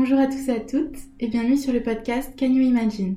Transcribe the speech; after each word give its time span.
Bonjour 0.00 0.20
à 0.20 0.28
tous 0.28 0.48
et 0.48 0.52
à 0.52 0.60
toutes 0.60 0.96
et 1.18 1.26
bienvenue 1.26 1.56
sur 1.56 1.72
le 1.72 1.82
podcast 1.82 2.32
Can 2.38 2.52
You 2.52 2.62
Imagine, 2.62 3.16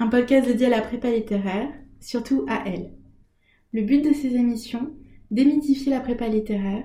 un 0.00 0.08
podcast 0.08 0.48
dédié 0.48 0.66
à 0.66 0.70
la 0.70 0.80
prépa 0.80 1.08
littéraire, 1.08 1.68
surtout 2.00 2.44
à 2.48 2.64
elle. 2.66 2.90
Le 3.72 3.82
but 3.82 4.04
de 4.04 4.12
ces 4.12 4.34
émissions, 4.34 4.92
démythifier 5.30 5.92
la 5.92 6.00
prépa 6.00 6.26
littéraire 6.26 6.82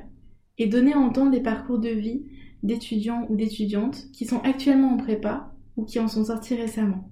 et 0.60 0.68
donner 0.68 0.94
à 0.94 1.00
entendre 1.00 1.32
des 1.32 1.42
parcours 1.42 1.80
de 1.80 1.90
vie 1.90 2.22
d'étudiants 2.62 3.26
ou 3.32 3.36
d'étudiantes 3.36 4.12
qui 4.14 4.28
sont 4.28 4.42
actuellement 4.42 4.94
en 4.94 4.98
prépa 4.98 5.56
ou 5.76 5.86
qui 5.86 5.98
en 5.98 6.08
sont 6.08 6.26
sortis 6.26 6.54
récemment. 6.54 7.10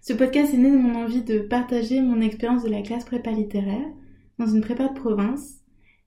Ce 0.00 0.12
podcast 0.12 0.54
est 0.54 0.58
né 0.58 0.72
de 0.72 0.76
mon 0.76 0.96
envie 0.96 1.22
de 1.22 1.38
partager 1.38 2.00
mon 2.00 2.20
expérience 2.20 2.64
de 2.64 2.68
la 2.68 2.82
classe 2.82 3.04
prépa 3.04 3.30
littéraire 3.30 3.86
dans 4.40 4.48
une 4.48 4.60
prépa 4.60 4.88
de 4.88 4.98
province 4.98 5.60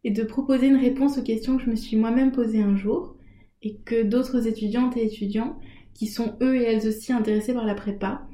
et 0.04 0.12
de 0.12 0.24
proposer 0.24 0.68
une 0.68 0.76
réponse 0.76 1.18
aux 1.18 1.24
questions 1.24 1.56
que 1.56 1.64
je 1.64 1.70
me 1.70 1.78
suis 1.78 1.96
moi-même 1.96 2.34
posées 2.34 2.62
un 2.62 2.76
jour 2.76 3.16
et 3.62 3.78
que 3.86 4.04
d'autres 4.04 4.48
étudiantes 4.48 4.98
et 4.98 5.06
étudiants 5.06 5.60
qui 5.94 6.08
sont 6.08 6.36
eux 6.42 6.56
et 6.56 6.64
elles 6.64 6.88
aussi 6.88 7.12
intéressés 7.12 7.54
par 7.54 7.66
la 7.66 7.76
prépa 7.76 8.28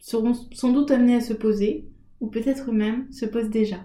seront 0.00 0.34
sans 0.52 0.72
doute 0.72 0.90
amenés 0.90 1.16
à 1.16 1.20
se 1.20 1.32
poser 1.32 1.86
ou 2.20 2.28
peut-être 2.28 2.72
même 2.72 3.10
se 3.12 3.24
posent 3.24 3.50
déjà. 3.50 3.84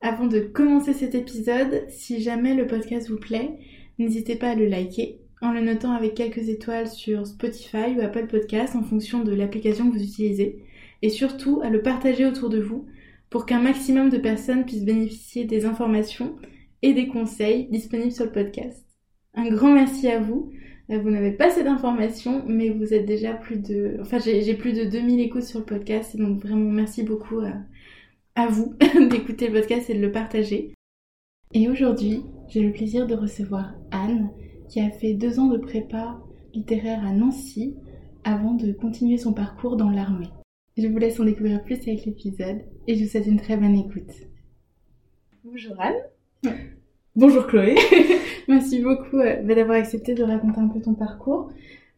Avant 0.00 0.26
de 0.26 0.40
commencer 0.40 0.92
cet 0.92 1.14
épisode, 1.14 1.84
si 1.88 2.20
jamais 2.20 2.54
le 2.54 2.66
podcast 2.66 3.08
vous 3.08 3.18
plaît, 3.18 3.58
n'hésitez 3.98 4.36
pas 4.36 4.50
à 4.50 4.54
le 4.54 4.66
liker 4.66 5.20
en 5.42 5.52
le 5.52 5.60
notant 5.60 5.92
avec 5.92 6.14
quelques 6.14 6.48
étoiles 6.48 6.88
sur 6.88 7.26
Spotify 7.26 7.94
ou 7.96 8.00
Apple 8.00 8.26
Podcast 8.26 8.74
en 8.74 8.82
fonction 8.82 9.22
de 9.22 9.34
l'application 9.34 9.90
que 9.90 9.96
vous 9.96 10.02
utilisez 10.02 10.64
et 11.02 11.10
surtout 11.10 11.60
à 11.62 11.70
le 11.70 11.82
partager 11.82 12.24
autour 12.24 12.48
de 12.48 12.60
vous 12.60 12.86
pour 13.30 13.44
qu'un 13.44 13.60
maximum 13.60 14.08
de 14.08 14.18
personnes 14.18 14.64
puissent 14.64 14.84
bénéficier 14.84 15.44
des 15.44 15.66
informations 15.66 16.36
et 16.82 16.94
des 16.94 17.08
conseils 17.08 17.68
disponibles 17.70 18.12
sur 18.12 18.24
le 18.24 18.32
podcast. 18.32 18.85
Un 19.36 19.48
grand 19.48 19.72
merci 19.72 20.08
à 20.08 20.18
vous. 20.18 20.50
Euh, 20.90 20.98
vous 20.98 21.10
n'avez 21.10 21.32
pas 21.32 21.50
cette 21.50 21.66
information, 21.66 22.42
mais 22.46 22.70
vous 22.70 22.94
êtes 22.94 23.06
déjà 23.06 23.34
plus 23.34 23.58
de... 23.58 23.98
Enfin, 24.00 24.18
j'ai 24.18 24.54
plus 24.54 24.72
de 24.72 24.84
2000 24.84 25.20
écoutes 25.20 25.42
sur 25.42 25.58
le 25.58 25.64
podcast, 25.64 26.14
et 26.14 26.18
donc 26.18 26.40
vraiment 26.40 26.70
merci 26.70 27.02
beaucoup 27.02 27.40
à, 27.40 27.52
à 28.34 28.46
vous 28.48 28.74
d'écouter 29.10 29.48
le 29.48 29.60
podcast 29.60 29.90
et 29.90 29.94
de 29.94 30.00
le 30.00 30.12
partager. 30.12 30.74
Et 31.52 31.68
aujourd'hui, 31.68 32.22
j'ai 32.48 32.62
le 32.62 32.72
plaisir 32.72 33.06
de 33.06 33.14
recevoir 33.14 33.74
Anne, 33.90 34.30
qui 34.68 34.80
a 34.80 34.90
fait 34.90 35.14
deux 35.14 35.38
ans 35.38 35.46
de 35.48 35.58
prépa 35.58 36.20
littéraire 36.54 37.04
à 37.04 37.12
Nancy 37.12 37.76
avant 38.24 38.54
de 38.54 38.72
continuer 38.72 39.18
son 39.18 39.32
parcours 39.32 39.76
dans 39.76 39.90
l'armée. 39.90 40.30
Je 40.76 40.88
vous 40.88 40.98
laisse 40.98 41.20
en 41.20 41.24
découvrir 41.24 41.62
plus 41.62 41.80
avec 41.82 42.04
l'épisode 42.04 42.62
et 42.86 42.96
je 42.96 43.04
vous 43.04 43.10
souhaite 43.10 43.26
une 43.26 43.40
très 43.40 43.56
bonne 43.56 43.76
écoute. 43.76 44.12
Bonjour 45.44 45.76
Anne. 45.80 46.52
Bonjour 47.16 47.46
Chloé. 47.46 47.76
Merci 48.48 48.82
beaucoup 48.82 49.20
euh, 49.20 49.42
d'avoir 49.42 49.78
accepté 49.78 50.12
de 50.12 50.22
raconter 50.22 50.60
un 50.60 50.68
peu 50.68 50.82
ton 50.82 50.92
parcours. 50.92 51.48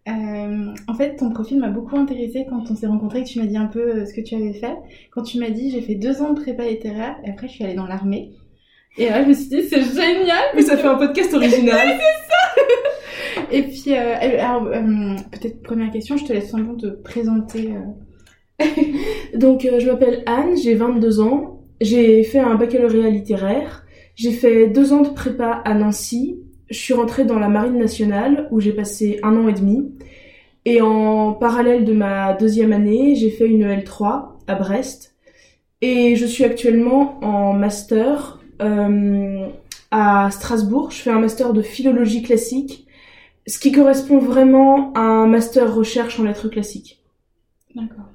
Euh, 0.06 0.66
en 0.86 0.94
fait, 0.94 1.16
ton 1.16 1.30
profil 1.30 1.58
m'a 1.58 1.70
beaucoup 1.70 1.96
intéressée 1.96 2.46
quand 2.48 2.70
on 2.70 2.76
s'est 2.76 2.86
rencontrés, 2.86 3.24
que 3.24 3.28
tu 3.28 3.40
m'as 3.40 3.46
dit 3.46 3.56
un 3.56 3.66
peu 3.66 3.80
euh, 3.80 4.06
ce 4.06 4.14
que 4.14 4.20
tu 4.20 4.36
avais 4.36 4.52
fait. 4.52 4.76
Quand 5.10 5.24
tu 5.24 5.40
m'as 5.40 5.50
dit 5.50 5.72
j'ai 5.72 5.80
fait 5.80 5.96
deux 5.96 6.22
ans 6.22 6.34
de 6.34 6.40
prépa 6.40 6.62
littéraire 6.68 7.16
et 7.24 7.30
après 7.30 7.48
je 7.48 7.54
suis 7.54 7.64
allée 7.64 7.74
dans 7.74 7.88
l'armée. 7.88 8.30
Et 8.96 9.08
là 9.08 9.24
je 9.24 9.28
me 9.28 9.34
suis 9.34 9.48
dit 9.48 9.62
c'est 9.62 9.82
génial. 9.82 10.44
Mais 10.54 10.62
ça 10.62 10.76
fait 10.76 10.86
un 10.86 10.94
podcast 10.94 11.34
original. 11.34 11.88
oui, 11.88 11.94
c'est 11.98 12.30
ça. 12.30 13.42
et 13.50 13.62
puis 13.64 13.94
alors 13.94 14.70
peut-être 15.32 15.62
première 15.64 15.90
question, 15.90 16.16
je 16.16 16.26
te 16.26 16.32
laisse 16.32 16.48
simplement 16.48 16.76
te 16.76 16.86
présenter. 16.86 17.70
Donc 19.34 19.62
je 19.62 19.84
m'appelle 19.84 20.22
Anne, 20.26 20.56
j'ai 20.56 20.76
22 20.76 21.18
ans, 21.18 21.64
j'ai 21.80 22.22
fait 22.22 22.38
un 22.38 22.54
baccalauréat 22.54 23.10
littéraire. 23.10 23.84
J'ai 24.18 24.32
fait 24.32 24.66
deux 24.66 24.92
ans 24.92 25.02
de 25.02 25.10
prépa 25.10 25.62
à 25.64 25.74
Nancy. 25.74 26.40
Je 26.68 26.76
suis 26.76 26.92
rentrée 26.92 27.24
dans 27.24 27.38
la 27.38 27.48
marine 27.48 27.78
nationale 27.78 28.48
où 28.50 28.58
j'ai 28.58 28.72
passé 28.72 29.20
un 29.22 29.36
an 29.36 29.46
et 29.46 29.52
demi. 29.52 29.92
Et 30.64 30.80
en 30.80 31.34
parallèle 31.34 31.84
de 31.84 31.92
ma 31.92 32.34
deuxième 32.34 32.72
année, 32.72 33.14
j'ai 33.14 33.30
fait 33.30 33.46
une 33.46 33.64
L3 33.64 34.30
à 34.48 34.56
Brest. 34.56 35.14
Et 35.82 36.16
je 36.16 36.26
suis 36.26 36.42
actuellement 36.42 37.20
en 37.24 37.52
master 37.52 38.40
euh, 38.60 39.46
à 39.92 40.32
Strasbourg. 40.32 40.90
Je 40.90 40.96
fais 40.96 41.10
un 41.10 41.20
master 41.20 41.52
de 41.52 41.62
philologie 41.62 42.22
classique, 42.22 42.88
ce 43.46 43.60
qui 43.60 43.70
correspond 43.70 44.18
vraiment 44.18 44.92
à 44.94 45.00
un 45.00 45.28
master 45.28 45.72
recherche 45.72 46.18
en 46.18 46.24
lettres 46.24 46.48
classiques. 46.48 47.00
D'accord. 47.76 48.10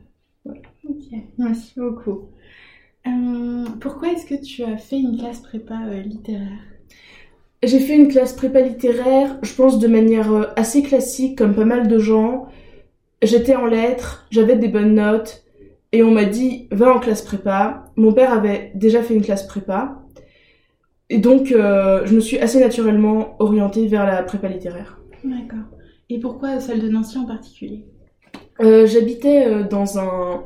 Ok, 0.46 1.18
merci 1.38 1.72
beaucoup. 1.78 2.28
Euh, 3.06 3.66
pourquoi 3.82 4.14
est-ce 4.14 4.26
que 4.26 4.42
tu 4.42 4.64
as 4.64 4.78
fait 4.78 4.98
une 4.98 5.18
classe 5.18 5.40
prépa 5.40 5.76
euh, 5.88 6.02
littéraire? 6.02 6.62
J'ai 7.62 7.80
fait 7.80 7.96
une 7.96 8.08
classe 8.08 8.34
prépa 8.34 8.62
littéraire, 8.62 9.38
je 9.42 9.54
pense 9.54 9.80
de 9.80 9.88
manière 9.88 10.32
euh, 10.32 10.46
assez 10.56 10.84
classique, 10.84 11.38
comme 11.38 11.54
pas 11.54 11.66
mal 11.66 11.88
de 11.88 11.98
gens. 11.98 12.48
J'étais 13.22 13.56
en 13.56 13.66
lettres, 13.66 14.26
j'avais 14.32 14.56
des 14.56 14.68
bonnes 14.68 14.96
notes, 14.96 15.44
et 15.92 16.04
on 16.04 16.12
m'a 16.12 16.26
dit 16.26 16.68
va 16.72 16.94
en 16.94 17.00
classe 17.00 17.22
prépa. 17.22 17.92
Mon 17.96 18.14
père 18.14 18.34
avait 18.34 18.72
déjà 18.76 19.02
fait 19.02 19.16
une 19.16 19.22
classe 19.22 19.48
prépa, 19.48 20.02
et 21.10 21.20
donc 21.20 21.48
je 21.48 22.14
me 22.14 22.20
suis 22.20 22.38
assez 22.40 22.60
naturellement 22.60 23.36
orientée 23.40 23.88
vers 23.88 24.06
la 24.06 24.24
prépa 24.24 24.50
littéraire. 24.50 25.00
D'accord. 25.24 25.66
Et 26.10 26.20
pourquoi 26.20 26.60
celle 26.60 26.82
de 26.82 26.90
Nancy 26.90 27.18
en 27.18 27.26
particulier? 27.26 27.86
J'habitais 28.60 29.64
dans 29.64 30.00
un 30.00 30.44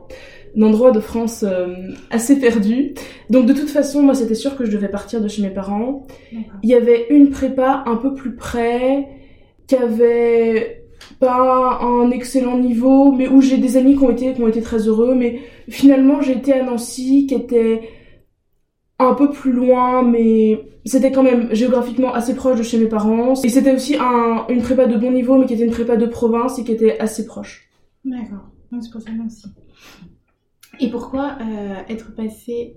un 0.55 0.61
endroit 0.61 0.91
de 0.91 0.99
France 0.99 1.43
euh, 1.47 1.91
assez 2.09 2.39
perdu. 2.39 2.93
Donc 3.29 3.45
de 3.45 3.53
toute 3.53 3.69
façon, 3.69 4.03
moi 4.03 4.13
c'était 4.13 4.35
sûr 4.35 4.55
que 4.55 4.65
je 4.65 4.71
devais 4.71 4.89
partir 4.89 5.21
de 5.21 5.27
chez 5.27 5.41
mes 5.41 5.49
parents. 5.49 6.05
Il 6.63 6.69
y 6.69 6.73
avait 6.73 7.07
une 7.09 7.29
prépa 7.29 7.83
un 7.85 7.95
peu 7.95 8.13
plus 8.13 8.35
près, 8.35 9.07
qui 9.67 9.75
avait 9.75 10.83
pas 11.19 11.79
un 11.81 12.09
excellent 12.11 12.57
niveau, 12.57 13.11
mais 13.11 13.27
où 13.27 13.41
j'ai 13.41 13.57
des 13.57 13.77
amis 13.77 13.95
qui 13.95 14.03
ont 14.03 14.11
été 14.11 14.33
qui 14.33 14.41
ont 14.41 14.47
été 14.47 14.61
très 14.61 14.87
heureux. 14.87 15.15
Mais 15.15 15.41
finalement, 15.69 16.21
j'ai 16.21 16.33
été 16.33 16.53
à 16.53 16.63
Nancy, 16.63 17.27
qui 17.27 17.35
était 17.35 17.81
un 18.99 19.13
peu 19.13 19.29
plus 19.29 19.51
loin, 19.51 20.01
mais 20.01 20.59
c'était 20.85 21.11
quand 21.11 21.23
même 21.23 21.53
géographiquement 21.53 22.13
assez 22.13 22.33
proche 22.33 22.57
de 22.57 22.63
chez 22.63 22.79
mes 22.79 22.87
parents. 22.87 23.33
Et 23.43 23.49
c'était 23.49 23.73
aussi 23.73 23.95
un, 23.95 24.45
une 24.49 24.61
prépa 24.61 24.87
de 24.87 24.97
bon 24.97 25.11
niveau, 25.11 25.37
mais 25.37 25.45
qui 25.45 25.53
était 25.53 25.65
une 25.65 25.71
prépa 25.71 25.97
de 25.97 26.05
province 26.05 26.57
et 26.59 26.63
qui 26.63 26.71
était 26.71 26.99
assez 26.99 27.25
proche. 27.25 27.69
D'accord. 28.03 28.49
C'est 28.81 28.91
pour 28.91 29.01
ça 29.01 29.11
Nancy. 29.11 29.47
Et 30.79 30.89
pourquoi 30.89 31.37
euh, 31.41 31.75
être 31.89 32.13
passé 32.15 32.75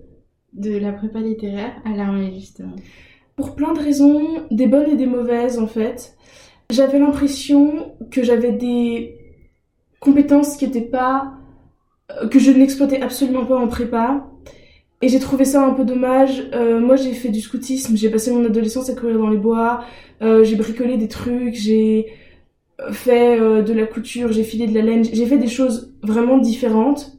de 0.52 0.76
la 0.76 0.92
prépa 0.92 1.20
littéraire 1.20 1.72
à 1.84 1.90
l'armée, 1.90 2.32
justement? 2.34 2.76
Pour 3.36 3.54
plein 3.54 3.72
de 3.72 3.78
raisons, 3.78 4.46
des 4.50 4.66
bonnes 4.66 4.90
et 4.90 4.96
des 4.96 5.06
mauvaises, 5.06 5.58
en 5.58 5.66
fait. 5.66 6.16
J'avais 6.70 6.98
l'impression 6.98 7.94
que 8.10 8.22
j'avais 8.22 8.52
des 8.52 9.16
compétences 9.98 10.56
qui 10.56 10.66
n'étaient 10.66 10.80
pas. 10.80 11.34
Euh, 12.10 12.28
que 12.28 12.38
je 12.38 12.50
n'exploitais 12.50 13.00
absolument 13.00 13.44
pas 13.44 13.58
en 13.58 13.68
prépa. 13.68 14.26
Et 15.02 15.08
j'ai 15.08 15.18
trouvé 15.18 15.44
ça 15.44 15.64
un 15.64 15.72
peu 15.72 15.84
dommage. 15.84 16.48
Euh, 16.54 16.80
moi, 16.80 16.96
j'ai 16.96 17.12
fait 17.12 17.30
du 17.30 17.40
scoutisme, 17.40 17.96
j'ai 17.96 18.10
passé 18.10 18.30
mon 18.30 18.44
adolescence 18.44 18.90
à 18.90 18.94
courir 18.94 19.18
dans 19.18 19.30
les 19.30 19.38
bois, 19.38 19.84
j'ai 20.20 20.56
bricolé 20.56 20.98
des 20.98 21.08
trucs, 21.08 21.54
j'ai 21.54 22.12
fait 22.90 23.38
de 23.38 23.72
la 23.72 23.86
couture, 23.86 24.30
j'ai 24.30 24.44
filé 24.44 24.66
de 24.66 24.74
la 24.74 24.82
laine, 24.82 25.02
j'ai 25.02 25.24
fait 25.24 25.38
des 25.38 25.46
choses 25.48 25.94
vraiment 26.02 26.36
différentes. 26.36 27.16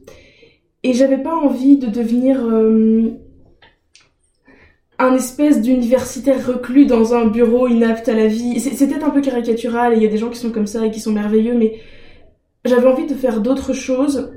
Et 0.84 0.94
j'avais 0.94 1.18
pas 1.18 1.34
envie 1.34 1.78
de 1.78 1.86
devenir 1.86 2.44
euh, 2.44 3.10
un 4.98 5.14
espèce 5.14 5.60
d'universitaire 5.60 6.44
reclus 6.44 6.86
dans 6.86 7.14
un 7.14 7.26
bureau 7.26 7.68
inapte 7.68 8.08
à 8.08 8.14
la 8.14 8.26
vie. 8.26 8.54
Peut-être 8.54 9.04
un 9.04 9.10
peu 9.10 9.20
caricatural 9.20 9.92
et 9.92 9.96
il 9.96 10.02
y 10.02 10.06
a 10.06 10.08
des 10.08 10.18
gens 10.18 10.28
qui 10.28 10.38
sont 10.38 10.50
comme 10.50 10.66
ça 10.66 10.84
et 10.84 10.90
qui 10.90 10.98
sont 10.98 11.12
merveilleux, 11.12 11.54
mais 11.54 11.74
j'avais 12.64 12.88
envie 12.88 13.06
de 13.06 13.14
faire 13.14 13.40
d'autres 13.40 13.72
choses. 13.72 14.32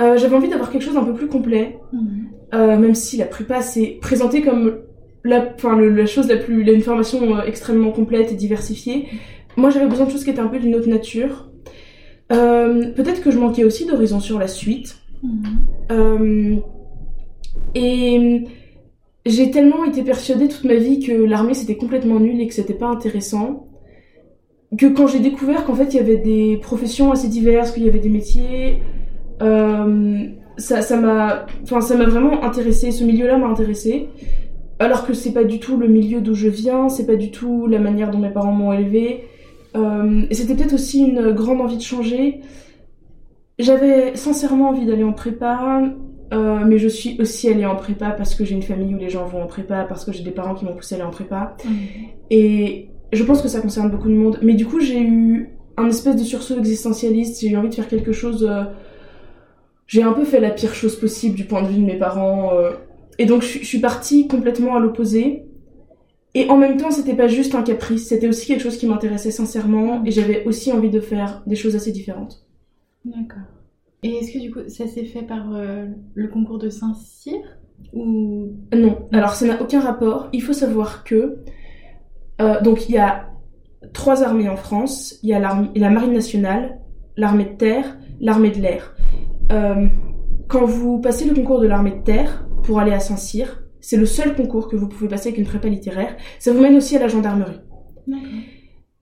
Euh, 0.00 0.16
j'avais 0.16 0.36
envie 0.36 0.48
d'avoir 0.48 0.70
quelque 0.70 0.82
chose 0.82 0.94
d'un 0.94 1.04
peu 1.04 1.14
plus 1.14 1.26
complet, 1.26 1.78
mhm. 1.92 2.28
euh, 2.54 2.76
même 2.76 2.94
si 2.94 3.16
la 3.16 3.24
prépa 3.24 3.60
c'est 3.60 3.98
présenté 4.00 4.42
comme 4.42 4.80
la, 5.24 5.52
enfin, 5.54 5.80
la 5.80 6.06
chose 6.06 6.28
la 6.28 6.36
plus, 6.36 6.70
une 6.70 6.82
formation 6.82 7.42
extrêmement 7.42 7.90
complète 7.90 8.30
et 8.30 8.34
diversifiée. 8.36 9.08
Moi 9.56 9.70
j'avais 9.70 9.86
besoin 9.86 10.06
de 10.06 10.10
choses 10.12 10.22
qui 10.22 10.30
étaient 10.30 10.38
un 10.38 10.48
peu 10.48 10.60
d'une 10.60 10.76
autre 10.76 10.88
nature. 10.88 11.50
Peut-être 12.28 13.22
que 13.22 13.30
je 13.30 13.38
manquais 13.38 13.64
aussi 13.64 13.86
d'horizon 13.86 14.20
sur 14.20 14.38
la 14.38 14.48
suite. 14.48 14.96
Euh, 15.90 16.56
et 17.74 18.44
j'ai 19.24 19.50
tellement 19.50 19.84
été 19.84 20.02
persuadée 20.02 20.48
toute 20.48 20.64
ma 20.64 20.76
vie 20.76 21.00
que 21.00 21.12
l'armée 21.12 21.54
c'était 21.54 21.76
complètement 21.76 22.20
nul 22.20 22.40
et 22.40 22.46
que 22.46 22.54
c'était 22.54 22.74
pas 22.74 22.86
intéressant 22.86 23.66
que 24.76 24.86
quand 24.86 25.06
j'ai 25.06 25.20
découvert 25.20 25.64
qu'en 25.64 25.74
fait 25.74 25.94
il 25.94 25.96
y 25.96 26.00
avait 26.00 26.16
des 26.16 26.58
professions 26.58 27.12
assez 27.12 27.28
diverses, 27.28 27.72
qu'il 27.72 27.84
y 27.84 27.88
avait 27.88 28.00
des 28.00 28.08
métiers, 28.08 28.82
euh, 29.42 30.26
ça 30.58 30.96
m'a, 30.96 31.46
enfin 31.62 31.80
ça 31.80 31.96
m'a 31.96 32.06
vraiment 32.06 32.42
intéressé. 32.42 32.90
Ce 32.90 33.04
milieu-là 33.04 33.38
m'a 33.38 33.46
intéressé, 33.46 34.08
alors 34.78 35.06
que 35.06 35.14
c'est 35.14 35.32
pas 35.32 35.44
du 35.44 35.60
tout 35.60 35.76
le 35.76 35.88
milieu 35.88 36.20
d'où 36.20 36.34
je 36.34 36.48
viens, 36.48 36.88
c'est 36.88 37.06
pas 37.06 37.16
du 37.16 37.30
tout 37.30 37.66
la 37.66 37.78
manière 37.78 38.10
dont 38.10 38.18
mes 38.18 38.30
parents 38.30 38.52
m'ont 38.52 38.72
élevé. 38.72 39.24
Euh, 39.76 40.22
et 40.30 40.34
c'était 40.34 40.54
peut-être 40.54 40.74
aussi 40.74 41.04
une 41.04 41.32
grande 41.32 41.60
envie 41.60 41.76
de 41.76 41.82
changer. 41.82 42.40
J'avais 43.58 44.16
sincèrement 44.16 44.68
envie 44.68 44.84
d'aller 44.84 45.04
en 45.04 45.12
prépa, 45.12 45.82
euh, 46.34 46.64
mais 46.66 46.78
je 46.78 46.88
suis 46.88 47.16
aussi 47.20 47.48
allée 47.48 47.64
en 47.64 47.76
prépa 47.76 48.10
parce 48.10 48.34
que 48.34 48.44
j'ai 48.44 48.54
une 48.54 48.62
famille 48.62 48.94
où 48.94 48.98
les 48.98 49.08
gens 49.08 49.24
vont 49.26 49.42
en 49.42 49.46
prépa, 49.46 49.84
parce 49.84 50.04
que 50.04 50.12
j'ai 50.12 50.22
des 50.22 50.30
parents 50.30 50.54
qui 50.54 50.64
m'ont 50.66 50.74
poussé 50.74 50.94
à 50.94 50.98
aller 50.98 51.06
en 51.06 51.10
prépa. 51.10 51.56
Et 52.30 52.90
je 53.12 53.22
pense 53.24 53.40
que 53.40 53.48
ça 53.48 53.60
concerne 53.60 53.90
beaucoup 53.90 54.08
de 54.08 54.14
monde. 54.14 54.38
Mais 54.42 54.54
du 54.54 54.66
coup, 54.66 54.80
j'ai 54.80 55.00
eu 55.00 55.50
un 55.78 55.86
espèce 55.88 56.16
de 56.16 56.24
sursaut 56.24 56.58
existentialiste. 56.58 57.40
J'ai 57.40 57.48
eu 57.50 57.56
envie 57.56 57.68
de 57.70 57.74
faire 57.74 57.88
quelque 57.88 58.12
chose. 58.12 58.46
euh, 58.48 58.64
J'ai 59.86 60.02
un 60.02 60.12
peu 60.12 60.24
fait 60.24 60.40
la 60.40 60.50
pire 60.50 60.74
chose 60.74 60.96
possible 60.98 61.34
du 61.36 61.44
point 61.44 61.62
de 61.62 61.68
vue 61.68 61.80
de 61.80 61.86
mes 61.86 61.98
parents. 61.98 62.52
euh, 62.54 62.72
Et 63.18 63.24
donc, 63.26 63.42
je 63.42 63.64
suis 63.64 63.78
partie 63.78 64.26
complètement 64.28 64.76
à 64.76 64.80
l'opposé. 64.80 65.44
Et 66.34 66.50
en 66.50 66.58
même 66.58 66.76
temps, 66.76 66.90
c'était 66.90 67.14
pas 67.14 67.28
juste 67.28 67.54
un 67.54 67.62
caprice. 67.62 68.08
C'était 68.08 68.28
aussi 68.28 68.46
quelque 68.48 68.62
chose 68.62 68.76
qui 68.76 68.86
m'intéressait 68.86 69.30
sincèrement. 69.30 70.02
Et 70.04 70.10
j'avais 70.10 70.44
aussi 70.44 70.72
envie 70.72 70.90
de 70.90 71.00
faire 71.00 71.42
des 71.46 71.56
choses 71.56 71.76
assez 71.76 71.92
différentes. 71.92 72.45
D'accord. 73.06 73.42
Et 74.02 74.16
est-ce 74.16 74.32
que 74.32 74.38
du 74.38 74.52
coup 74.52 74.60
ça 74.68 74.86
s'est 74.86 75.04
fait 75.04 75.22
par 75.22 75.54
euh, 75.54 75.86
le 76.14 76.28
concours 76.28 76.58
de 76.58 76.68
Saint-Cyr 76.68 77.38
ou? 77.92 78.52
Non, 78.74 79.08
alors 79.12 79.34
ça 79.34 79.46
n'a 79.46 79.60
aucun 79.60 79.80
rapport. 79.80 80.28
Il 80.32 80.42
faut 80.42 80.52
savoir 80.52 81.04
que 81.04 81.38
euh, 82.40 82.60
donc 82.60 82.88
il 82.88 82.96
y 82.96 82.98
a 82.98 83.30
trois 83.92 84.22
armées 84.22 84.48
en 84.48 84.56
France. 84.56 85.18
Il 85.22 85.30
y 85.30 85.34
a 85.34 85.38
la 85.38 85.90
marine 85.90 86.12
nationale, 86.12 86.80
l'armée 87.16 87.44
de 87.44 87.56
terre, 87.56 87.96
l'armée 88.20 88.50
de 88.50 88.60
l'air. 88.60 88.96
Euh, 89.52 89.86
quand 90.48 90.66
vous 90.66 91.00
passez 91.00 91.24
le 91.24 91.34
concours 91.34 91.60
de 91.60 91.66
l'armée 91.66 91.92
de 91.92 92.02
terre 92.02 92.46
pour 92.64 92.80
aller 92.80 92.92
à 92.92 93.00
Saint-Cyr, 93.00 93.62
c'est 93.80 93.96
le 93.96 94.06
seul 94.06 94.34
concours 94.34 94.68
que 94.68 94.76
vous 94.76 94.88
pouvez 94.88 95.08
passer 95.08 95.28
avec 95.28 95.38
une 95.38 95.46
prépa 95.46 95.68
littéraire. 95.68 96.16
Ça 96.40 96.52
vous 96.52 96.60
mène 96.60 96.76
aussi 96.76 96.96
à 96.96 97.00
la 97.00 97.08
gendarmerie. 97.08 97.60
D'accord. 98.06 98.30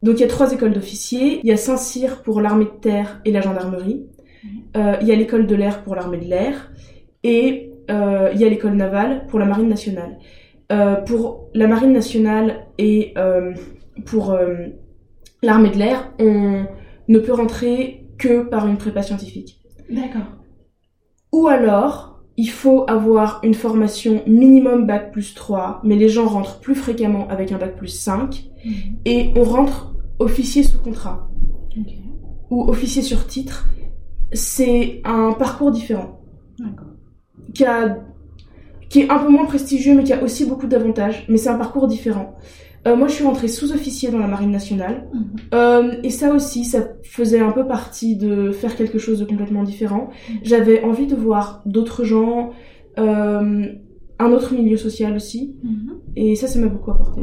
Donc 0.05 0.17
il 0.19 0.21
y 0.21 0.25
a 0.25 0.29
trois 0.29 0.53
écoles 0.53 0.75
d'officiers. 0.75 1.41
Il 1.43 1.49
y 1.49 1.53
a 1.53 1.56
Saint-Cyr 1.56 2.23
pour 2.23 2.41
l'armée 2.43 2.67
de 2.67 2.81
terre 2.81 3.21
et 3.25 3.33
la 3.33 3.41
gendarmerie. 3.41 4.05
Euh, 4.77 4.97
il 5.01 5.09
y 5.09 5.12
a 5.12 5.17
l'école 5.17 5.47
de 5.47 5.55
l'air 5.55 5.83
pour 5.83 5.95
l'armée 5.95 6.19
de 6.19 6.27
l'air. 6.27 6.71
Et 7.23 7.73
euh, 7.91 8.29
il 8.35 8.41
y 8.41 8.45
a 8.45 8.49
l'école 8.51 8.75
navale 8.75 9.27
pour 9.29 9.39
la 9.39 9.47
marine 9.47 9.69
nationale. 9.69 10.19
Euh, 10.73 10.97
pour 10.97 11.49
la 11.55 11.67
marine 11.67 11.93
nationale 11.93 12.67
et 12.77 13.15
pour 14.05 14.37
l'armée 15.43 15.71
de 15.71 15.79
l'air, 15.79 16.12
on 16.19 16.67
ne 17.09 17.19
peut 17.19 17.33
rentrer 17.33 18.05
que 18.19 18.43
par 18.43 18.67
une 18.67 18.77
prépa 18.77 19.03
scientifique. 19.03 19.61
D'accord. 19.89 20.29
Ou 21.33 21.49
alors, 21.49 22.21
il 22.37 22.51
faut 22.51 22.85
avoir 22.89 23.41
une 23.43 23.55
formation 23.55 24.23
minimum 24.27 24.87
bac 24.87 25.12
plus 25.12 25.35
3, 25.35 25.81
mais 25.85 25.97
les 25.97 26.09
gens 26.09 26.27
rentrent 26.27 26.61
plus 26.61 26.75
fréquemment 26.75 27.27
avec 27.29 27.53
un 27.53 27.59
bac 27.59 27.77
plus 27.77 27.89
5, 27.89 28.51
Mhm. 28.65 28.73
et 29.05 29.33
on 29.37 29.45
rentre 29.45 29.94
officier 30.19 30.63
sous 30.63 30.79
contrat 30.79 31.29
ou 32.51 32.63
officier 32.69 33.03
sur 33.03 33.27
titre. 33.27 33.67
C'est 34.33 35.01
un 35.05 35.33
parcours 35.33 35.71
différent, 35.71 36.21
D'accord. 36.59 36.89
qui, 37.55 37.65
a, 37.65 37.99
qui 38.89 39.01
est 39.01 39.11
un 39.11 39.19
peu 39.19 39.29
moins 39.31 39.45
prestigieux, 39.47 39.95
mais 39.95 40.03
qui 40.05 40.13
a 40.13 40.23
aussi 40.23 40.45
beaucoup 40.47 40.67
d'avantages, 40.67 41.25
mais 41.29 41.37
c'est 41.37 41.49
un 41.51 41.59
parcours 41.59 41.87
différent. 41.87 42.35
Euh, 42.87 42.97
moi, 42.97 43.09
je 43.09 43.15
suis 43.15 43.25
rentrée 43.25 43.49
sous-officier 43.49 44.11
dans 44.11 44.19
la 44.19 44.27
marine 44.27 44.51
nationale, 44.51 45.09
Mhm. 45.15 45.25
Euh, 45.55 45.95
et 46.03 46.11
ça 46.11 46.35
aussi, 46.35 46.65
ça 46.65 46.81
faisait 47.03 47.41
un 47.41 47.53
peu 47.53 47.67
partie 47.67 48.17
de 48.17 48.51
faire 48.51 48.77
quelque 48.77 48.99
chose 48.99 49.21
de 49.21 49.25
complètement 49.25 49.63
différent. 49.63 50.11
J'avais 50.43 50.83
envie 50.85 51.07
de 51.07 51.15
voir 51.15 51.63
d'autres 51.65 52.05
gens, 52.05 52.51
euh, 52.99 53.67
un 54.19 54.33
autre 54.33 54.53
milieu 54.55 54.77
social 54.77 55.15
aussi, 55.17 55.57
Mhm. 55.63 55.93
et 56.17 56.35
ça, 56.37 56.47
ça 56.47 56.59
m'a 56.59 56.67
beaucoup 56.67 56.91
apporté. 56.91 57.23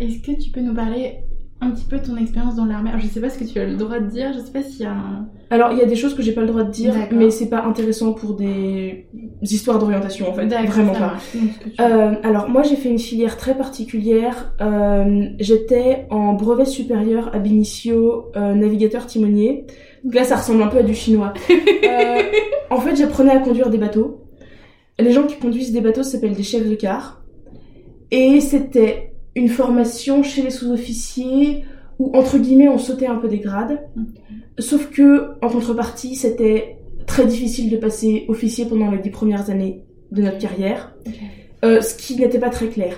Est-ce 0.00 0.18
que 0.20 0.32
tu 0.40 0.50
peux 0.50 0.60
nous 0.60 0.74
parler 0.74 1.14
un 1.60 1.70
petit 1.70 1.86
peu 1.86 1.98
ton 1.98 2.16
expérience 2.16 2.54
dans 2.54 2.66
l'armée 2.66 2.90
Alors, 2.90 3.00
Je 3.00 3.06
sais 3.06 3.20
pas 3.20 3.30
ce 3.30 3.38
que 3.38 3.44
tu 3.44 3.58
as 3.58 3.66
le 3.66 3.76
droit 3.76 3.98
de 3.98 4.06
dire, 4.06 4.32
je 4.34 4.40
sais 4.40 4.52
pas 4.52 4.62
s'il 4.62 4.82
y 4.82 4.84
a 4.84 4.92
un. 4.92 5.28
Alors, 5.50 5.72
il 5.72 5.78
y 5.78 5.80
a 5.80 5.86
des 5.86 5.96
choses 5.96 6.14
que 6.14 6.22
j'ai 6.22 6.32
pas 6.32 6.42
le 6.42 6.48
droit 6.48 6.64
de 6.64 6.70
dire, 6.70 6.94
mais 7.12 7.30
c'est 7.30 7.48
pas 7.48 7.62
intéressant 7.64 8.12
pour 8.12 8.34
des 8.34 9.06
histoires 9.42 9.78
d'orientation 9.78 10.28
en 10.30 10.34
fait, 10.34 10.46
vraiment 10.46 10.92
pas. 10.92 11.14
Euh, 11.80 12.14
alors 12.22 12.48
moi 12.48 12.62
j'ai 12.62 12.76
fait 12.76 12.88
une 12.88 12.98
filière 12.98 13.36
très 13.36 13.56
particulière. 13.56 14.54
Euh, 14.60 15.28
J'étais 15.38 16.06
en 16.10 16.32
brevet 16.34 16.64
supérieur 16.64 17.34
ab 17.34 17.46
initio 17.46 18.30
euh, 18.36 18.54
navigateur 18.54 19.06
timonier. 19.06 19.66
Donc 20.04 20.14
là 20.14 20.24
ça 20.24 20.36
ressemble 20.36 20.62
un 20.62 20.68
peu 20.68 20.78
à 20.78 20.82
du 20.82 20.94
chinois. 20.94 21.32
Euh, 21.86 22.22
en 22.70 22.80
fait 22.80 22.96
j'apprenais 22.96 23.30
à 23.30 23.38
conduire 23.38 23.70
des 23.70 23.78
bateaux. 23.78 24.24
Les 24.98 25.12
gens 25.12 25.22
qui 25.22 25.36
conduisent 25.36 25.72
des 25.72 25.80
bateaux 25.80 26.02
s'appellent 26.02 26.34
des 26.34 26.42
chefs 26.42 26.68
de 26.68 26.74
quart. 26.74 27.22
Et 28.10 28.40
c'était 28.40 29.14
une 29.36 29.48
formation 29.48 30.22
chez 30.24 30.42
les 30.42 30.50
sous-officiers 30.50 31.64
où 31.98 32.16
entre 32.16 32.38
guillemets 32.38 32.68
on 32.68 32.78
sautait 32.78 33.06
un 33.06 33.16
peu 33.16 33.28
des 33.28 33.38
grades. 33.38 33.78
Sauf 34.58 34.90
que 34.90 35.32
en 35.42 35.48
contrepartie 35.48 36.16
c'était 36.16 36.78
très 37.06 37.26
difficile 37.26 37.70
de 37.70 37.76
passer 37.76 38.24
officier 38.28 38.64
pendant 38.64 38.90
les 38.90 38.98
dix 38.98 39.10
premières 39.10 39.48
années 39.50 39.82
de 40.10 40.22
notre 40.22 40.38
carrière. 40.38 40.96
Euh, 41.64 41.80
ce 41.80 41.94
qui 41.94 42.16
n'était 42.16 42.38
pas 42.38 42.50
très 42.50 42.68
clair. 42.68 42.96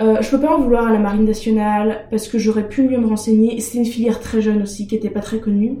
Euh, 0.00 0.18
je 0.20 0.30
peux 0.30 0.40
pas 0.40 0.54
en 0.56 0.60
vouloir 0.60 0.86
à 0.86 0.92
la 0.92 0.98
marine 0.98 1.24
nationale 1.24 2.06
parce 2.10 2.28
que 2.28 2.38
j'aurais 2.38 2.68
pu 2.68 2.82
mieux 2.82 2.98
me 2.98 3.06
renseigner. 3.06 3.60
C'était 3.60 3.78
une 3.78 3.84
filière 3.84 4.20
très 4.20 4.40
jeune 4.40 4.62
aussi 4.62 4.86
qui 4.86 4.94
était 4.94 5.10
pas 5.10 5.20
très 5.20 5.38
connue. 5.38 5.78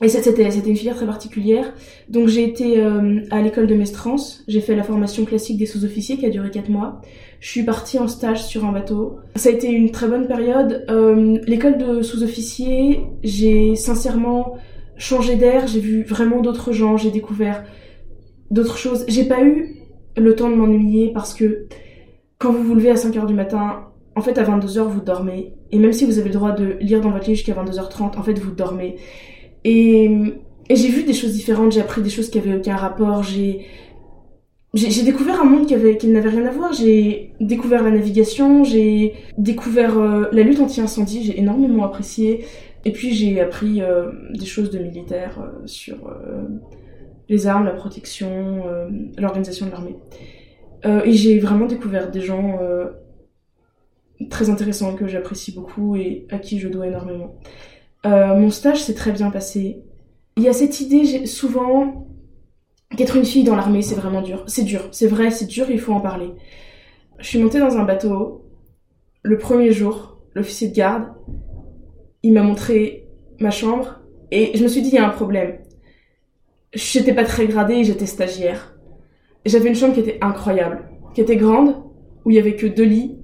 Et 0.00 0.08
c'était 0.08 0.44
une 0.44 0.76
filière 0.76 0.94
très 0.94 1.06
particulière. 1.06 1.72
Donc 2.08 2.28
j'ai 2.28 2.44
été 2.44 2.80
euh, 2.80 3.20
à 3.30 3.42
l'école 3.42 3.66
de 3.66 3.74
Mestrance. 3.74 4.44
J'ai 4.46 4.60
fait 4.60 4.76
la 4.76 4.84
formation 4.84 5.24
classique 5.24 5.58
des 5.58 5.66
sous-officiers 5.66 6.16
qui 6.16 6.26
a 6.26 6.30
duré 6.30 6.50
4 6.50 6.68
mois. 6.68 7.00
Je 7.40 7.48
suis 7.50 7.64
partie 7.64 7.98
en 7.98 8.06
stage 8.06 8.44
sur 8.44 8.64
un 8.64 8.72
bateau. 8.72 9.18
Ça 9.34 9.48
a 9.48 9.52
été 9.52 9.68
une 9.68 9.90
très 9.90 10.06
bonne 10.06 10.28
période. 10.28 10.84
Euh, 10.88 11.38
l'école 11.46 11.78
de 11.78 12.02
sous-officiers, 12.02 13.00
j'ai 13.24 13.74
sincèrement 13.74 14.56
changé 14.96 15.34
d'air. 15.34 15.66
J'ai 15.66 15.80
vu 15.80 16.04
vraiment 16.04 16.42
d'autres 16.42 16.70
gens. 16.70 16.96
J'ai 16.96 17.10
découvert 17.10 17.64
d'autres 18.52 18.78
choses. 18.78 19.04
J'ai 19.08 19.24
pas 19.24 19.42
eu 19.42 19.78
le 20.16 20.36
temps 20.36 20.48
de 20.48 20.54
m'ennuyer 20.54 21.12
parce 21.12 21.34
que 21.34 21.66
quand 22.38 22.52
vous 22.52 22.62
vous 22.62 22.74
levez 22.76 22.90
à 22.90 22.94
5h 22.94 23.26
du 23.26 23.34
matin, 23.34 23.88
en 24.14 24.20
fait 24.20 24.38
à 24.38 24.44
22h 24.44 24.82
vous 24.82 25.00
dormez. 25.00 25.54
Et 25.72 25.78
même 25.78 25.92
si 25.92 26.04
vous 26.04 26.20
avez 26.20 26.28
le 26.28 26.34
droit 26.34 26.52
de 26.52 26.76
lire 26.80 27.00
dans 27.00 27.10
votre 27.10 27.28
lit 27.28 27.34
jusqu'à 27.34 27.52
22h30, 27.52 28.16
en 28.16 28.22
fait 28.22 28.38
vous 28.38 28.52
dormez. 28.52 28.96
Et, 29.64 30.10
j'ai 30.70 30.88
vu 30.88 31.04
des 31.04 31.14
choses 31.14 31.32
différentes, 31.32 31.72
j'ai 31.72 31.80
appris 31.80 32.02
des 32.02 32.10
choses 32.10 32.28
qui 32.28 32.38
avaient 32.38 32.54
aucun 32.54 32.76
rapport, 32.76 33.22
j'ai 33.22 33.66
j'ai 34.74 35.02
découvert 35.02 35.40
un 35.40 35.44
monde 35.44 35.66
qui, 35.66 35.74
avait, 35.74 35.96
qui 35.96 36.08
n'avait 36.08 36.28
rien 36.28 36.44
à 36.44 36.50
voir. 36.50 36.74
J'ai 36.74 37.32
découvert 37.40 37.82
la 37.82 37.90
navigation, 37.90 38.64
j'ai 38.64 39.14
découvert 39.38 39.98
euh, 39.98 40.26
la 40.30 40.42
lutte 40.42 40.60
anti-incendie, 40.60 41.24
j'ai 41.24 41.38
énormément 41.38 41.84
apprécié. 41.84 42.44
Et 42.84 42.92
puis 42.92 43.12
j'ai 43.12 43.40
appris 43.40 43.82
euh, 43.82 44.12
des 44.32 44.46
choses 44.46 44.70
de 44.70 44.78
militaire 44.78 45.40
euh, 45.40 45.66
sur 45.66 46.08
euh, 46.08 46.44
les 47.28 47.46
armes, 47.46 47.64
la 47.64 47.72
protection, 47.72 48.64
l'organisation 49.18 49.66
de 49.66 49.70
l'armée. 49.70 49.96
Et 51.04 51.12
j'ai 51.12 51.38
vraiment 51.38 51.66
découvert 51.66 52.10
des 52.10 52.22
gens 52.22 52.58
très 54.30 54.48
intéressants 54.48 54.94
que 54.94 55.06
j'apprécie 55.06 55.52
beaucoup 55.52 55.94
et 55.96 56.26
à 56.30 56.38
qui 56.38 56.58
je 56.58 56.68
dois 56.68 56.86
énormément. 56.86 57.36
Euh, 58.06 58.34
mon 58.34 58.50
stage 58.50 58.82
s'est 58.82 58.94
très 58.94 59.12
bien 59.12 59.30
passé. 59.30 59.82
Il 60.36 60.42
y 60.42 60.48
a 60.48 60.52
cette 60.52 60.80
idée 60.80 61.26
souvent 61.26 62.06
qu'être 62.96 63.16
une 63.16 63.24
fille 63.24 63.44
dans 63.44 63.56
l'armée 63.56 63.82
c'est 63.82 63.94
vraiment 63.94 64.22
dur. 64.22 64.44
C'est 64.46 64.62
dur, 64.62 64.88
c'est 64.92 65.08
vrai, 65.08 65.30
c'est 65.30 65.46
dur, 65.46 65.70
il 65.70 65.80
faut 65.80 65.92
en 65.92 66.00
parler. 66.00 66.30
Je 67.18 67.26
suis 67.26 67.42
montée 67.42 67.58
dans 67.58 67.76
un 67.76 67.84
bateau 67.84 68.44
le 69.22 69.36
premier 69.36 69.72
jour, 69.72 70.18
l'officier 70.34 70.68
de 70.68 70.74
garde, 70.74 71.12
il 72.22 72.32
m'a 72.32 72.42
montré 72.42 73.06
ma 73.40 73.50
chambre 73.50 74.00
et 74.30 74.56
je 74.56 74.62
me 74.62 74.68
suis 74.68 74.82
dit 74.82 74.88
il 74.88 74.94
y 74.94 74.98
a 74.98 75.06
un 75.06 75.10
problème. 75.10 75.58
J'étais 76.72 77.14
pas 77.14 77.24
très 77.24 77.46
gradée, 77.46 77.84
j'étais 77.84 78.06
stagiaire. 78.06 78.74
J'avais 79.44 79.68
une 79.68 79.74
chambre 79.74 79.94
qui 79.94 80.00
était 80.00 80.18
incroyable, 80.20 80.88
qui 81.14 81.20
était 81.20 81.36
grande, 81.36 81.76
où 82.24 82.30
il 82.30 82.36
y 82.36 82.38
avait 82.38 82.56
que 82.56 82.66
deux 82.66 82.84
lits, 82.84 83.17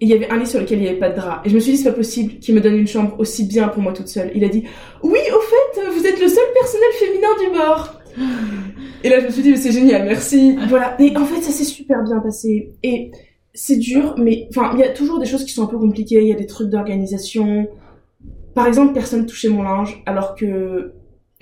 il 0.00 0.08
y 0.08 0.14
avait 0.14 0.30
un 0.30 0.38
lit 0.38 0.46
sur 0.46 0.60
lequel 0.60 0.78
il 0.78 0.82
n'y 0.82 0.88
avait 0.88 0.98
pas 0.98 1.10
de 1.10 1.16
drap. 1.16 1.42
Et 1.44 1.50
je 1.50 1.54
me 1.54 1.60
suis 1.60 1.72
dit, 1.72 1.78
c'est 1.78 1.90
pas 1.90 1.96
possible 1.96 2.38
qu'il 2.38 2.54
me 2.54 2.60
donne 2.60 2.76
une 2.76 2.86
chambre 2.86 3.14
aussi 3.18 3.44
bien 3.44 3.68
pour 3.68 3.82
moi 3.82 3.92
toute 3.92 4.08
seule. 4.08 4.32
Il 4.34 4.42
a 4.44 4.48
dit, 4.48 4.64
oui, 5.02 5.18
au 5.34 5.40
fait, 5.40 5.90
vous 5.92 6.06
êtes 6.06 6.20
le 6.20 6.28
seul 6.28 6.44
personnel 6.54 6.88
féminin 6.98 7.28
du 7.42 7.58
bord. 7.58 8.00
Et 9.04 9.08
là, 9.10 9.20
je 9.20 9.26
me 9.26 9.30
suis 9.30 9.42
dit, 9.42 9.56
c'est 9.58 9.72
génial, 9.72 10.06
merci. 10.06 10.56
Voilà. 10.68 11.00
Et 11.00 11.14
en 11.16 11.24
fait, 11.24 11.42
ça 11.42 11.50
s'est 11.50 11.64
super 11.64 12.02
bien 12.02 12.18
passé. 12.20 12.72
Et 12.82 13.10
c'est 13.52 13.76
dur, 13.76 14.14
mais 14.16 14.48
enfin, 14.50 14.70
il 14.74 14.80
y 14.80 14.84
a 14.84 14.88
toujours 14.88 15.18
des 15.18 15.26
choses 15.26 15.44
qui 15.44 15.52
sont 15.52 15.64
un 15.64 15.68
peu 15.68 15.78
compliquées. 15.78 16.22
Il 16.22 16.28
y 16.28 16.32
a 16.32 16.36
des 16.36 16.46
trucs 16.46 16.70
d'organisation. 16.70 17.68
Par 18.54 18.66
exemple, 18.66 18.94
personne 18.94 19.26
touchait 19.26 19.48
mon 19.48 19.62
linge, 19.62 20.02
alors 20.06 20.34
que 20.34 20.92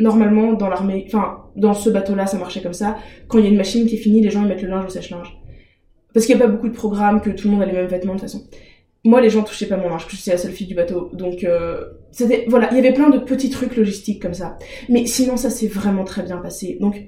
normalement, 0.00 0.53
dans 0.53 0.69
l'armée, 0.69 1.05
enfin, 1.07 1.45
dans 1.55 1.75
ce 1.75 1.91
bateau-là, 1.91 2.27
ça 2.27 2.38
marchait 2.38 2.61
comme 2.61 2.73
ça. 2.73 2.97
Quand 3.29 3.38
il 3.38 3.45
y 3.45 3.47
a 3.47 3.50
une 3.50 3.57
machine 3.57 3.87
qui 3.87 3.95
est 3.95 3.99
finie, 3.99 4.21
les 4.21 4.31
gens 4.31 4.43
ils 4.43 4.49
mettent 4.49 4.62
le 4.62 4.69
linge 4.69 4.87
au 4.87 4.88
sèche-linge. 4.88 5.38
Parce 6.19 6.27
qu'il 6.27 6.35
n'y 6.35 6.43
a 6.43 6.47
pas 6.47 6.51
beaucoup 6.51 6.69
de 6.69 6.75
programmes, 6.75 7.21
que 7.21 7.31
tout 7.31 7.47
le 7.47 7.55
monde 7.55 7.63
a 7.63 7.67
les 7.67 7.73
mêmes 7.73 7.87
vêtements 7.87 8.17
de 8.17 8.19
toute 8.19 8.29
façon. 8.29 8.45
Moi, 9.05 9.21
les 9.21 9.31
gens 9.31 9.45
touchaient 9.45 9.69
pas 9.69 9.77
mon 9.77 9.89
linge, 9.89 10.05
que 10.05 10.17
j'étais 10.17 10.33
la 10.33 10.37
seule 10.37 10.51
fille 10.51 10.67
du 10.67 10.75
bateau. 10.75 11.11
Donc, 11.13 11.45
euh, 11.45 11.93
c'était, 12.11 12.45
voilà, 12.49 12.69
il 12.73 12.77
y 12.77 12.81
avait 12.81 12.93
plein 12.93 13.09
de 13.09 13.19
petits 13.19 13.51
trucs 13.51 13.77
logistiques 13.77 14.21
comme 14.21 14.35
ça. 14.35 14.59
Mais 14.89 15.07
sinon, 15.07 15.37
ça 15.37 15.49
s'est 15.49 15.69
vraiment 15.69 16.03
très 16.03 16.25
bien 16.25 16.39
passé. 16.39 16.77
Donc, 16.81 17.05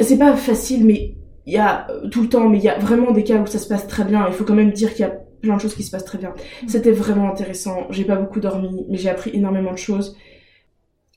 c'est 0.00 0.16
pas 0.16 0.34
facile, 0.34 0.86
mais 0.86 1.16
il 1.44 1.52
y 1.52 1.58
a 1.58 1.90
euh, 1.90 2.08
tout 2.08 2.22
le 2.22 2.30
temps, 2.30 2.48
mais 2.48 2.56
il 2.56 2.64
y 2.64 2.70
a 2.70 2.78
vraiment 2.78 3.10
des 3.10 3.22
cas 3.22 3.36
où 3.36 3.46
ça 3.46 3.58
se 3.58 3.68
passe 3.68 3.86
très 3.86 4.04
bien. 4.04 4.24
Il 4.28 4.32
faut 4.32 4.44
quand 4.44 4.54
même 4.54 4.72
dire 4.72 4.94
qu'il 4.94 5.00
y 5.00 5.08
a 5.10 5.12
plein 5.42 5.56
de 5.56 5.60
choses 5.60 5.74
qui 5.74 5.82
se 5.82 5.90
passent 5.90 6.06
très 6.06 6.16
bien. 6.16 6.32
C'était 6.66 6.92
vraiment 6.92 7.30
intéressant. 7.30 7.86
J'ai 7.90 8.06
pas 8.06 8.16
beaucoup 8.16 8.40
dormi, 8.40 8.86
mais 8.88 8.96
j'ai 8.96 9.10
appris 9.10 9.30
énormément 9.34 9.72
de 9.72 9.78
choses. 9.78 10.16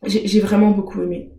J'ai 0.05 0.27
j'ai 0.27 0.41
vraiment 0.41 0.71
beaucoup 0.71 1.01
aimé. 1.01 1.31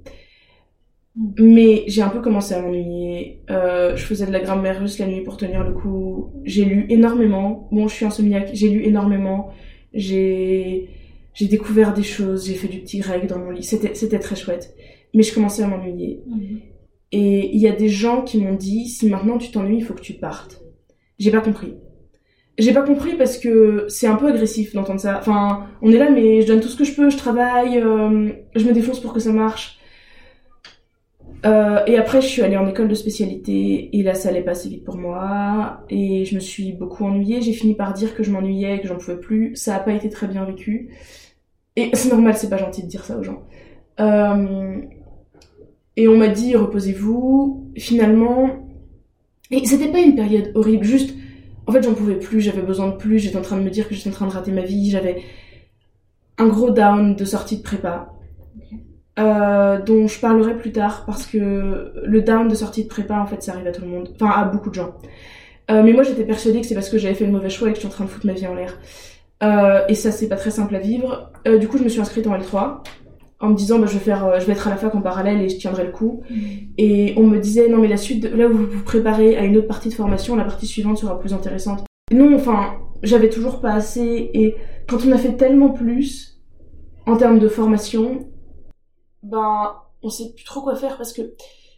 Mais 1.17 1.85
j'ai 1.88 2.02
un 2.02 2.09
peu 2.09 2.21
commencé 2.21 2.55
à 2.55 2.62
m'ennuyer. 2.62 3.43
Euh, 3.50 3.97
je 3.97 4.05
faisais 4.05 4.26
de 4.26 4.33
la 4.33 4.40
grammaire 4.40 4.81
russe 4.81 4.99
la 4.99 5.07
nuit 5.07 5.23
pour 5.23 5.37
tenir 5.37 5.64
le 5.64 5.73
coup. 5.73 6.33
J'ai 6.45 6.64
lu 6.64 6.87
énormément. 6.88 7.69
Bon, 7.73 7.88
je 7.88 7.95
suis 7.95 8.05
insomniaque. 8.05 8.50
J'ai 8.52 8.69
lu 8.69 8.85
énormément. 8.85 9.50
J'ai 9.93 10.88
j'ai 11.35 11.47
découvert 11.47 11.95
des 11.95 12.05
choses. 12.05 12.47
J'ai 12.47 12.55
fait 12.55 12.69
du 12.69 12.79
petit 12.79 12.99
grec 13.00 13.26
dans 13.26 13.38
mon 13.38 13.50
lit. 13.50 13.64
C'était 13.64 13.95
c'était 13.95 14.21
très 14.21 14.37
chouette. 14.37 14.75
Mais 15.12 15.25
je 15.25 15.35
commençais 15.35 15.64
à 15.64 15.67
m'ennuyer. 15.67 16.23
Mm. 16.26 16.57
Et 17.12 17.55
il 17.55 17.61
y 17.61 17.67
a 17.67 17.73
des 17.73 17.88
gens 17.88 18.23
qui 18.23 18.38
m'ont 18.38 18.55
dit 18.55 18.87
si 18.87 19.09
maintenant 19.09 19.37
tu 19.37 19.50
t'ennuies, 19.50 19.79
il 19.79 19.85
faut 19.85 19.95
que 19.95 20.00
tu 20.00 20.12
partes. 20.12 20.62
J'ai 21.19 21.33
pas 21.33 21.40
compris. 21.40 21.75
J'ai 22.57 22.73
pas 22.73 22.83
compris 22.83 23.14
parce 23.17 23.37
que 23.38 23.87
c'est 23.88 24.07
un 24.07 24.17
peu 24.17 24.29
agressif 24.29 24.75
d'entendre 24.75 25.00
ça. 25.00 25.19
Enfin, 25.19 25.67
on 25.83 25.90
est 25.90 25.99
là, 25.99 26.11
mais 26.11 26.43
je 26.43 26.47
donne 26.47 26.61
tout 26.61 26.69
ce 26.69 26.76
que 26.76 26.85
je 26.85 26.95
peux, 26.95 27.11
je 27.11 27.17
travaille, 27.17 27.79
euh, 27.79 28.31
je 28.55 28.64
me 28.64 28.73
défonce 28.73 29.00
pour 29.00 29.12
que 29.12 29.21
ça 29.21 29.33
marche. 29.33 29.79
Euh, 31.47 31.80
et 31.87 31.97
après, 31.97 32.20
je 32.20 32.26
suis 32.26 32.42
allée 32.42 32.56
en 32.56 32.66
école 32.68 32.88
de 32.88 32.94
spécialité 32.94 33.97
et 33.97 34.02
là, 34.02 34.14
ça 34.14 34.28
allait 34.28 34.42
pas 34.42 34.50
assez 34.52 34.68
vite 34.68 34.85
pour 34.85 34.97
moi 34.97 35.85
et 35.88 36.25
je 36.25 36.35
me 36.35 36.40
suis 36.40 36.73
beaucoup 36.73 37.04
ennuyée. 37.04 37.40
J'ai 37.40 37.52
fini 37.52 37.75
par 37.75 37.92
dire 37.94 38.14
que 38.14 38.23
je 38.23 38.30
m'ennuyais 38.30 38.76
et 38.76 38.80
que 38.80 38.88
j'en 38.88 38.97
pouvais 38.97 39.18
plus. 39.18 39.56
Ça 39.56 39.76
a 39.76 39.80
pas 39.80 39.92
été 39.92 40.09
très 40.11 40.26
bien 40.26 40.44
vécu 40.44 40.90
et 41.76 41.90
c'est 41.94 42.11
normal, 42.11 42.37
c'est 42.37 42.50
pas 42.50 42.59
gentil 42.59 42.82
de 42.82 42.88
dire 42.88 43.04
ça 43.04 43.16
aux 43.16 43.23
gens. 43.23 43.42
Euh, 44.00 44.76
et 45.97 46.09
on 46.09 46.16
m'a 46.16 46.28
dit 46.28 46.56
reposez-vous. 46.56 47.73
Finalement, 47.76 48.68
et 49.50 49.64
c'était 49.64 49.88
pas 49.88 50.00
une 50.00 50.16
période 50.16 50.50
horrible, 50.54 50.85
juste 50.85 51.14
en 51.66 51.73
fait, 51.73 51.82
j'en 51.82 51.94
pouvais 51.94 52.18
plus, 52.18 52.40
j'avais 52.40 52.62
besoin 52.62 52.88
de 52.88 52.97
plus, 52.97 53.20
j'étais 53.20 53.37
en 53.37 53.42
train 53.42 53.56
de 53.56 53.62
me 53.62 53.70
dire 53.70 53.88
que 53.88 53.94
j'étais 53.94 54.09
en 54.09 54.12
train 54.12 54.26
de 54.26 54.32
rater 54.32 54.50
ma 54.50 54.62
vie, 54.62 54.90
j'avais 54.90 55.23
un 56.37 56.49
gros 56.49 56.70
down 56.70 57.14
de 57.14 57.25
sortie 57.25 57.59
de 57.59 57.62
prépa. 57.62 58.12
Euh, 59.19 59.81
dont 59.83 60.07
je 60.07 60.21
parlerai 60.21 60.57
plus 60.57 60.71
tard 60.71 61.02
parce 61.05 61.26
que 61.26 61.93
le 62.05 62.23
down 62.23 62.47
de 62.47 62.55
sortie 62.55 62.85
de 62.85 62.88
prépa 62.88 63.19
en 63.19 63.26
fait 63.26 63.43
ça 63.43 63.52
arrive 63.52 63.67
à 63.67 63.73
tout 63.73 63.83
le 63.83 63.88
monde, 63.88 64.09
enfin 64.14 64.31
à 64.31 64.45
beaucoup 64.45 64.71
de 64.71 64.75
gens. 64.75 64.95
Euh, 65.71 65.83
mais 65.83 65.93
moi 65.93 66.05
j'étais 66.05 66.23
persuadée 66.23 66.61
que 66.61 66.67
c'est 66.67 66.76
parce 66.76 66.88
que 66.88 66.97
j'avais 66.97 67.14
fait 67.14 67.26
le 67.26 67.33
mauvais 67.33 67.50
choix 67.50 67.69
et 67.69 67.73
que 67.73 67.76
je 67.76 67.81
suis 67.81 67.88
en 67.88 67.90
train 67.90 68.05
de 68.05 68.09
foutre 68.09 68.26
ma 68.26 68.35
vie 68.35 68.47
en 68.47 68.55
l'air. 68.55 68.79
Euh, 69.43 69.81
et 69.88 69.95
ça 69.95 70.12
c'est 70.12 70.29
pas 70.29 70.37
très 70.37 70.52
simple 70.52 70.76
à 70.76 70.79
vivre. 70.79 71.33
du 71.59 71.67
coup 71.67 71.76
je 71.76 71.83
me 71.83 71.88
suis 71.88 72.00
inscrite 72.00 72.26
en 72.29 72.38
L3 72.38 72.83
en 73.40 73.49
me 73.49 73.57
disant 73.57 73.81
bah, 73.81 73.87
je 73.88 73.95
vais 73.95 73.99
faire 73.99 74.38
je 74.38 74.47
vais 74.47 74.52
être 74.52 74.69
à 74.69 74.71
la 74.71 74.76
fac 74.76 74.95
en 74.95 75.00
parallèle 75.00 75.40
et 75.43 75.49
je 75.49 75.57
tiendrai 75.57 75.85
le 75.85 75.93
coup 75.93 76.23
mm. 76.31 76.35
et 76.79 77.14
on 77.17 77.26
me 77.26 77.38
disait 77.38 77.69
non 77.69 77.79
mais 77.79 77.88
la 77.88 77.97
suite 77.97 78.25
là 78.33 78.47
où 78.47 78.52
vous 78.52 78.67
vous 78.67 78.85
préparez 78.85 79.37
à 79.37 79.45
une 79.45 79.57
autre 79.57 79.67
partie 79.67 79.88
de 79.88 79.95
formation 79.95 80.37
la 80.37 80.45
partie 80.45 80.67
suivante 80.67 80.99
sera 80.99 81.19
plus 81.19 81.35
intéressante 81.35 81.85
non 82.12 82.35
enfin 82.37 82.75
j'avais 83.02 83.29
toujours 83.29 83.61
pas 83.61 83.73
assez 83.73 84.31
et 84.33 84.55
quand 84.88 84.99
on 85.07 85.11
a 85.11 85.19
fait 85.19 85.37
tellement 85.37 85.71
plus 85.71 86.38
en 87.07 87.17
termes 87.17 87.40
de 87.40 87.49
formation 87.49 88.31
ben, 89.22 89.76
on 90.02 90.10
sait 90.10 90.32
plus 90.32 90.44
trop 90.44 90.62
quoi 90.62 90.74
faire 90.76 90.96
parce 90.96 91.12
que 91.12 91.34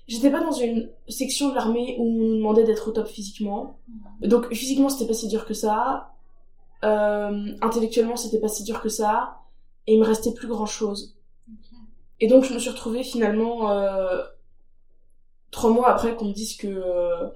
j'étais 0.06 0.30
pas 0.30 0.40
dans 0.40 0.52
une 0.52 0.90
section 1.08 1.50
de 1.50 1.54
l'armée 1.54 1.96
où 1.99 2.04
on 2.04 2.12
nous 2.12 2.37
demandait 2.37 2.64
d'être 2.64 2.88
au 2.88 2.92
top 2.92 3.06
physiquement. 3.06 3.78
Donc 4.20 4.52
physiquement 4.52 4.88
c'était 4.88 5.06
pas 5.06 5.14
si 5.14 5.28
dur 5.28 5.46
que 5.46 5.54
ça. 5.54 6.12
Euh, 6.84 7.52
intellectuellement 7.61 8.16
c'était 8.16 8.40
pas 8.40 8.49
si 8.49 8.64
dur 8.64 8.80
que 8.80 8.88
ça. 8.88 9.38
Et 9.87 9.94
il 9.94 10.00
me 10.00 10.04
restait 10.04 10.32
plus 10.32 10.49
grand 10.49 10.66
chose. 10.66 11.16
Et 12.20 12.28
donc 12.28 12.44
je 12.44 12.54
me 12.54 12.58
suis 12.58 12.70
retrouvée 12.70 13.02
finalement 13.02 13.70
euh, 13.70 14.22
trois 15.50 15.70
mois 15.70 15.88
après 15.88 16.14
qu'on 16.14 16.26
me 16.26 16.32
dise 16.32 16.56
que 16.56 16.68
euh, 16.68 17.28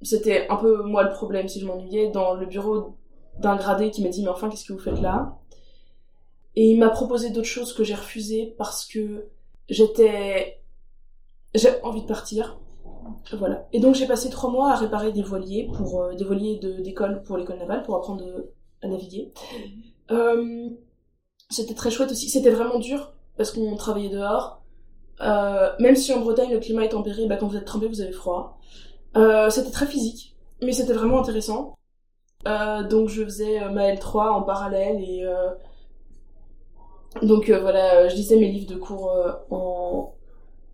c'était 0.00 0.48
un 0.48 0.56
peu 0.56 0.82
moi 0.82 1.02
le 1.02 1.10
problème 1.10 1.48
si 1.48 1.60
je 1.60 1.66
m'ennuyais 1.66 2.08
dans 2.10 2.34
le 2.34 2.46
bureau 2.46 2.96
d'un 3.38 3.56
gradé 3.56 3.90
qui 3.90 4.02
m'a 4.02 4.08
dit 4.08 4.22
mais 4.22 4.30
enfin 4.30 4.48
qu'est-ce 4.48 4.64
que 4.64 4.72
vous 4.72 4.78
faites 4.78 5.00
là? 5.00 5.36
Et 6.56 6.70
il 6.70 6.78
m'a 6.78 6.90
proposé 6.90 7.30
d'autres 7.30 7.46
choses 7.46 7.72
que 7.72 7.84
j'ai 7.84 7.94
refusées 7.94 8.54
parce 8.58 8.86
que 8.86 9.28
j'étais... 9.68 10.62
J'ai 11.54 11.82
envie 11.82 12.02
de 12.02 12.06
partir. 12.06 12.58
Voilà. 13.32 13.66
Et 13.72 13.80
donc 13.80 13.94
j'ai 13.94 14.06
passé 14.06 14.30
trois 14.30 14.50
mois 14.50 14.72
à 14.72 14.76
réparer 14.76 15.12
des 15.12 15.22
voiliers 15.22 15.68
pour 15.76 16.00
euh, 16.00 16.14
des 16.14 16.24
voiliers 16.24 16.58
d'école 16.58 17.22
pour 17.22 17.36
l'école 17.36 17.58
navale 17.58 17.82
pour 17.82 17.96
apprendre 17.96 18.24
à 18.82 18.88
naviguer. 18.88 19.32
Euh, 20.10 20.68
c'était 21.48 21.74
très 21.74 21.90
chouette 21.90 22.12
aussi. 22.12 22.28
C'était 22.28 22.50
vraiment 22.50 22.78
dur 22.78 23.12
parce 23.36 23.50
qu'on 23.50 23.76
travaillait 23.76 24.10
dehors. 24.10 24.62
Euh, 25.20 25.70
même 25.78 25.96
si 25.96 26.12
en 26.14 26.20
Bretagne 26.20 26.50
le 26.50 26.60
climat 26.60 26.84
est 26.84 26.90
tempéré, 26.90 27.26
bah, 27.26 27.36
quand 27.36 27.46
vous 27.46 27.56
êtes 27.56 27.64
trempé 27.64 27.88
vous 27.88 28.00
avez 28.00 28.12
froid. 28.12 28.58
Euh, 29.16 29.50
c'était 29.50 29.70
très 29.70 29.86
physique, 29.86 30.36
mais 30.62 30.72
c'était 30.72 30.92
vraiment 30.92 31.20
intéressant. 31.20 31.74
Euh, 32.48 32.82
donc 32.84 33.08
je 33.08 33.22
faisais 33.24 33.68
ma 33.70 33.92
L3 33.92 34.30
en 34.30 34.42
parallèle 34.42 35.02
et 35.02 35.26
donc 37.22 37.50
euh, 37.50 37.60
voilà, 37.60 38.08
je 38.08 38.14
lisais 38.14 38.36
mes 38.36 38.50
livres 38.50 38.72
de 38.72 38.76
cours 38.78 39.10
euh, 39.10 39.32
en... 39.50 40.14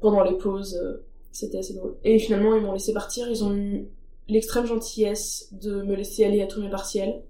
pendant 0.00 0.22
les 0.22 0.36
pauses, 0.36 0.78
euh, 0.82 1.02
c'était 1.32 1.58
assez 1.58 1.74
drôle. 1.74 1.96
Et 2.04 2.18
finalement, 2.18 2.54
ils 2.54 2.62
m'ont 2.62 2.72
laissé 2.72 2.92
partir, 2.92 3.28
ils 3.28 3.42
ont 3.42 3.54
eu 3.54 3.86
l'extrême 4.28 4.66
gentillesse 4.66 5.48
de 5.52 5.82
me 5.82 5.94
laisser 5.94 6.24
aller 6.24 6.42
à 6.42 6.46
tous 6.46 6.60
mes 6.60 6.68
partiels. 6.68 7.22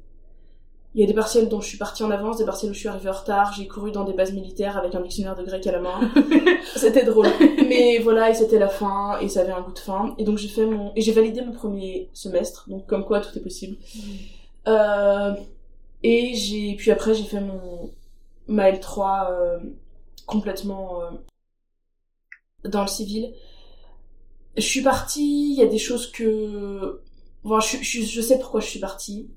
Il 0.95 1.01
y 1.03 1.05
a 1.05 1.07
des 1.07 1.15
partiels 1.15 1.49
dont 1.49 1.61
je 1.61 1.69
suis 1.69 1.77
partie 1.77 2.03
en 2.03 2.11
avance, 2.11 2.39
des 2.39 2.47
partiels 2.47 2.71
où 2.71 2.75
je 2.75 2.79
suis 2.79 2.89
arrivée 2.89 3.11
en 3.11 3.13
retard, 3.13 3.53
j'ai 3.53 3.67
couru 3.67 3.93
dans 3.93 4.05
des 4.05 4.15
bases 4.15 4.33
militaires 4.33 4.79
avec 4.79 4.95
un 4.95 5.03
dictionnaire 5.03 5.37
de 5.37 5.45
grec 5.45 5.67
à 5.67 5.73
la 5.73 5.81
main. 5.81 6.11
c'était 6.77 7.05
drôle. 7.05 7.27
Mais 7.69 7.99
voilà, 7.99 8.31
et 8.31 8.35
c'était 8.35 8.59
la 8.59 8.69
fin, 8.69 9.19
et 9.21 9.29
ça 9.29 9.43
avait 9.43 9.53
un 9.53 9.61
goût 9.61 9.75
de 9.75 9.79
fin. 9.79 10.15
Et 10.17 10.25
donc 10.25 10.39
j'ai 10.39 10.49
fait 10.49 10.65
mon... 10.65 10.93
Et 10.97 11.03
j'ai 11.03 11.13
validé 11.13 11.43
mon 11.43 11.53
premier 11.53 12.09
semestre, 12.15 12.69
donc 12.71 12.87
comme 12.87 13.05
quoi 13.05 13.21
tout 13.21 13.37
est 13.37 13.43
possible. 13.43 13.77
Euh... 14.69 15.35
Et 16.03 16.35
j'ai... 16.35 16.75
Puis 16.77 16.91
après 16.91 17.13
j'ai 17.13 17.25
fait 17.25 17.41
mon 17.41 17.91
ma 18.49 18.71
L3 18.71 19.31
euh, 19.31 19.59
complètement 20.26 21.03
euh, 21.03 21.11
dans 22.65 22.83
le 22.83 22.88
civil. 22.88 23.33
Je 24.57 24.62
suis 24.62 24.83
partie, 24.83 25.53
il 25.53 25.59
y 25.59 25.62
a 25.62 25.67
des 25.67 25.79
choses 25.79 26.11
que... 26.11 27.03
Bon, 27.45 27.61
je, 27.61 27.76
je, 27.83 28.03
je 28.03 28.21
sais 28.21 28.38
pourquoi 28.38 28.61
je 28.61 28.67
suis 28.67 28.81
partie. 28.81 29.31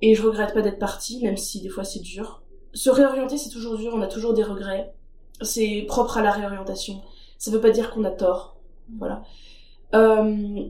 Et 0.00 0.14
je 0.14 0.22
regrette 0.22 0.54
pas 0.54 0.62
d'être 0.62 0.78
partie, 0.78 1.22
même 1.22 1.36
si 1.36 1.60
des 1.60 1.68
fois 1.68 1.84
c'est 1.84 2.00
dur. 2.00 2.42
Se 2.72 2.90
réorienter, 2.90 3.36
c'est 3.36 3.50
toujours 3.50 3.76
dur, 3.76 3.92
on 3.94 4.02
a 4.02 4.06
toujours 4.06 4.34
des 4.34 4.44
regrets. 4.44 4.94
C'est 5.42 5.84
propre 5.88 6.18
à 6.18 6.22
la 6.22 6.30
réorientation. 6.30 7.02
Ça 7.38 7.50
veut 7.50 7.60
pas 7.60 7.70
dire 7.70 7.90
qu'on 7.90 8.04
a 8.04 8.10
tort. 8.10 8.56
Voilà. 8.98 9.22
Euh, 9.94 10.68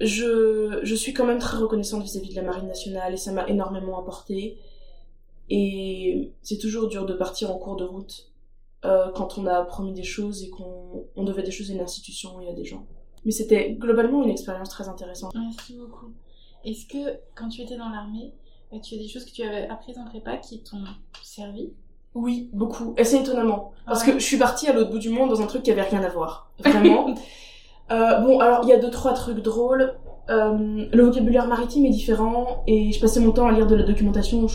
je, 0.00 0.80
je 0.82 0.94
suis 0.94 1.12
quand 1.12 1.26
même 1.26 1.38
très 1.38 1.58
reconnaissante 1.58 2.02
vis-à-vis 2.02 2.30
de 2.30 2.36
la 2.36 2.42
Marine 2.42 2.66
nationale 2.66 3.14
et 3.14 3.16
ça 3.16 3.32
m'a 3.32 3.46
énormément 3.48 3.98
apporté. 3.98 4.58
Et 5.50 6.32
c'est 6.42 6.58
toujours 6.58 6.88
dur 6.88 7.06
de 7.06 7.14
partir 7.14 7.50
en 7.50 7.58
cours 7.58 7.76
de 7.76 7.84
route 7.84 8.30
euh, 8.84 9.10
quand 9.14 9.38
on 9.38 9.46
a 9.46 9.62
promis 9.62 9.92
des 9.92 10.02
choses 10.02 10.42
et 10.42 10.50
qu'on 10.50 11.06
on 11.16 11.24
devait 11.24 11.42
des 11.42 11.50
choses 11.50 11.70
à 11.70 11.74
une 11.74 11.80
institution 11.80 12.40
et 12.40 12.48
à 12.48 12.52
des 12.52 12.64
gens. 12.64 12.86
Mais 13.24 13.30
c'était 13.30 13.72
globalement 13.72 14.22
une 14.22 14.30
expérience 14.30 14.68
très 14.68 14.88
intéressante. 14.88 15.32
Merci 15.34 15.76
beaucoup. 15.76 16.12
Est-ce 16.64 16.86
que 16.86 17.18
quand 17.34 17.48
tu 17.48 17.62
étais 17.62 17.76
dans 17.76 17.88
l'armée, 17.88 18.32
euh, 18.72 18.78
tu 18.80 18.94
as 18.94 18.98
des 18.98 19.08
choses 19.08 19.24
que 19.24 19.32
tu 19.32 19.42
avais 19.42 19.68
apprises 19.68 19.98
en 19.98 20.04
prépa 20.04 20.36
qui 20.38 20.62
t'ont 20.62 20.84
servi? 21.22 21.72
Oui, 22.14 22.48
beaucoup. 22.52 22.94
Et 22.96 23.04
c'est 23.04 23.20
étonnamment. 23.20 23.72
Parce 23.86 24.04
que 24.04 24.12
je 24.12 24.24
suis 24.24 24.38
partie 24.38 24.68
à 24.68 24.72
l'autre 24.72 24.90
bout 24.90 24.98
du 24.98 25.10
monde 25.10 25.30
dans 25.30 25.42
un 25.42 25.46
truc 25.46 25.62
qui 25.62 25.72
avait 25.72 25.82
rien 25.82 26.02
à 26.02 26.08
voir. 26.08 26.50
Vraiment. 26.60 27.14
euh, 27.90 28.20
bon, 28.20 28.38
alors 28.38 28.60
il 28.62 28.68
y 28.68 28.72
a 28.72 28.78
deux, 28.78 28.90
trois 28.90 29.14
trucs 29.14 29.40
drôles. 29.40 29.98
Euh, 30.30 30.86
le 30.90 31.02
vocabulaire 31.02 31.46
maritime 31.46 31.84
est 31.84 31.90
différent 31.90 32.62
et 32.66 32.92
je 32.92 33.00
passais 33.00 33.20
mon 33.20 33.32
temps 33.32 33.46
à 33.46 33.52
lire 33.52 33.66
de 33.66 33.74
la 33.74 33.82
documentation 33.82 34.46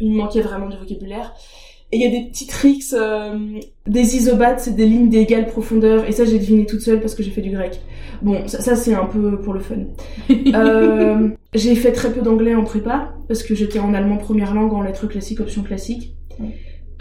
il 0.00 0.12
me 0.12 0.16
manquait 0.16 0.40
vraiment 0.40 0.68
du 0.68 0.76
vocabulaire. 0.76 1.34
Et 1.92 1.98
il 1.98 2.02
y 2.02 2.06
a 2.06 2.10
des 2.10 2.28
petits 2.28 2.48
tricks, 2.48 2.92
euh, 2.94 3.38
des 3.86 4.16
isobates, 4.16 4.58
c'est 4.58 4.74
des 4.74 4.86
lignes 4.86 5.08
d'égale 5.08 5.46
profondeur, 5.46 6.04
et 6.08 6.10
ça 6.10 6.24
j'ai 6.24 6.38
deviné 6.38 6.66
toute 6.66 6.80
seule 6.80 7.00
parce 7.00 7.14
que 7.14 7.22
j'ai 7.22 7.30
fait 7.30 7.42
du 7.42 7.50
grec. 7.50 7.80
Bon, 8.22 8.48
ça, 8.48 8.74
c'est 8.74 8.94
un 8.94 9.04
peu 9.04 9.38
pour 9.40 9.54
le 9.54 9.60
fun. 9.60 9.76
euh, 10.54 11.28
j'ai 11.54 11.74
fait 11.76 11.92
très 11.92 12.12
peu 12.12 12.22
d'anglais 12.22 12.56
en 12.56 12.64
prépa, 12.64 13.14
parce 13.28 13.44
que 13.44 13.54
j'étais 13.54 13.78
en 13.78 13.94
allemand 13.94 14.16
première 14.16 14.52
langue, 14.52 14.72
en 14.72 14.82
lettres 14.82 15.06
classiques, 15.06 15.40
option 15.40 15.62
classique. 15.62 16.16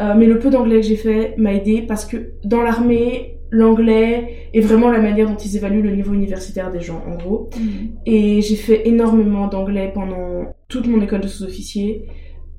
Euh, 0.01 0.13
mais 0.15 0.25
le 0.25 0.39
peu 0.39 0.49
d'anglais 0.49 0.81
que 0.81 0.87
j'ai 0.87 0.97
fait 0.97 1.35
m'a 1.37 1.53
aidé 1.53 1.81
parce 1.81 2.05
que 2.05 2.33
dans 2.43 2.61
l'armée, 2.61 3.37
l'anglais 3.49 4.49
est 4.53 4.59
vraiment 4.59 4.91
la 4.91 4.99
manière 4.99 5.29
dont 5.29 5.37
ils 5.37 5.55
évaluent 5.55 5.81
le 5.81 5.95
niveau 5.95 6.13
universitaire 6.13 6.69
des 6.71 6.81
gens, 6.81 7.01
en 7.07 7.15
gros. 7.15 7.49
Mm. 7.57 7.69
Et 8.05 8.41
j'ai 8.41 8.55
fait 8.55 8.87
énormément 8.87 9.47
d'anglais 9.47 9.91
pendant 9.93 10.53
toute 10.67 10.87
mon 10.87 11.01
école 11.01 11.21
de 11.21 11.27
sous-officier. 11.27 12.05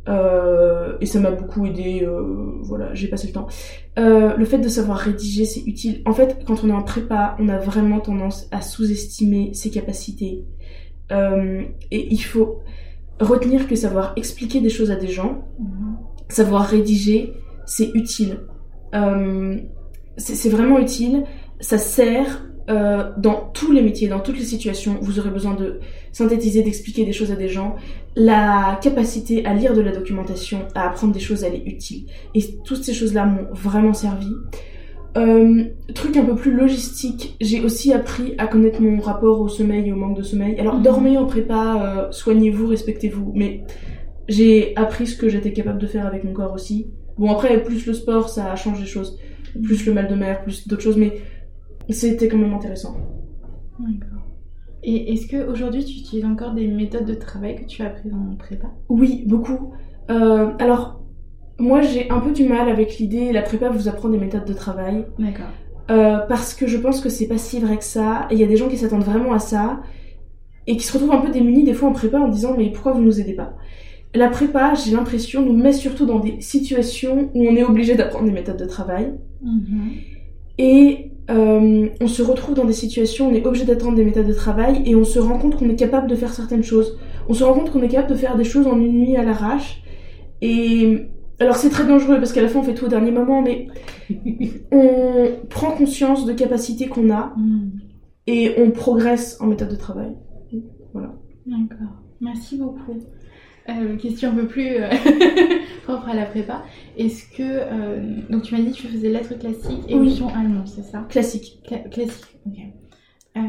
Euh, 0.09 0.97
et 1.01 1.07
ça 1.07 1.19
m'a 1.21 1.31
beaucoup 1.31 1.67
aidé, 1.67 2.03
euh, 2.03 2.59
voilà, 2.63 2.95
j'ai 2.95 3.09
passé 3.09 3.27
le 3.27 3.33
temps. 3.33 3.47
Euh, 3.99 4.37
le 4.37 4.45
fait 4.45 4.59
de 4.59 4.69
savoir 4.69 4.99
rédiger, 4.99 5.45
c'est 5.45 5.61
utile. 5.67 6.03
En 6.05 6.13
fait, 6.13 6.45
quand 6.47 6.63
on 6.65 6.69
est 6.69 6.73
en 6.73 6.83
prépa, 6.83 7.37
on 7.41 7.49
a 7.49 7.59
vraiment 7.59 8.01
tendance 8.01 8.49
à 8.51 8.61
sous-estimer 8.63 9.53
ses 9.55 9.71
capacités. 9.71 10.45
Et 11.11 12.09
il 12.13 12.23
faut 12.23 12.61
retenir 13.21 13.69
que 13.69 13.77
savoir 13.77 14.13
expliquer 14.17 14.61
des 14.61 14.71
choses 14.71 14.91
à 14.91 14.97
des 14.97 15.09
gens, 15.09 15.45
savoir 16.29 16.67
rédiger, 16.67 17.33
c'est 17.65 17.91
utile. 17.95 18.41
C'est 20.17 20.49
vraiment 20.49 20.79
utile. 20.79 21.25
Ça 21.61 21.79
sert 21.79 22.45
euh, 22.69 23.11
dans 23.17 23.51
tous 23.53 23.73
les 23.73 23.83
métiers, 23.83 24.09
dans 24.09 24.21
toutes 24.21 24.39
les 24.39 24.45
situations, 24.45 24.99
vous 25.01 25.19
aurez 25.19 25.31
besoin 25.31 25.55
de 25.55 25.81
synthétiser, 26.13 26.63
d'expliquer 26.63 27.05
des 27.05 27.13
choses 27.13 27.31
à 27.31 27.37
des 27.37 27.49
gens. 27.49 27.77
La 28.17 28.79
capacité 28.83 29.45
à 29.45 29.55
lire 29.55 29.75
de 29.75 29.81
la 29.81 29.93
documentation, 29.93 30.67
à 30.75 30.89
apprendre 30.89 31.13
des 31.13 31.21
choses, 31.21 31.45
elle 31.45 31.55
est 31.55 31.67
utile. 31.67 32.07
Et 32.35 32.43
toutes 32.65 32.83
ces 32.83 32.93
choses-là 32.95 33.27
m'ont 33.27 33.47
vraiment 33.53 33.93
servi. 33.93 34.29
Euh, 35.17 35.65
truc 35.95 36.17
un 36.17 36.25
peu 36.25 36.35
plus 36.35 36.53
logistique, 36.53 37.37
j'ai 37.41 37.61
aussi 37.61 37.93
appris 37.93 38.35
à 38.37 38.47
connaître 38.47 38.83
mon 38.83 39.01
rapport 39.01 39.41
au 39.41 39.49
sommeil 39.49 39.89
et 39.89 39.93
au 39.93 39.97
manque 39.97 40.17
de 40.17 40.23
sommeil. 40.23 40.59
Alors 40.59 40.75
Mhm. 40.77 40.83
dormez 40.83 41.17
en 41.17 41.25
prépa, 41.25 41.83
euh, 41.83 42.13
soignez-vous, 42.13 42.67
respectez-vous, 42.67 43.33
mais 43.35 43.63
j'ai 44.29 44.75
appris 44.77 45.07
ce 45.07 45.17
que 45.17 45.29
j'étais 45.29 45.53
capable 45.53 45.79
de 45.79 45.87
faire 45.87 46.07
avec 46.07 46.25
mon 46.25 46.33
corps 46.33 46.53
aussi. 46.53 46.89
Bon 47.17 47.31
après, 47.31 47.63
plus 47.63 47.87
le 47.87 47.95
sport, 47.95 48.29
ça 48.29 48.55
change 48.57 48.79
les 48.81 48.87
choses, 48.87 49.19
plus 49.63 49.87
le 49.87 49.95
mal 49.95 50.09
de 50.09 50.15
mer, 50.15 50.43
plus 50.43 50.69
d'autres 50.69 50.83
choses, 50.83 50.99
mais 50.99 51.13
c'était 51.93 52.29
quand 52.29 52.39
même 52.39 52.55
intéressant. 52.55 52.97
D'accord. 53.79 54.23
Et 54.83 55.13
est-ce 55.13 55.27
que 55.27 55.49
aujourd'hui 55.51 55.85
tu 55.85 55.99
utilises 55.99 56.25
encore 56.25 56.53
des 56.55 56.69
méthodes 56.69 57.07
de 57.07 57.15
travail 57.15 57.57
que 57.57 57.65
tu 57.65 57.83
as 57.83 57.87
apprises 57.87 58.13
en 58.15 58.37
prépa? 58.37 58.69
Oui, 58.89 59.25
beaucoup. 59.27 59.73
Euh, 60.11 60.51
alors, 60.59 61.01
moi 61.59 61.81
j'ai 61.81 62.09
un 62.11 62.21
peu 62.21 62.33
du 62.33 62.45
mal 62.45 62.69
avec 62.69 62.99
l'idée, 62.99 63.33
la 63.33 63.43
prépa 63.43 63.69
vous 63.69 63.89
apprend 63.89 64.09
des 64.09 64.19
méthodes 64.19 64.45
de 64.45 64.53
travail. 64.53 65.07
D'accord. 65.19 65.47
Euh, 65.91 66.19
parce 66.29 66.55
que 66.55 66.67
je 66.67 66.79
pense 66.79 67.01
que 67.01 67.09
c'est 67.09 67.29
pas 67.29 67.39
si 67.39 67.61
vrai 67.61 67.77
que 67.79 67.85
ça. 67.85 68.27
Et 68.31 68.35
il 68.35 68.41
y 68.41 68.45
a 68.45 68.47
des 68.47 68.57
gens 68.57 68.69
qui 68.69 68.77
s'attendent 68.77 69.05
vraiment 69.05 69.33
à 69.33 69.39
ça 69.39 69.81
et 70.67 70.77
qui 70.77 70.85
se 70.85 70.93
retrouvent 70.93 71.13
un 71.15 71.21
peu 71.21 71.31
démunis 71.31 71.65
des 71.65 71.75
fois 71.75 71.89
en 71.89 71.93
prépa 71.93 72.19
en 72.19 72.29
disant 72.29 72.55
mais 72.57 72.71
pourquoi 72.71 72.93
vous 72.93 73.03
nous 73.03 73.21
aidez 73.21 73.35
pas? 73.35 73.55
La 74.15 74.29
prépa, 74.29 74.75
j'ai 74.75 74.93
l'impression, 74.93 75.45
nous 75.45 75.53
met 75.57 75.73
surtout 75.73 76.07
dans 76.07 76.21
des 76.21 76.41
situations 76.41 77.31
où 77.35 77.43
on 77.47 77.55
est 77.55 77.63
obligé 77.65 77.97
d'apprendre 77.97 78.25
des 78.27 78.33
méthodes 78.33 78.57
de 78.57 78.65
travail 78.65 79.13
Mhm. 79.43 79.91
et 80.59 81.11
euh, 81.31 81.89
on 82.01 82.07
se 82.07 82.23
retrouve 82.23 82.55
dans 82.55 82.65
des 82.65 82.73
situations 82.73 83.29
on 83.29 83.35
est 83.35 83.45
obligé 83.45 83.65
d'attendre 83.65 83.97
des 83.97 84.05
méthodes 84.05 84.27
de 84.29 84.33
travail 84.33 84.83
et 84.87 84.95
on 84.95 85.05
se 85.05 85.19
rend 85.19 85.39
compte 85.39 85.57
qu'on 85.57 85.69
est 85.69 85.77
capable 85.77 86.07
de 86.09 86.15
faire 86.15 86.33
certaines 86.33 86.63
choses. 86.63 86.99
On 87.29 87.35
se 87.35 87.43
rend 87.45 87.55
compte 87.55 87.71
qu'on 87.71 87.83
est 87.83 87.89
capable 87.89 88.11
de 88.11 88.17
faire 88.17 88.37
des 88.37 88.45
choses 88.45 88.67
en 88.67 88.79
une 88.81 88.99
nuit 88.99 89.17
à 89.17 89.25
l'arrache 89.25 89.83
et 90.41 91.09
alors 91.41 91.57
c'est 91.57 91.71
très 91.71 91.87
dangereux 91.87 92.17
parce 92.19 92.33
qu'à 92.33 92.43
la 92.43 92.49
fin 92.49 92.61
on 92.61 92.63
fait 92.63 92.75
tout 92.75 92.85
au 92.87 92.89
dernier 92.89 93.11
moment 93.11 93.43
mais 93.43 93.67
on 94.73 95.29
prend 95.51 95.71
conscience 95.73 96.27
de 96.27 96.33
capacités 96.33 96.87
qu'on 96.87 97.11
a 97.11 97.35
Mhm. 97.37 97.71
et 98.27 98.55
on 98.59 98.71
progresse 98.71 99.37
en 99.41 99.47
méthode 99.47 99.71
de 99.71 99.77
travail. 99.77 100.15
D'accord. 101.47 101.95
Merci 102.21 102.57
beaucoup. 102.59 102.99
Euh, 103.69 103.97
question 103.97 104.31
un 104.31 104.35
peu 104.35 104.47
plus 104.47 104.77
euh, 104.77 104.89
propre 105.85 106.09
à 106.09 106.15
la 106.15 106.25
prépa. 106.27 106.65
Est-ce 106.97 107.25
que. 107.37 107.43
euh, 107.43 108.01
donc, 108.31 108.43
tu 108.43 108.55
m'as 108.55 108.61
dit 108.61 108.71
que 108.71 108.77
tu 108.77 108.87
faisais 108.87 109.09
lettres 109.09 109.39
classiques 109.39 109.85
et 109.89 109.95
Oui. 109.95 110.11
option 110.11 110.29
allemand, 110.29 110.65
c'est 110.67 110.83
ça? 110.85 111.05
Classique. 111.09 111.59
Cla- 111.69 111.89
Classique, 111.91 112.25
ok. 112.47 112.59
Euh, 113.37 113.41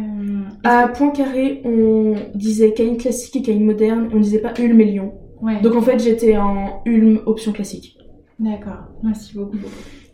À 0.64 0.88
Poincaré, 0.90 1.62
on 1.66 2.16
disait 2.36 2.74
Caïn 2.74 2.98
classique 2.98 3.36
et 3.38 3.42
Caïn 3.42 3.64
moderne, 3.64 4.10
on 4.14 4.20
disait 4.20 4.40
pas 4.40 4.54
Ulm 4.60 4.82
et 4.82 4.86
Lyon. 4.86 5.14
que- 5.40 5.46
Ouais, 5.46 5.62
Donc 5.62 5.76
en 5.76 5.82
fait, 5.82 6.00
j'étais 6.00 6.36
en 6.36 6.82
Ulm 6.86 7.20
option 7.26 7.52
classique. 7.54 7.97
D'accord. 8.40 8.88
Merci 9.04 9.36
beaucoup. 9.36 9.58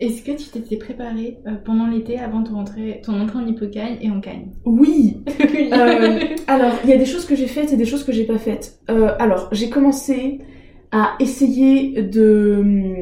Est-ce 0.00 0.22
que 0.22 0.32
tu 0.32 0.48
t'étais 0.48 0.76
préparée 0.76 1.38
euh, 1.46 1.52
pendant 1.64 1.86
l'été 1.86 2.18
avant 2.18 2.42
ton 2.42 2.56
entrée, 2.56 3.00
ton 3.04 3.20
entrée 3.20 3.38
en 3.38 3.46
hypocagne 3.46 3.96
et 4.00 4.10
en 4.10 4.20
cagne? 4.20 4.48
Oui. 4.64 5.16
Euh, 5.72 6.20
alors, 6.46 6.72
il 6.84 6.90
y 6.90 6.92
a 6.92 6.96
des 6.96 7.06
choses 7.06 7.24
que 7.24 7.36
j'ai 7.36 7.46
faites 7.46 7.72
et 7.72 7.76
des 7.76 7.84
choses 7.84 8.04
que 8.04 8.12
j'ai 8.12 8.24
pas 8.24 8.38
faites. 8.38 8.78
Euh, 8.90 9.12
alors, 9.18 9.48
j'ai 9.52 9.70
commencé 9.70 10.38
à 10.90 11.14
essayer 11.20 12.02
de 12.02 12.56
hum, 12.60 12.96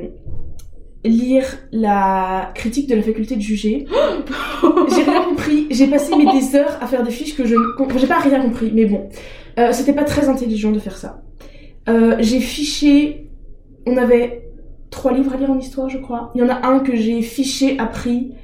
lire 1.04 1.44
la 1.72 2.50
critique 2.54 2.88
de 2.88 2.94
la 2.94 3.02
faculté 3.02 3.36
de 3.36 3.40
juger. 3.40 3.86
j'ai 4.94 5.02
rien 5.02 5.22
compris. 5.22 5.66
J'ai 5.70 5.86
passé 5.86 6.12
mais 6.16 6.30
des 6.32 6.56
heures 6.56 6.78
à 6.80 6.86
faire 6.86 7.02
des 7.02 7.10
fiches 7.10 7.36
que 7.36 7.44
je 7.44 7.54
ne 7.54 7.98
j'ai 7.98 8.06
pas 8.06 8.20
rien 8.20 8.40
compris. 8.42 8.70
Mais 8.74 8.86
bon, 8.86 9.08
c'était 9.72 9.92
pas 9.92 10.04
très 10.04 10.28
intelligent 10.28 10.72
de 10.72 10.78
faire 10.78 10.96
ça. 10.96 11.22
J'ai 12.20 12.40
fiché. 12.40 13.28
On 13.84 13.96
avait 13.96 14.51
trois 14.92 15.12
livres 15.12 15.32
à 15.32 15.36
lire 15.36 15.50
en 15.50 15.58
histoire, 15.58 15.88
je 15.88 15.98
crois. 15.98 16.30
Il 16.36 16.40
y 16.40 16.44
en 16.44 16.48
a 16.48 16.64
un 16.68 16.78
que 16.78 16.94
j'ai 16.94 17.20
fiché, 17.22 17.76
appris. 17.80 18.34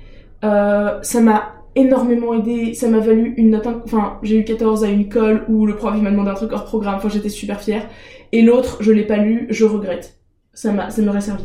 Euh, 0.45 0.99
ça 1.03 1.21
m'a 1.21 1.55
énormément 1.77 2.35
aidé. 2.35 2.75
Ça 2.75 2.89
m'a 2.89 2.99
valu 2.99 3.35
une 3.37 3.51
note. 3.51 3.69
Enfin, 3.85 4.19
j'ai 4.25 4.39
eu 4.41 4.45
14 4.45 4.83
à 4.83 4.89
une 4.89 5.09
colle 5.09 5.45
où 5.49 5.67
le 5.67 5.77
prof 5.77 5.95
il 5.97 6.03
m'a 6.03 6.11
demandé 6.11 6.31
un 6.31 6.35
truc 6.35 6.53
hors 6.53 6.65
programme. 6.65 6.97
Enfin, 6.97 7.09
j'étais 7.09 7.29
super 7.29 7.61
fière. 7.61 7.87
Et 8.33 8.43
l'autre, 8.43 8.79
je 8.81 8.91
l'ai 8.91 9.05
pas 9.05 9.19
lu, 9.19 9.47
je 9.51 9.65
regrette. 9.65 10.19
Ça 10.53 10.73
m'a, 10.73 10.91
ça 10.91 11.03
m'aurait 11.03 11.21
servi. 11.21 11.45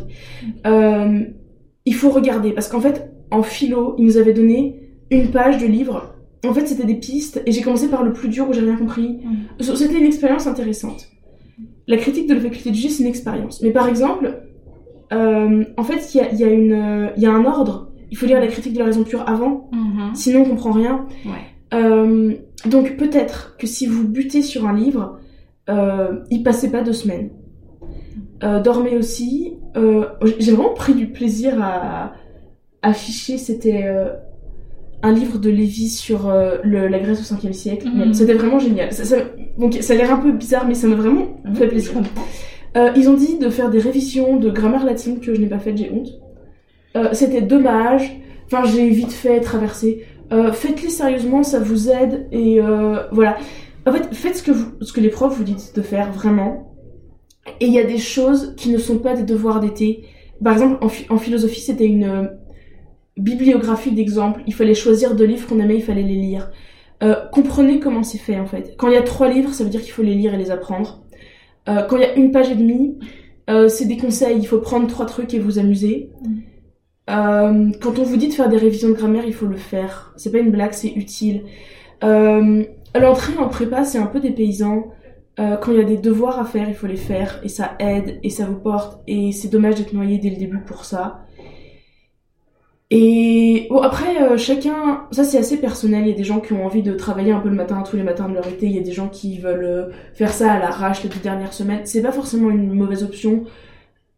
Euh, 0.66 1.20
il 1.84 1.94
faut 1.94 2.10
regarder 2.10 2.52
parce 2.52 2.68
qu'en 2.68 2.80
fait, 2.80 3.12
en 3.30 3.42
philo, 3.42 3.94
il 3.98 4.06
nous 4.06 4.16
avait 4.16 4.32
donné 4.32 4.80
une 5.10 5.30
page 5.30 5.58
de 5.58 5.66
livre. 5.66 6.14
En 6.46 6.52
fait, 6.52 6.66
c'était 6.66 6.84
des 6.84 6.96
pistes 6.96 7.42
et 7.46 7.52
j'ai 7.52 7.62
commencé 7.62 7.88
par 7.88 8.02
le 8.02 8.12
plus 8.12 8.28
dur 8.28 8.48
où 8.48 8.52
j'ai 8.52 8.60
rien 8.60 8.76
compris. 8.76 9.20
C'était 9.60 9.98
une 9.98 10.06
expérience 10.06 10.46
intéressante. 10.46 11.08
La 11.86 11.98
critique 11.98 12.26
de 12.28 12.34
la 12.34 12.40
faculté 12.40 12.70
de 12.70 12.74
juger, 12.74 12.88
c'est 12.88 13.02
une 13.02 13.08
expérience. 13.08 13.60
Mais 13.62 13.70
par 13.70 13.88
exemple, 13.88 14.43
euh, 15.14 15.64
en 15.76 15.82
fait, 15.84 16.14
il 16.14 16.18
y 16.18 16.20
a, 16.20 16.32
il 16.32 16.38
y, 16.38 16.44
a 16.44 16.48
une, 16.50 16.72
euh, 16.72 17.08
il 17.16 17.22
y 17.22 17.26
a 17.26 17.32
un 17.32 17.44
ordre. 17.44 17.90
Il 18.10 18.16
faut 18.16 18.26
lire 18.26 18.40
la 18.40 18.46
critique 18.46 18.72
de 18.74 18.78
la 18.78 18.84
raison 18.86 19.02
pure 19.04 19.24
avant, 19.28 19.68
Mhm. 19.72 20.14
sinon 20.14 20.42
on 20.42 20.44
comprend 20.44 20.70
rien. 20.72 21.06
Ouais. 21.26 21.32
Euh, 21.74 22.32
donc 22.66 22.96
peut-être 22.96 23.56
que 23.58 23.66
si 23.66 23.86
vous 23.86 24.06
butez 24.06 24.42
sur 24.42 24.66
un 24.66 24.72
livre, 24.74 25.18
euh, 25.68 26.20
y 26.30 26.42
passez 26.42 26.70
pas 26.70 26.82
deux 26.82 26.92
semaines. 26.92 27.30
Euh, 28.42 28.60
dormez 28.60 28.96
aussi. 28.96 29.54
J'ai 30.38 30.52
vraiment 30.52 30.74
pris 30.74 30.94
du 30.94 31.06
plaisir 31.08 31.60
à 31.62 32.12
afficher. 32.82 33.38
C'était 33.38 33.84
un 35.02 35.12
livre 35.12 35.38
de 35.38 35.50
Lévi 35.50 35.88
sur 35.88 36.30
le- 36.62 36.86
la 36.88 36.98
Grèce 36.98 37.20
au 37.20 37.24
5e 37.24 37.52
siècle. 37.52 37.88
Mhm. 37.92 38.12
C'était 38.14 38.34
vraiment 38.34 38.58
génial. 38.58 38.92
Ça, 38.92 39.04
ça 39.04 39.16
a 39.16 39.96
l'air 39.96 40.12
un 40.12 40.18
peu 40.18 40.32
bizarre, 40.32 40.66
mais 40.68 40.74
ça 40.74 40.86
m'a 40.86 40.94
vraiment 40.96 41.26
fait 41.54 41.66
plaisir. 41.68 41.92
Euh, 42.76 42.90
ils 42.96 43.08
ont 43.08 43.14
dit 43.14 43.38
de 43.38 43.48
faire 43.48 43.70
des 43.70 43.78
révisions 43.78 44.36
de 44.36 44.50
grammaire 44.50 44.84
latine 44.84 45.20
que 45.20 45.34
je 45.34 45.40
n'ai 45.40 45.46
pas 45.46 45.58
faites, 45.58 45.76
j'ai 45.76 45.90
honte. 45.90 46.08
Euh, 46.96 47.08
C'était 47.12 47.42
dommage. 47.42 48.20
Enfin, 48.46 48.64
j'ai 48.64 48.88
vite 48.90 49.12
fait 49.12 49.40
traverser. 49.40 50.04
Euh, 50.32 50.52
Faites-les 50.52 50.90
sérieusement, 50.90 51.42
ça 51.42 51.60
vous 51.60 51.90
aide 51.90 52.26
et 52.32 52.60
euh, 52.60 53.04
voilà. 53.12 53.36
En 53.86 53.92
fait, 53.92 54.14
faites 54.14 54.36
ce 54.36 54.42
que 54.42 54.50
vous, 54.50 54.72
ce 54.80 54.92
que 54.92 55.00
les 55.00 55.10
profs 55.10 55.36
vous 55.36 55.44
disent 55.44 55.72
de 55.72 55.82
faire 55.82 56.10
vraiment. 56.12 56.74
Et 57.60 57.66
il 57.66 57.72
y 57.72 57.78
a 57.78 57.84
des 57.84 57.98
choses 57.98 58.54
qui 58.56 58.70
ne 58.70 58.78
sont 58.78 58.98
pas 58.98 59.14
des 59.14 59.22
devoirs 59.22 59.60
d'été. 59.60 60.04
Par 60.42 60.54
exemple, 60.54 60.84
en 61.10 61.18
philosophie, 61.18 61.60
c'était 61.60 61.86
une 61.86 62.04
euh, 62.04 62.26
bibliographie 63.16 63.92
d'exemples. 63.92 64.42
Il 64.46 64.54
fallait 64.54 64.74
choisir 64.74 65.14
deux 65.14 65.26
livres 65.26 65.46
qu'on 65.46 65.60
aimait, 65.60 65.76
il 65.76 65.82
fallait 65.82 66.02
les 66.02 66.14
lire. 66.14 66.50
Euh, 67.02 67.16
comprenez 67.32 67.80
comment 67.80 68.02
c'est 68.02 68.18
fait 68.18 68.38
en 68.38 68.46
fait. 68.46 68.74
Quand 68.78 68.88
il 68.88 68.94
y 68.94 68.96
a 68.96 69.02
trois 69.02 69.28
livres, 69.28 69.52
ça 69.52 69.64
veut 69.64 69.70
dire 69.70 69.82
qu'il 69.82 69.92
faut 69.92 70.02
les 70.02 70.14
lire 70.14 70.32
et 70.34 70.38
les 70.38 70.50
apprendre. 70.50 71.03
Euh, 71.68 71.82
quand 71.82 71.96
il 71.96 72.02
y 72.02 72.06
a 72.06 72.14
une 72.14 72.30
page 72.30 72.50
et 72.50 72.54
demie, 72.54 72.98
euh, 73.50 73.68
c'est 73.68 73.86
des 73.86 73.96
conseils. 73.96 74.38
Il 74.38 74.46
faut 74.46 74.58
prendre 74.58 74.86
trois 74.86 75.06
trucs 75.06 75.34
et 75.34 75.38
vous 75.38 75.58
amuser. 75.58 76.10
Mm. 76.22 76.28
Euh, 77.10 77.70
quand 77.80 77.98
on 77.98 78.02
vous 78.02 78.16
dit 78.16 78.28
de 78.28 78.32
faire 78.32 78.48
des 78.48 78.56
révisions 78.56 78.88
de 78.88 78.94
grammaire, 78.94 79.24
il 79.26 79.34
faut 79.34 79.46
le 79.46 79.56
faire. 79.56 80.12
C'est 80.16 80.30
pas 80.30 80.38
une 80.38 80.50
blague, 80.50 80.72
c'est 80.72 80.92
utile. 80.92 81.44
Euh, 82.02 82.64
L'entrée 82.98 83.36
en 83.38 83.48
prépa, 83.48 83.84
c'est 83.84 83.98
un 83.98 84.06
peu 84.06 84.20
des 84.20 84.30
paysans. 84.30 84.92
Euh, 85.40 85.56
quand 85.56 85.72
il 85.72 85.78
y 85.78 85.80
a 85.80 85.84
des 85.84 85.96
devoirs 85.96 86.38
à 86.38 86.44
faire, 86.44 86.68
il 86.68 86.74
faut 86.74 86.86
les 86.86 86.96
faire 86.96 87.40
et 87.42 87.48
ça 87.48 87.72
aide 87.80 88.20
et 88.22 88.30
ça 88.30 88.46
vous 88.46 88.58
porte 88.58 89.00
et 89.08 89.32
c'est 89.32 89.48
dommage 89.48 89.74
d'être 89.74 89.92
noyé 89.92 90.18
dès 90.18 90.30
le 90.30 90.36
début 90.36 90.60
pour 90.60 90.84
ça. 90.84 91.23
Et 92.90 93.66
bon 93.70 93.80
après 93.80 94.22
euh, 94.22 94.36
chacun, 94.36 95.06
ça 95.10 95.24
c'est 95.24 95.38
assez 95.38 95.58
personnel. 95.58 96.02
Il 96.02 96.10
y 96.10 96.12
a 96.12 96.16
des 96.16 96.24
gens 96.24 96.40
qui 96.40 96.52
ont 96.52 96.64
envie 96.66 96.82
de 96.82 96.92
travailler 96.92 97.32
un 97.32 97.40
peu 97.40 97.48
le 97.48 97.54
matin, 97.54 97.82
tous 97.82 97.96
les 97.96 98.02
matins 98.02 98.28
de 98.28 98.34
leur 98.34 98.46
été. 98.46 98.66
Il 98.66 98.72
y 98.72 98.78
a 98.78 98.82
des 98.82 98.92
gens 98.92 99.08
qui 99.08 99.38
veulent 99.38 99.64
euh, 99.64 99.88
faire 100.12 100.32
ça 100.32 100.52
à 100.52 100.58
l'arrache 100.58 101.02
les 101.02 101.08
deux 101.08 101.20
dernières 101.20 101.54
semaines. 101.54 101.80
C'est 101.84 102.02
pas 102.02 102.12
forcément 102.12 102.50
une 102.50 102.72
mauvaise 102.72 103.02
option. 103.02 103.44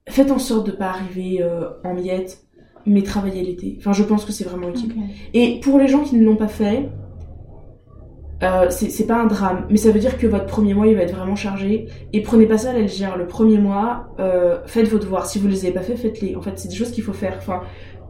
Faites 0.09 0.31
en 0.31 0.39
sorte 0.39 0.67
de 0.67 0.73
pas 0.73 0.89
arriver 0.89 1.39
euh, 1.43 1.69
en 1.85 1.95
miettes, 1.95 2.45
mais 2.87 3.03
travaillez 3.03 3.43
l'été. 3.43 3.77
Enfin 3.79 3.93
je 3.93 4.03
pense 4.03 4.25
que 4.25 4.33
c'est 4.33 4.45
vraiment 4.45 4.69
utile. 4.69 4.95
Et 5.33 5.61
pour 5.61 5.79
les 5.79 5.87
gens 5.87 6.03
qui 6.03 6.17
ne 6.17 6.25
l'ont 6.25 6.37
pas 6.37 6.49
fait, 6.49 6.89
c'est 8.69 9.07
pas 9.07 9.17
un 9.17 9.27
drame, 9.27 9.67
mais 9.71 9.79
ça 9.79 9.91
veut 9.91 9.99
dire 9.99 10.19
que 10.19 10.27
votre 10.27 10.45
premier 10.45 10.75
mois 10.75 10.87
il 10.87 10.95
va 10.95 11.03
être 11.03 11.17
vraiment 11.17 11.37
chargé. 11.37 11.87
Et 12.13 12.21
prenez 12.21 12.47
pas 12.47 12.59
ça 12.59 12.71
à 12.71 12.73
la 12.75 12.81
légère. 12.81 13.17
Le 13.17 13.27
premier 13.27 13.59
mois, 13.59 14.09
faites 14.67 14.89
vos 14.89 14.99
devoirs. 14.99 15.27
Si 15.27 15.39
vous 15.39 15.49
les 15.49 15.65
avez 15.65 15.73
pas 15.73 15.81
fait, 15.81 15.97
faites-les. 15.97 16.37
En 16.37 16.43
fait, 16.43 16.53
c'est 16.57 16.69
des 16.69 16.75
choses 16.75 16.91
qu'il 16.91 17.03
faut 17.03 17.15
faire. 17.15 17.37
Enfin, 17.39 17.63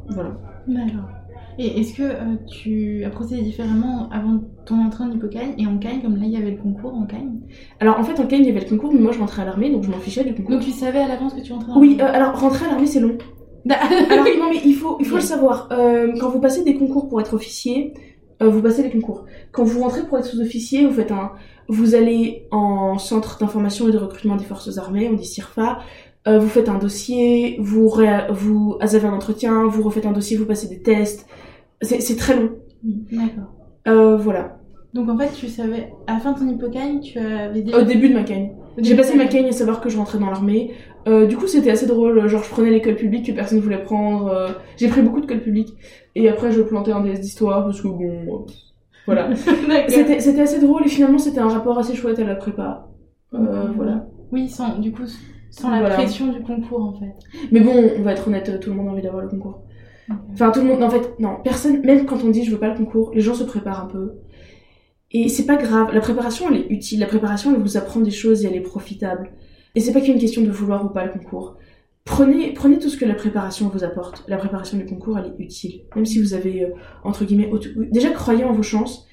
voilà. 0.09 0.37
D'accord. 0.67 1.09
Et 1.59 1.81
est-ce 1.81 1.95
que 1.95 2.03
euh, 2.03 2.37
tu 2.47 3.03
as 3.05 3.11
procédé 3.11 3.41
différemment 3.41 4.11
avant 4.11 4.43
ton 4.67 4.85
entrée 4.85 5.05
en 5.05 5.11
hypocagne 5.11 5.55
et 5.57 5.67
en 5.67 5.79
cagne, 5.79 6.03
comme 6.03 6.17
là 6.17 6.25
il 6.25 6.31
y 6.31 6.37
avait 6.37 6.51
le 6.51 6.59
concours 6.59 6.95
en 6.95 7.07
cagne 7.07 7.41
Alors 7.81 7.99
en 7.99 8.05
fait, 8.05 8.21
en 8.21 8.27
cas 8.27 8.37
il 8.37 8.45
y 8.45 8.51
avait 8.51 8.61
le 8.61 8.67
concours, 8.67 8.93
mais 8.93 9.01
moi 9.01 9.13
je 9.13 9.19
rentrais 9.19 9.43
à 9.43 9.45
l'armée, 9.47 9.71
donc 9.71 9.85
je 9.85 9.91
m'en 9.91 9.99
fichais 9.99 10.23
du 10.23 10.35
concours. 10.35 10.53
Donc 10.53 10.63
tu 10.63 10.71
savais 10.71 10.99
à 10.99 11.09
l'avance 11.09 11.33
que 11.33 11.41
tu 11.41 11.53
rentrais 11.53 11.73
en 11.73 11.81
Oui, 11.81 11.97
euh, 12.01 12.05
alors 12.05 12.39
rentrer 12.39 12.67
à 12.67 12.71
l'armée 12.71 12.87
c'est 12.87 13.01
long. 13.01 13.17
Alors 13.69 13.83
Alors, 14.11 14.25
non 14.39 14.51
mais 14.51 14.61
il 14.65 14.75
faut, 14.75 14.99
il 15.01 15.07
faut 15.07 15.17
le 15.17 15.23
savoir. 15.23 15.69
Euh, 15.73 16.13
quand 16.21 16.29
vous 16.29 16.41
passez 16.41 16.63
des 16.63 16.75
concours 16.75 17.09
pour 17.09 17.21
être 17.21 17.33
officier, 17.35 17.95
vous 18.39 18.61
passez 18.61 18.83
les 18.83 18.91
concours. 18.91 19.25
Quand 19.51 19.65
vous 19.65 19.81
rentrez 19.81 20.03
pour 20.03 20.19
être 20.19 20.27
sous-officier, 20.27 20.87
vous 20.87 20.93
faites 20.93 21.11
un, 21.11 21.33
vous 21.69 21.95
allez 21.95 22.47
en 22.51 22.99
centre 22.99 23.39
d'information 23.39 23.89
et 23.89 23.93
de 23.93 23.97
recrutement 23.99 24.37
des 24.37 24.45
forces 24.45 24.77
armées, 24.77 25.09
on 25.11 25.15
dit 25.15 25.25
CIRFA. 25.25 25.79
Euh, 26.27 26.39
vous 26.41 26.49
faites 26.49 26.69
un 26.69 26.79
dossier, 26.79 27.57
vous, 27.61 27.89
ré- 27.89 28.27
vous 28.31 28.77
avez 28.81 29.07
un 29.07 29.13
entretien, 29.13 29.67
vous 29.69 29.83
refaites 29.83 30.07
un 30.07 30.13
dossier, 30.13 30.37
vous 30.37 30.47
passez 30.47 30.69
des 30.69 30.83
tests. 30.83 31.27
C'est 31.83 32.17
très 32.17 32.35
long. 32.37 32.51
D'accord. 32.83 33.53
Euh, 33.87 34.17
voilà. 34.17 34.59
Donc 34.95 35.09
en 35.09 35.17
fait, 35.19 35.31
tu 35.35 35.47
savais, 35.49 35.93
à 36.07 36.15
la 36.15 36.19
fin 36.21 36.33
de 36.33 36.39
ton 36.39 36.49
hypocagne, 36.49 37.01
tu 37.01 37.19
avais 37.19 37.61
déjà. 37.63 37.79
Au 37.79 37.83
début 37.83 38.09
de 38.09 38.15
ma 38.15 38.25
cagne. 38.25 38.53
J'ai 38.79 38.97
passé 38.97 39.17
ma 39.17 39.27
cagne 39.27 39.47
à 39.47 39.53
savoir 39.53 39.81
que 39.81 39.89
je 39.89 39.97
rentrais 39.97 40.19
dans 40.19 40.31
l'armée. 40.31 40.73
Euh, 41.07 41.27
du 41.27 41.37
coup, 41.37 41.47
c'était 41.47 41.71
assez 41.71 41.87
drôle. 41.87 42.27
Genre, 42.29 42.43
je 42.43 42.51
prenais 42.51 42.71
l'école 42.71 42.97
publique 42.97 43.27
que 43.27 43.33
personne 43.33 43.59
ne 43.59 43.63
voulait 43.63 43.83
prendre. 43.83 44.55
J'ai 44.77 44.89
pris 44.89 45.03
beaucoup 45.03 45.21
de 45.21 45.27
colle 45.27 45.41
publique. 45.43 45.69
Et 46.15 46.29
après, 46.29 46.51
je 46.51 46.61
plantais 46.63 46.93
un 46.93 47.03
des 47.03 47.21
histoires 47.21 47.65
parce 47.65 47.81
que 47.81 47.89
bon, 47.89 48.47
voilà. 49.07 49.31
C'était 49.89 50.41
assez 50.41 50.61
drôle 50.61 50.83
et 50.85 50.89
finalement, 50.89 51.19
c'était 51.19 51.39
un 51.41 51.49
rapport 51.49 51.79
assez 51.79 51.95
chouette 51.95 52.19
à 52.19 52.25
la 52.25 52.35
prépa. 52.35 52.89
Voilà. 53.31 54.07
Oui, 54.33 54.49
sans, 54.49 54.79
du 54.79 54.93
coup, 54.93 55.03
sans 55.51 55.71
la 55.71 55.81
Voilà. 55.81 55.95
pression 55.95 56.27
du 56.33 56.41
concours, 56.43 56.83
en 56.83 56.93
fait. 56.95 57.15
Mais 57.53 57.61
bon, 57.61 57.91
on 57.99 58.03
va 58.03 58.13
être 58.13 58.27
honnête, 58.29 58.61
tout 58.61 58.71
le 58.71 58.77
monde 58.77 58.89
a 58.89 58.93
envie 58.93 59.03
d'avoir 59.03 59.23
le 59.23 59.29
concours. 59.29 59.63
Enfin, 60.33 60.51
tout 60.51 60.61
le 60.61 60.67
monde, 60.67 60.83
en 60.83 60.91
fait, 60.91 61.19
non, 61.19 61.39
personne, 61.43 61.81
même 61.85 62.07
quand 62.07 62.23
on 62.25 62.31
dit 62.31 62.45
je 62.45 62.51
veux 62.53 62.59
pas 62.61 62.69
le 62.69 62.77
concours, 62.77 63.11
les 63.15 63.21
gens 63.21 63.35
se 63.35 63.45
préparent 63.45 63.83
un 63.85 63.87
peu. 63.87 64.13
Et 65.13 65.29
c'est 65.29 65.47
pas 65.47 65.57
grave, 65.57 65.93
la 65.95 66.01
préparation 66.01 66.47
elle 66.51 66.61
est 66.61 66.67
utile, 66.71 67.01
la 67.01 67.07
préparation 67.07 67.55
elle 67.55 67.61
vous 67.61 67.77
apprend 67.77 68.01
des 68.01 68.11
choses 68.11 68.45
et 68.45 68.49
elle 68.49 68.57
est 68.57 68.61
profitable. 68.61 69.31
Et 69.75 69.81
c'est 69.81 69.93
pas 69.93 70.01
qu'une 70.01 70.19
question 70.19 70.43
de 70.43 70.51
vouloir 70.51 70.85
ou 70.85 70.89
pas 70.91 71.05
le 71.05 71.13
concours. 71.13 71.57
Prenez, 72.05 72.53
prenez 72.53 72.79
tout 72.79 72.89
ce 72.89 72.97
que 72.97 73.05
la 73.05 73.15
préparation 73.15 73.69
vous 73.69 73.83
apporte. 73.83 74.25
La 74.29 74.37
préparation 74.37 74.77
du 74.79 74.85
concours 74.85 75.19
elle 75.19 75.27
est 75.27 75.43
utile. 75.43 75.83
Même 75.97 76.07
si 76.07 76.21
vous 76.21 76.35
avez, 76.35 76.65
euh, 76.65 76.69
entre 77.03 77.25
guillemets, 77.25 77.51
auto- 77.51 77.69
déjà 77.91 78.11
croyez 78.11 78.45
en 78.45 78.53
vos 78.53 78.63
chances. 78.63 79.07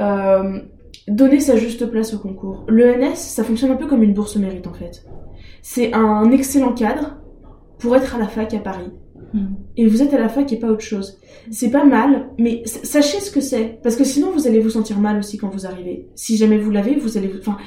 Euh, 0.00 0.60
donnez 1.06 1.40
sa 1.40 1.56
juste 1.56 1.86
place 1.86 2.14
au 2.14 2.18
concours. 2.18 2.64
L'ENS, 2.68 3.14
ça 3.16 3.44
fonctionne 3.44 3.70
un 3.72 3.76
peu 3.76 3.86
comme 3.86 4.02
une 4.02 4.14
bourse 4.14 4.36
mérite 4.36 4.66
en 4.66 4.72
fait. 4.74 5.04
C'est 5.70 5.92
un 5.92 6.30
excellent 6.30 6.72
cadre 6.72 7.16
pour 7.78 7.94
être 7.94 8.14
à 8.14 8.18
la 8.18 8.26
fac 8.26 8.54
à 8.54 8.58
Paris 8.58 8.90
Mhm. 9.34 9.48
et 9.76 9.86
vous 9.86 10.02
êtes 10.02 10.14
à 10.14 10.18
la 10.18 10.30
fac 10.30 10.50
et 10.50 10.56
pas 10.58 10.68
autre 10.68 10.80
chose. 10.92 11.18
C'est 11.50 11.70
pas 11.70 11.84
mal, 11.84 12.30
mais 12.38 12.62
sachez 12.64 13.20
ce 13.20 13.30
que 13.30 13.42
c'est, 13.42 13.78
parce 13.82 13.94
que 13.96 14.04
sinon 14.04 14.30
vous 14.30 14.46
allez 14.48 14.60
vous 14.60 14.70
sentir 14.70 14.98
mal 14.98 15.18
aussi 15.18 15.36
quand 15.36 15.50
vous 15.50 15.66
arrivez. 15.66 16.06
Si 16.14 16.38
jamais 16.38 16.56
vous 16.56 16.70
l'avez, 16.70 16.94
vous 16.94 17.18
allez, 17.18 17.28
vous- 17.28 17.38
enfin, 17.40 17.58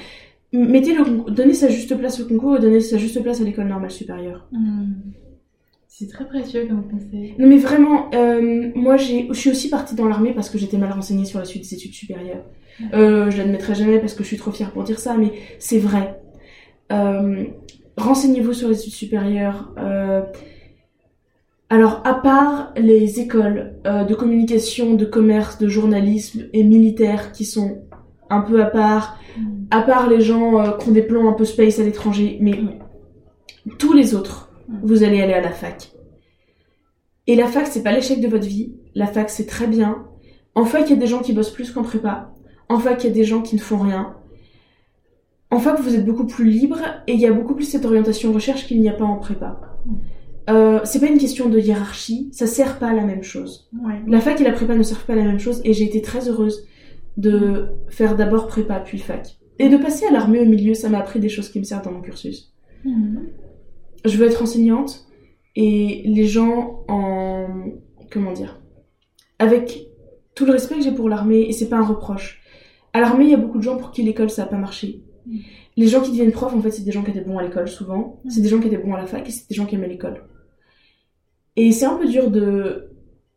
mettez 0.52 0.96
le, 0.96 1.30
donnez 1.32 1.54
sa 1.54 1.68
juste 1.70 1.96
place 1.96 2.20
au 2.20 2.26
concours 2.26 2.58
et 2.58 2.60
donnez 2.60 2.80
sa 2.80 2.98
juste 2.98 3.22
place 3.22 3.40
à 3.40 3.44
l'école 3.44 3.68
normale 3.68 3.92
supérieure. 3.92 4.48
Mhm. 4.52 4.96
C'est 5.88 6.08
très 6.10 6.26
précieux 6.26 6.66
comme 6.68 6.84
conseil. 6.90 7.36
Non 7.38 7.46
mais 7.48 7.58
vraiment, 7.58 8.10
euh, 8.16 8.72
moi 8.74 8.98
j'ai, 8.98 9.28
je 9.30 9.34
suis 9.40 9.52
aussi 9.52 9.70
partie 9.70 9.94
dans 9.94 10.08
l'armée 10.08 10.34
parce 10.34 10.50
que 10.50 10.58
j'étais 10.58 10.78
mal 10.80 10.92
renseignée 10.92 11.26
sur 11.26 11.38
la 11.38 11.46
suite 11.46 11.62
des 11.70 11.76
études 11.76 11.94
supérieures. 11.94 12.46
Euh, 12.96 13.30
je 13.30 13.38
l'admettrai 13.38 13.76
jamais 13.76 14.00
parce 14.00 14.16
que 14.16 14.24
je 14.24 14.30
suis 14.30 14.38
trop 14.38 14.50
fière 14.52 14.72
pour 14.72 14.84
dire 14.84 15.00
ça, 15.00 15.16
mais 15.16 15.32
c'est 15.60 15.78
vrai. 15.78 16.20
Euh, 16.92 17.44
Renseignez-vous 17.98 18.54
sur 18.54 18.70
les 18.70 18.80
études 18.80 18.94
supérieures. 18.94 19.74
Euh, 19.78 20.22
alors, 21.70 22.02
à 22.04 22.16
part 22.16 22.74
les 22.76 23.20
écoles 23.20 23.76
euh, 23.86 24.04
de 24.04 24.14
communication, 24.14 24.94
de 24.96 25.06
commerce, 25.06 25.58
de 25.58 25.68
journalisme 25.68 26.48
et 26.54 26.64
militaires 26.64 27.32
qui 27.32 27.46
sont 27.46 27.84
un 28.30 28.42
peu 28.42 28.62
à 28.62 28.66
part, 28.66 29.20
à 29.70 29.82
part 29.82 30.10
les 30.10 30.22
gens 30.22 30.60
euh, 30.60 30.72
qui 30.78 30.90
ont 30.90 30.92
des 30.92 31.02
plans 31.02 31.30
un 31.30 31.34
peu 31.34 31.46
space 31.46 31.80
à 31.80 31.84
l'étranger, 31.84 32.38
mais 32.42 32.60
tous 33.78 33.94
les 33.94 34.16
autres, 34.16 34.52
vous 34.84 35.04
allez 35.04 35.22
aller 35.22 35.34
à 35.34 35.42
la 35.42 35.52
fac. 35.52 35.92
Et 37.28 37.36
la 37.36 37.48
fac, 37.48 37.68
c'est 37.68 37.84
pas 37.84 37.94
l'échec 37.94 38.20
de 38.20 38.28
votre 38.28 38.48
vie. 38.48 38.74
La 38.96 39.08
fac, 39.08 39.30
c'est 39.30 39.46
très 39.46 39.68
bien. 39.68 40.06
En 40.56 40.66
fac, 40.66 40.90
il 40.90 40.94
y 40.94 40.98
a 40.98 41.00
des 41.00 41.08
gens 41.08 41.20
qui 41.20 41.34
bossent 41.34 41.54
plus 41.54 41.72
qu'en 41.72 41.84
prépa. 41.84 42.34
En 42.68 42.80
fac, 42.80 43.04
il 43.04 43.08
y 43.08 43.12
a 43.12 43.14
des 43.14 43.24
gens 43.24 43.42
qui 43.42 43.56
ne 43.56 43.62
font 43.62 43.78
rien. 43.78 44.16
En 45.52 45.60
fac, 45.60 45.80
vous 45.82 45.96
êtes 45.96 46.06
beaucoup 46.06 46.26
plus 46.26 46.50
libre 46.50 46.80
et 47.08 47.14
il 47.14 47.20
y 47.20 47.28
a 47.28 47.34
beaucoup 47.34 47.56
plus 47.56 47.66
cette 47.66 47.86
orientation 47.86 48.32
recherche 48.32 48.66
qu'il 48.68 48.80
n'y 48.80 48.88
a 48.88 48.94
pas 48.94 49.04
en 49.04 49.18
prépa. 49.18 49.60
Euh, 50.50 50.80
c'est 50.86 51.00
pas 51.00 51.08
une 51.08 51.18
question 51.18 51.50
de 51.50 51.60
hiérarchie, 51.60 52.30
ça 52.32 52.48
sert 52.48 52.80
pas 52.80 52.88
à 52.88 52.94
la 52.94 53.04
même 53.04 53.22
chose. 53.22 53.70
Ouais. 53.86 54.02
La 54.08 54.22
fac 54.22 54.40
et 54.40 54.44
la 54.46 54.54
prépa 54.54 54.76
ne 54.76 54.84
servent 54.84 55.06
pas 55.06 55.14
à 55.14 55.18
la 55.18 55.26
même 55.26 55.40
chose 55.40 55.62
et 55.66 55.74
j'ai 55.74 55.84
été 55.84 56.02
très 56.02 56.30
heureuse 56.30 56.66
de 57.18 57.68
faire 57.90 58.16
d'abord 58.16 58.48
prépa 58.48 58.80
puis 58.80 58.98
fac. 58.98 59.38
Et 59.60 59.68
de 59.68 59.78
passer 59.78 60.06
à 60.06 60.12
l'armée 60.12 60.40
au 60.40 60.46
milieu, 60.46 60.74
ça 60.74 60.90
m'a 60.90 61.00
appris 61.00 61.20
des 61.20 61.30
choses 61.30 61.50
qui 61.50 61.60
me 61.60 61.66
servent 61.66 61.84
dans 61.84 61.92
mon 61.92 62.02
cursus. 62.02 62.54
Mhm. 62.86 63.28
Je 64.06 64.18
veux 64.18 64.26
être 64.26 64.42
enseignante 64.42 65.06
et 65.56 66.02
les 66.06 66.26
gens 66.26 66.84
en... 66.88 67.48
comment 68.10 68.32
dire 68.32 68.60
Avec 69.38 69.88
tout 70.34 70.46
le 70.46 70.54
respect 70.54 70.76
que 70.76 70.82
j'ai 70.82 70.94
pour 70.94 71.10
l'armée, 71.10 71.42
et 71.42 71.52
c'est 71.52 71.68
pas 71.68 71.78
un 71.78 71.86
reproche. 71.86 72.42
À 72.94 73.02
l'armée, 73.02 73.26
il 73.26 73.32
y 73.32 73.34
a 73.34 73.38
beaucoup 73.38 73.58
de 73.58 73.64
gens 73.64 73.78
pour 73.78 73.92
qui 73.92 74.02
l'école 74.02 74.30
ça 74.30 74.44
a 74.44 74.46
pas 74.46 74.58
marché. 74.58 75.04
Mm. 75.32 75.38
Les 75.78 75.88
gens 75.88 76.02
qui 76.02 76.12
deviennent 76.12 76.32
profs, 76.32 76.54
en 76.54 76.62
fait, 76.62 76.72
c'est 76.72 76.84
des 76.84 76.92
gens 76.92 77.04
qui 77.04 77.12
étaient 77.12 77.22
bons 77.22 77.38
à 77.38 77.44
l'école 77.44 77.68
souvent, 77.68 78.20
Mm. 78.24 78.30
c'est 78.30 78.42
des 78.42 78.50
gens 78.50 78.60
qui 78.60 78.68
étaient 78.68 78.78
bons 78.78 78.94
à 78.94 78.98
la 78.98 79.08
fac 79.08 79.28
et 79.28 79.32
c'est 79.32 79.50
des 79.50 79.56
gens 79.56 79.66
qui 79.66 79.76
aimaient 79.76 79.88
l'école. 79.88 80.24
Et 81.56 81.72
c'est 81.72 81.86
un 81.86 81.96
peu 81.96 82.08
dur 82.08 82.30
de 82.32 82.88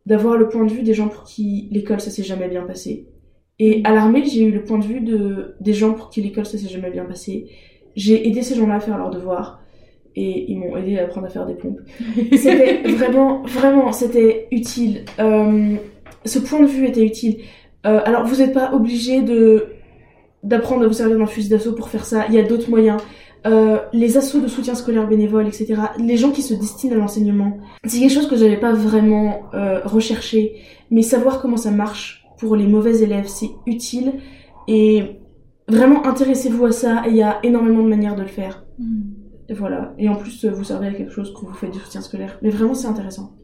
d'avoir 0.05 0.37
le 0.37 0.47
point 0.47 0.63
de 0.63 0.71
vue 0.71 0.83
des 0.83 0.93
gens 0.93 1.07
pour 1.07 1.23
qui 1.23 1.67
l'école 1.71 1.99
ça 1.99 2.11
s'est 2.11 2.23
jamais 2.23 2.47
bien 2.47 2.61
passé. 2.63 3.07
Et 3.57 3.81
à 3.85 3.93
l'armée, 3.93 4.23
j'ai 4.25 4.43
eu 4.43 4.51
le 4.51 4.63
point 4.63 4.77
de 4.77 4.85
vue 4.85 5.01
de 5.01 5.55
des 5.59 5.73
gens 5.73 5.93
pour 5.93 6.09
qui 6.09 6.21
l'école 6.21 6.45
ça 6.45 6.57
s'est 6.57 6.69
jamais 6.69 6.91
bien 6.91 7.05
passé. 7.05 7.49
J'ai 7.95 8.27
aidé 8.27 8.41
ces 8.43 8.55
gens-là 8.55 8.75
à 8.75 8.79
faire 8.79 8.97
leurs 8.97 9.09
devoirs 9.09 9.61
et 10.15 10.51
ils 10.51 10.57
m'ont 10.57 10.77
aidé 10.77 10.97
à 10.97 11.03
apprendre 11.03 11.27
à 11.27 11.29
faire 11.29 11.45
des 11.45 11.55
pompes. 11.55 11.79
C'était 12.31 12.81
vraiment, 12.87 13.43
vraiment, 13.43 13.91
c'était 13.91 14.47
utile. 14.51 15.03
Euh, 15.19 15.75
ce 16.25 16.39
point 16.39 16.61
de 16.61 16.67
vue 16.67 16.87
était 16.87 17.05
utile. 17.05 17.37
Euh, 17.85 17.99
alors, 18.05 18.25
vous 18.25 18.37
n'êtes 18.37 18.53
pas 18.53 18.73
obligé 18.73 19.21
de 19.21 19.67
d'apprendre 20.45 20.83
à 20.83 20.87
vous 20.87 20.93
servir 20.93 21.17
d'un 21.17 21.25
fusil 21.25 21.49
d'assaut 21.49 21.73
pour 21.73 21.89
faire 21.89 22.05
ça. 22.05 22.25
Il 22.27 22.35
y 22.35 22.39
a 22.39 22.43
d'autres 22.43 22.69
moyens. 22.69 23.01
Euh, 23.45 23.77
les 23.93 24.17
assauts 24.17 24.39
de 24.39 24.47
soutien 24.47 24.73
scolaire 24.73 25.07
bénévole, 25.07 25.47
etc. 25.47 25.75
Les 25.99 26.17
gens 26.17 26.31
qui 26.31 26.41
se 26.41 26.53
destinent 26.53 26.93
à 26.93 26.97
l'enseignement. 26.97 27.57
C'est 27.83 27.99
quelque 27.99 28.13
chose 28.13 28.27
que 28.27 28.35
j'avais 28.35 28.57
pas 28.57 28.73
vraiment 28.73 29.43
euh, 29.53 29.81
recherché, 29.83 30.61
mais 30.89 31.01
savoir 31.01 31.41
comment 31.41 31.57
ça 31.57 31.71
marche 31.71 32.25
pour 32.39 32.55
les 32.55 32.67
mauvais 32.67 33.01
élèves, 33.01 33.27
c'est 33.27 33.51
utile. 33.65 34.13
Et 34.67 35.19
vraiment 35.67 36.05
intéressez-vous 36.05 36.65
à 36.65 36.71
ça. 36.71 37.03
Il 37.07 37.15
y 37.15 37.21
a 37.21 37.39
énormément 37.43 37.83
de 37.83 37.89
manières 37.89 38.15
de 38.15 38.21
le 38.21 38.27
faire. 38.27 38.65
Et 39.47 39.53
voilà. 39.53 39.93
Et 39.99 40.09
en 40.09 40.15
plus, 40.15 40.45
vous 40.45 40.63
servez 40.63 40.87
à 40.87 40.93
quelque 40.93 41.11
chose 41.11 41.31
quand 41.33 41.47
vous 41.47 41.53
faites 41.53 41.71
du 41.71 41.79
soutien 41.79 42.01
scolaire. 42.01 42.39
Mais 42.41 42.49
vraiment, 42.49 42.73
c'est 42.73 42.87
intéressant. 42.87 43.35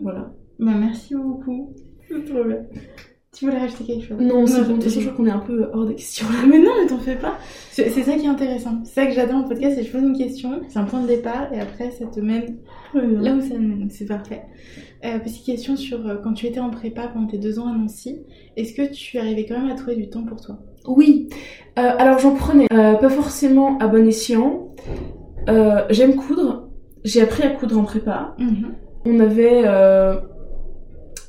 Voilà. 0.00 0.32
Bah, 0.60 0.72
merci 0.78 1.14
beaucoup. 1.14 1.74
C'est 2.08 2.24
trop 2.24 2.44
bien. 2.44 2.62
Tu 3.34 3.46
voulais 3.46 3.58
rajouter 3.60 3.84
quelque 3.84 4.04
chose? 4.06 4.18
Non, 4.20 4.46
c'est 4.46 4.58
Non, 4.60 4.64
bon. 4.64 4.68
De 4.68 4.72
toute 4.74 4.84
façon, 4.84 5.00
je- 5.00 5.08
crois 5.08 5.16
qu'on 5.16 5.26
est 5.26 5.30
un 5.30 5.38
peu 5.38 5.70
hors 5.72 5.86
des 5.86 5.94
questions 5.94 6.26
là. 6.28 6.46
Mais 6.46 6.58
non, 6.58 6.70
mais 6.78 6.86
t'en 6.86 6.98
fais 6.98 7.16
pas. 7.16 7.38
C'est 7.70 7.88
ça 7.88 8.12
qui 8.12 8.26
est 8.26 8.28
intéressant. 8.28 8.80
C'est 8.84 8.92
ça 9.00 9.06
que 9.06 9.12
j'adore 9.12 9.36
en 9.36 9.44
podcast, 9.44 9.74
c'est 9.76 9.80
que 9.82 9.86
je 9.86 9.92
pose 9.92 10.02
une 10.02 10.16
question, 10.18 10.60
c'est 10.68 10.78
un 10.78 10.84
point 10.84 11.00
de 11.00 11.06
départ, 11.06 11.50
et 11.54 11.58
après 11.58 11.90
ça 11.92 12.04
te 12.04 12.20
mène 12.20 12.58
là 12.94 13.32
où 13.34 13.40
ça 13.40 13.48
te 13.54 13.54
mène. 13.54 13.80
Donc 13.80 13.90
c'est 13.92 14.04
parfait. 14.04 14.42
Euh, 15.06 15.18
petite 15.18 15.46
question 15.46 15.76
sur 15.76 16.06
euh, 16.06 16.16
quand 16.22 16.34
tu 16.34 16.46
étais 16.46 16.60
en 16.60 16.68
prépa 16.68 17.08
pendant 17.08 17.26
tes 17.26 17.38
deux 17.38 17.58
ans 17.58 17.68
à 17.72 17.76
Nancy, 17.76 18.20
est-ce 18.58 18.74
que 18.74 18.92
tu 18.92 19.18
arrivais 19.18 19.46
quand 19.46 19.58
même 19.58 19.70
à 19.70 19.76
trouver 19.76 19.96
du 19.96 20.10
temps 20.10 20.24
pour 20.24 20.38
toi? 20.42 20.58
Oui. 20.86 21.28
Euh, 21.78 21.90
alors, 21.98 22.18
j'en 22.18 22.34
prenais. 22.34 22.66
Euh, 22.74 22.94
pas 22.94 23.08
forcément 23.08 23.78
à 23.78 23.86
bon 23.88 24.06
escient. 24.06 24.74
Euh, 25.48 25.82
J'aime 25.88 26.16
coudre. 26.16 26.68
J'ai 27.04 27.22
appris 27.22 27.44
à 27.44 27.48
coudre 27.50 27.78
en 27.78 27.84
prépa. 27.84 28.36
On 29.06 29.18
avait 29.20 29.62
euh, 29.64 30.20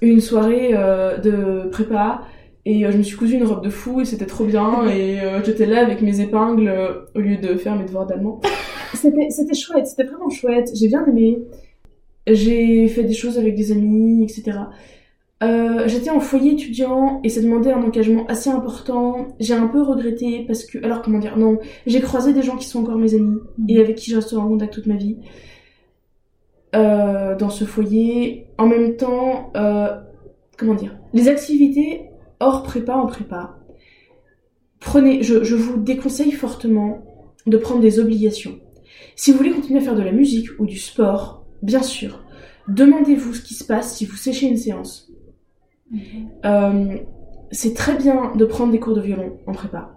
une 0.07 0.21
soirée 0.21 0.71
euh, 0.73 1.17
de 1.17 1.69
prépa 1.69 2.21
et 2.65 2.85
euh, 2.85 2.91
je 2.91 2.97
me 2.97 3.03
suis 3.03 3.17
cousu 3.17 3.35
une 3.35 3.45
robe 3.45 3.63
de 3.63 3.69
fou 3.69 4.01
et 4.01 4.05
c'était 4.05 4.25
trop 4.25 4.45
bien 4.45 4.87
et 4.87 5.19
euh, 5.21 5.43
j'étais 5.43 5.65
là 5.65 5.81
avec 5.81 6.01
mes 6.01 6.19
épingles 6.21 6.71
au 7.15 7.19
lieu 7.19 7.37
de 7.37 7.55
faire 7.55 7.75
mes 7.75 7.85
devoirs 7.85 8.05
d'allemand. 8.05 8.41
C'était 8.93 9.31
c'était 9.31 9.55
chouette, 9.55 9.87
c'était 9.87 10.03
vraiment 10.03 10.29
chouette, 10.29 10.69
j'ai 10.75 10.87
bien 10.87 11.03
aimé. 11.07 11.39
J'ai 12.27 12.87
fait 12.87 13.03
des 13.03 13.13
choses 13.13 13.37
avec 13.37 13.55
des 13.55 13.71
amis, 13.71 14.23
etc. 14.23 14.59
J'étais 15.87 16.11
en 16.11 16.21
foyer 16.21 16.53
étudiant 16.53 17.19
et 17.23 17.29
ça 17.29 17.41
demandait 17.41 17.73
un 17.73 17.81
engagement 17.81 18.25
assez 18.27 18.49
important. 18.49 19.27
J'ai 19.41 19.55
un 19.55 19.67
peu 19.67 19.81
regretté 19.81 20.45
parce 20.47 20.63
que, 20.63 20.77
alors 20.85 21.01
comment 21.01 21.17
dire, 21.17 21.37
non, 21.37 21.57
j'ai 21.85 21.99
croisé 21.99 22.31
des 22.31 22.43
gens 22.43 22.55
qui 22.55 22.65
sont 22.65 22.81
encore 22.81 22.97
mes 22.97 23.13
amis 23.13 23.39
et 23.67 23.81
avec 23.81 23.97
qui 23.97 24.11
je 24.11 24.15
resterai 24.15 24.39
en 24.39 24.47
contact 24.47 24.73
toute 24.73 24.85
ma 24.85 24.95
vie 24.95 25.17
euh, 26.75 27.35
dans 27.35 27.49
ce 27.49 27.65
foyer. 27.65 28.47
En 28.57 28.67
même 28.67 28.95
temps, 28.95 29.51
euh, 29.55 29.95
comment 30.57 30.75
dire, 30.75 30.95
les 31.13 31.27
activités 31.27 32.09
hors 32.39 32.63
prépa 32.63 32.93
en 32.93 33.07
prépa. 33.07 33.57
Prenez, 34.79 35.23
je, 35.23 35.43
je 35.43 35.55
vous 35.55 35.77
déconseille 35.77 36.31
fortement 36.31 37.03
de 37.47 37.57
prendre 37.57 37.81
des 37.81 37.99
obligations. 37.99 38.59
Si 39.15 39.31
vous 39.31 39.37
voulez 39.37 39.51
continuer 39.51 39.79
à 39.79 39.83
faire 39.83 39.95
de 39.95 40.01
la 40.01 40.11
musique 40.11 40.47
ou 40.59 40.65
du 40.65 40.77
sport, 40.77 41.45
bien 41.61 41.81
sûr, 41.81 42.23
demandez-vous 42.67 43.33
ce 43.33 43.41
qui 43.41 43.53
se 43.53 43.63
passe 43.63 43.95
si 43.95 44.05
vous 44.05 44.15
séchez 44.15 44.47
une 44.47 44.57
séance. 44.57 45.11
Euh, 46.45 46.97
c'est 47.51 47.75
très 47.75 47.95
bien 47.95 48.35
de 48.35 48.45
prendre 48.45 48.71
des 48.71 48.79
cours 48.79 48.95
de 48.95 49.01
violon 49.01 49.37
en 49.45 49.51
prépa. 49.51 49.95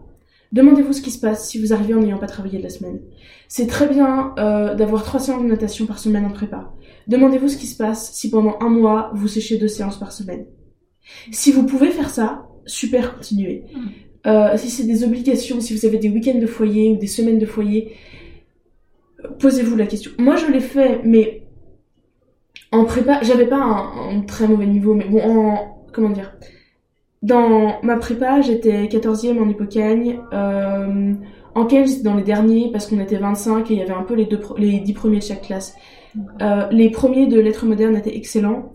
Demandez-vous 0.57 0.95
ce 0.95 1.03
qui 1.03 1.11
se 1.11 1.21
passe 1.21 1.51
si 1.51 1.61
vous 1.61 1.75
arrivez 1.75 1.93
en 1.93 2.01
n'ayant 2.01 2.17
pas 2.17 2.27
travaillé 2.27 2.57
de 2.57 2.63
la 2.63 2.71
semaine. 2.71 3.01
C'est 3.47 3.67
très 3.67 3.87
bien 3.89 4.33
euh, 4.39 4.75
d'avoir 4.75 5.05
trois 5.05 5.21
séances 5.21 5.43
de 5.43 5.49
natation 5.49 5.85
par 5.85 5.99
semaine 5.99 6.25
en 6.25 6.31
prépa. 6.31 6.73
Demandez-vous 7.09 7.49
ce 7.49 7.59
qui 7.59 7.67
se 7.67 7.77
passe 7.77 8.13
si 8.15 8.31
pendant 8.31 8.57
un 8.61 8.71
mois 8.71 9.11
vous 9.13 9.29
séchez 9.29 9.59
deux 9.59 9.69
séances 9.69 9.99
par 9.99 10.13
semaine. 10.13 10.47
Si 11.31 11.53
vous 11.53 11.67
pouvez 11.67 11.91
faire 11.91 12.09
ça, 12.09 12.49
super, 12.65 13.17
continuez. 13.17 13.65
Euh, 14.27 14.57
si 14.57 14.71
c'est 14.71 14.85
des 14.85 15.05
obligations, 15.05 15.61
si 15.61 15.77
vous 15.77 15.85
avez 15.85 15.99
des 15.99 16.09
week-ends 16.09 16.39
de 16.39 16.47
foyer 16.47 16.91
ou 16.91 16.97
des 16.97 17.07
semaines 17.07 17.39
de 17.39 17.47
foyer, 17.47 17.93
posez-vous 19.39 19.77
la 19.77 19.87
question. 19.87 20.11
Moi, 20.19 20.37
je 20.37 20.47
l'ai 20.51 20.61
fait, 20.61 21.03
mais 21.05 21.43
en 22.73 22.87
prépa, 22.87 23.21
j'avais 23.23 23.47
pas 23.47 23.61
un, 23.63 24.17
un 24.17 24.21
très 24.23 24.49
mauvais 24.49 24.67
niveau, 24.67 24.95
mais 24.95 25.05
bon, 25.05 25.21
en 25.21 25.85
comment 25.93 26.09
dire, 26.09 26.35
dans 27.23 27.81
ma 27.83 27.97
prépa, 27.97 28.41
j'étais 28.41 28.87
14e 28.87 29.41
en 29.41 29.49
hypocagne. 29.49 30.21
Euh, 30.33 31.13
En 31.55 31.67
j'étais 31.69 32.03
dans 32.03 32.15
les 32.15 32.23
derniers 32.23 32.71
parce 32.71 32.87
qu'on 32.87 33.01
était 33.01 33.17
25 33.17 33.71
et 33.71 33.75
il 33.75 33.81
y 33.81 33.83
avait 33.83 33.93
un 33.93 34.03
peu 34.03 34.15
les, 34.15 34.27
deux, 34.27 34.41
les 34.59 34.79
10 34.81 34.93
premiers 34.93 35.19
de 35.19 35.25
chaque 35.25 35.43
classe. 35.43 35.75
Euh, 36.43 36.67
les 36.71 36.91
premiers 36.91 37.27
de 37.27 37.41
lettres 37.41 37.67
modernes 37.67 37.97
étaient 37.97 38.15
excellents, 38.17 38.73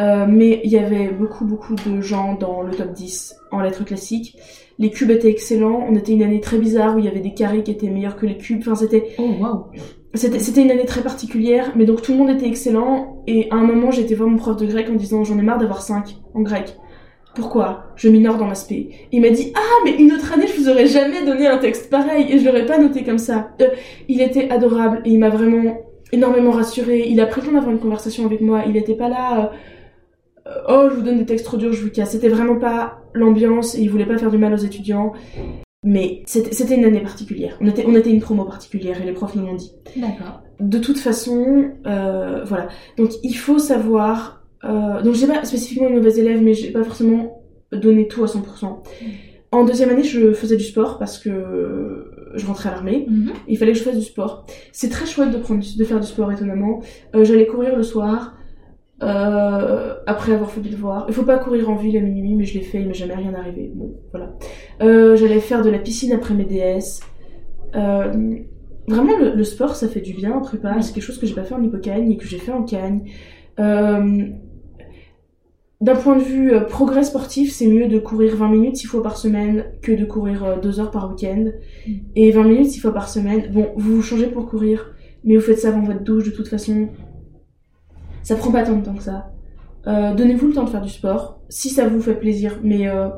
euh, 0.00 0.26
mais 0.28 0.60
il 0.64 0.70
y 0.70 0.78
avait 0.78 1.08
beaucoup, 1.08 1.44
beaucoup 1.44 1.74
de 1.74 2.00
gens 2.00 2.34
dans 2.34 2.62
le 2.62 2.72
top 2.72 2.92
10 2.92 3.36
en 3.50 3.60
lettres 3.60 3.84
classiques. 3.84 4.36
Les 4.78 4.90
cubes 4.90 5.10
étaient 5.10 5.30
excellents. 5.30 5.86
On 5.88 5.94
était 5.96 6.12
une 6.12 6.22
année 6.22 6.40
très 6.40 6.58
bizarre 6.58 6.96
où 6.96 6.98
il 6.98 7.06
y 7.06 7.08
avait 7.08 7.20
des 7.20 7.34
carrés 7.34 7.62
qui 7.62 7.70
étaient 7.70 7.88
meilleurs 7.88 8.16
que 8.16 8.26
les 8.26 8.36
cubes. 8.36 8.60
Enfin, 8.60 8.74
c'était. 8.74 9.08
Oh, 9.18 9.30
wow. 9.40 9.66
C'était, 10.14 10.38
c'était 10.38 10.62
une 10.62 10.70
année 10.70 10.86
très 10.86 11.02
particulière, 11.02 11.72
mais 11.76 11.84
donc 11.84 12.00
tout 12.02 12.12
le 12.12 12.18
monde 12.18 12.30
était 12.30 12.46
excellent. 12.46 13.22
Et 13.26 13.50
à 13.50 13.56
un 13.56 13.64
moment, 13.64 13.90
j'ai 13.90 14.02
été 14.02 14.14
voir 14.14 14.28
mon 14.28 14.36
prof 14.36 14.56
de 14.56 14.66
grec 14.66 14.88
en 14.88 14.94
disant 14.94 15.24
J'en 15.24 15.38
ai 15.38 15.42
marre 15.42 15.58
d'avoir 15.58 15.82
5 15.82 16.16
en 16.34 16.42
grec. 16.42 16.76
Pourquoi? 17.34 17.84
Je 17.96 18.08
minore 18.08 18.36
dans 18.36 18.52
spé. 18.54 18.90
Il 19.12 19.20
m'a 19.20 19.30
dit 19.30 19.52
Ah, 19.54 19.82
mais 19.84 19.94
une 19.96 20.12
autre 20.12 20.32
année, 20.32 20.46
je 20.48 20.60
vous 20.60 20.68
aurais 20.68 20.86
jamais 20.86 21.24
donné 21.24 21.46
un 21.46 21.58
texte 21.58 21.88
pareil 21.90 22.26
et 22.30 22.38
je 22.38 22.44
l'aurais 22.46 22.66
pas 22.66 22.78
noté 22.78 23.04
comme 23.04 23.18
ça. 23.18 23.50
Euh, 23.60 23.68
il 24.08 24.20
était 24.20 24.50
adorable 24.50 25.02
et 25.04 25.10
il 25.10 25.18
m'a 25.18 25.28
vraiment 25.30 25.78
énormément 26.12 26.50
rassuré. 26.50 27.06
Il 27.08 27.20
a 27.20 27.26
pris 27.26 27.40
le 27.40 27.46
temps 27.48 27.52
d'avoir 27.52 27.70
une 27.72 27.78
conversation 27.80 28.24
avec 28.26 28.40
moi. 28.40 28.62
Il 28.66 28.76
était 28.76 28.94
pas 28.96 29.08
là. 29.08 29.52
euh, 30.46 30.50
oh, 30.68 30.88
je 30.90 30.96
vous 30.96 31.02
donne 31.02 31.18
des 31.18 31.26
textes 31.26 31.44
trop 31.46 31.56
durs, 31.56 31.72
je 31.72 31.82
vous 31.82 31.90
casse. 31.90 32.10
C'était 32.10 32.28
vraiment 32.28 32.58
pas 32.58 32.98
l'ambiance 33.14 33.74
et 33.76 33.82
il 33.82 33.90
voulait 33.90 34.06
pas 34.06 34.18
faire 34.18 34.30
du 34.30 34.38
mal 34.38 34.52
aux 34.52 34.56
étudiants. 34.56 35.12
Mais 35.84 36.22
c'était 36.26 36.52
c'était 36.52 36.74
une 36.74 36.84
année 36.84 37.00
particulière. 37.00 37.56
On 37.60 37.66
était, 37.68 37.84
on 37.86 37.94
était 37.94 38.10
une 38.10 38.20
promo 38.20 38.44
particulière 38.44 39.00
et 39.00 39.04
les 39.04 39.12
profs 39.12 39.36
nous 39.36 39.46
l'ont 39.46 39.54
dit. 39.54 39.72
D'accord. 39.96 40.42
De 40.58 40.78
toute 40.78 40.98
façon, 40.98 41.70
euh, 41.86 42.42
voilà. 42.44 42.66
Donc 42.96 43.10
il 43.22 43.34
faut 43.34 43.58
savoir. 43.60 44.37
Euh, 44.64 45.02
donc 45.02 45.14
j'ai 45.14 45.26
pas 45.26 45.44
spécifiquement 45.44 45.88
une 45.88 45.96
mauvaise 45.96 46.18
élève, 46.18 46.42
mais 46.42 46.54
j'ai 46.54 46.70
pas 46.70 46.84
forcément 46.84 47.42
donné 47.72 48.08
tout 48.08 48.24
à 48.24 48.26
100%. 48.26 48.82
En 49.50 49.64
deuxième 49.64 49.88
année, 49.90 50.02
je 50.02 50.32
faisais 50.32 50.56
du 50.56 50.64
sport 50.64 50.98
parce 50.98 51.18
que 51.18 52.08
je 52.34 52.46
rentrais 52.46 52.68
à 52.68 52.72
l'armée. 52.72 53.06
Mhm. 53.08 53.32
Il 53.48 53.58
fallait 53.58 53.72
que 53.72 53.78
je 53.78 53.84
fasse 53.84 53.96
du 53.96 54.04
sport. 54.04 54.46
C'est 54.72 54.88
très 54.88 55.06
chouette 55.06 55.30
de, 55.30 55.38
prendre, 55.38 55.62
de 55.76 55.84
faire 55.84 56.00
du 56.00 56.06
sport, 56.06 56.30
étonnamment. 56.32 56.80
Euh, 57.14 57.24
J'allais 57.24 57.46
courir 57.46 57.76
le 57.76 57.82
soir, 57.82 58.36
euh, 59.02 59.94
après 60.06 60.32
avoir 60.32 60.50
fait 60.50 60.60
du 60.60 60.70
devoir. 60.70 61.06
Il 61.08 61.14
faut 61.14 61.22
pas 61.22 61.38
courir 61.38 61.70
en 61.70 61.76
ville 61.76 61.96
à 61.96 62.00
minuit, 62.00 62.34
mais 62.34 62.44
je 62.44 62.58
l'ai 62.58 62.64
fait, 62.64 62.80
il 62.80 62.88
m'est 62.88 62.94
jamais 62.94 63.14
rien 63.14 63.34
arrivé. 63.34 63.70
Bon, 63.74 63.94
voilà. 64.10 64.34
Euh, 64.82 65.16
J'allais 65.16 65.40
faire 65.40 65.62
de 65.62 65.70
la 65.70 65.78
piscine 65.78 66.12
après 66.12 66.34
mes 66.34 66.44
DS. 66.44 67.00
Euh, 67.74 68.36
vraiment, 68.86 69.16
le, 69.18 69.34
le 69.34 69.44
sport, 69.44 69.76
ça 69.76 69.88
fait 69.88 70.00
du 70.00 70.14
bien 70.14 70.32
en 70.32 70.40
prépa. 70.40 70.80
C'est 70.82 70.92
quelque 70.92 71.04
chose 71.04 71.18
que 71.18 71.26
j'ai 71.26 71.34
pas 71.34 71.44
fait 71.44 71.54
en 71.54 71.62
hypocagne 71.62 72.10
et 72.10 72.16
que 72.16 72.26
j'ai 72.26 72.38
fait 72.38 72.52
en 72.52 72.64
cagne. 72.64 73.10
Euh, 75.80 75.84
d'un 75.84 75.94
point 75.96 76.16
de 76.16 76.22
vue 76.22 76.52
euh, 76.52 76.60
progrès 76.60 77.04
sportif, 77.04 77.52
c'est 77.52 77.66
mieux 77.68 77.88
de 77.88 77.98
courir 77.98 78.36
20 78.36 78.48
minutes 78.48 78.76
6 78.76 78.86
fois 78.86 79.02
par 79.02 79.16
semaine 79.16 79.64
que 79.82 79.92
de 79.92 80.04
courir 80.04 80.58
2 80.60 80.80
heures 80.80 80.90
par 80.90 81.10
week-end. 81.10 81.46
Mm. 81.86 81.92
Et 82.16 82.30
20 82.30 82.44
minutes 82.44 82.66
6 82.70 82.80
fois 82.80 82.92
par 82.94 83.08
semaine, 83.08 83.50
bon, 83.52 83.68
vous 83.76 83.96
vous 83.96 84.02
changez 84.02 84.26
pour 84.26 84.46
courir, 84.48 84.94
mais 85.24 85.36
vous 85.36 85.42
faites 85.42 85.58
ça 85.60 85.68
avant 85.68 85.82
votre 85.82 86.02
douche 86.02 86.24
de 86.26 86.30
toute 86.30 86.48
façon. 86.48 86.88
Ça 88.22 88.36
prend 88.36 88.50
pas 88.52 88.62
tant 88.64 88.76
de 88.76 88.84
temps 88.84 88.94
que 88.94 89.02
ça. 89.02 89.32
Euh, 89.86 90.14
Donnez-vous 90.14 90.48
le 90.48 90.52
temps 90.52 90.64
de 90.64 90.70
faire 90.70 90.82
du 90.82 90.90
sport, 90.90 91.40
si 91.48 91.70
ça 91.70 91.86
vous 91.88 92.00
fait 92.02 92.14
plaisir, 92.18 92.58
mais 92.62 92.88
euh, 92.88 93.08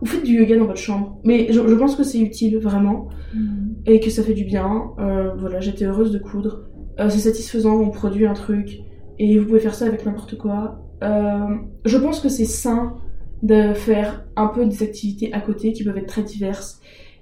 vous 0.00 0.06
faites 0.06 0.22
du 0.24 0.34
yoga 0.38 0.56
dans 0.58 0.66
votre 0.66 0.78
chambre. 0.78 1.18
Mais 1.24 1.48
je, 1.50 1.60
je 1.66 1.74
pense 1.74 1.96
que 1.96 2.04
c'est 2.04 2.20
utile, 2.20 2.58
vraiment, 2.58 3.08
Mhm. 3.34 3.76
et 3.86 4.00
que 4.00 4.10
ça 4.10 4.22
fait 4.22 4.34
du 4.34 4.44
bien. 4.44 4.90
Euh, 4.98 5.32
voilà, 5.38 5.60
j'étais 5.60 5.84
heureuse 5.86 6.12
de 6.12 6.18
coudre. 6.18 6.64
Euh, 7.00 7.08
c'est 7.08 7.18
satisfaisant, 7.20 7.76
on 7.80 7.90
produit 7.90 8.26
un 8.26 8.34
truc, 8.34 8.80
et 9.18 9.38
vous 9.38 9.46
pouvez 9.46 9.60
faire 9.60 9.74
ça 9.74 9.86
avec 9.86 10.04
n'importe 10.06 10.36
quoi. 10.36 10.82
Euh, 11.02 11.56
je 11.84 11.96
pense 11.96 12.20
que 12.20 12.28
c'est 12.28 12.44
sain 12.44 12.96
de 13.42 13.72
faire 13.72 14.24
un 14.36 14.48
peu 14.48 14.66
des 14.66 14.82
activités 14.82 15.32
à 15.32 15.40
côté 15.40 15.72
qui 15.72 15.82
peuvent 15.84 15.96
être 15.96 16.06
très 16.08 16.22
diverses. 16.22 16.80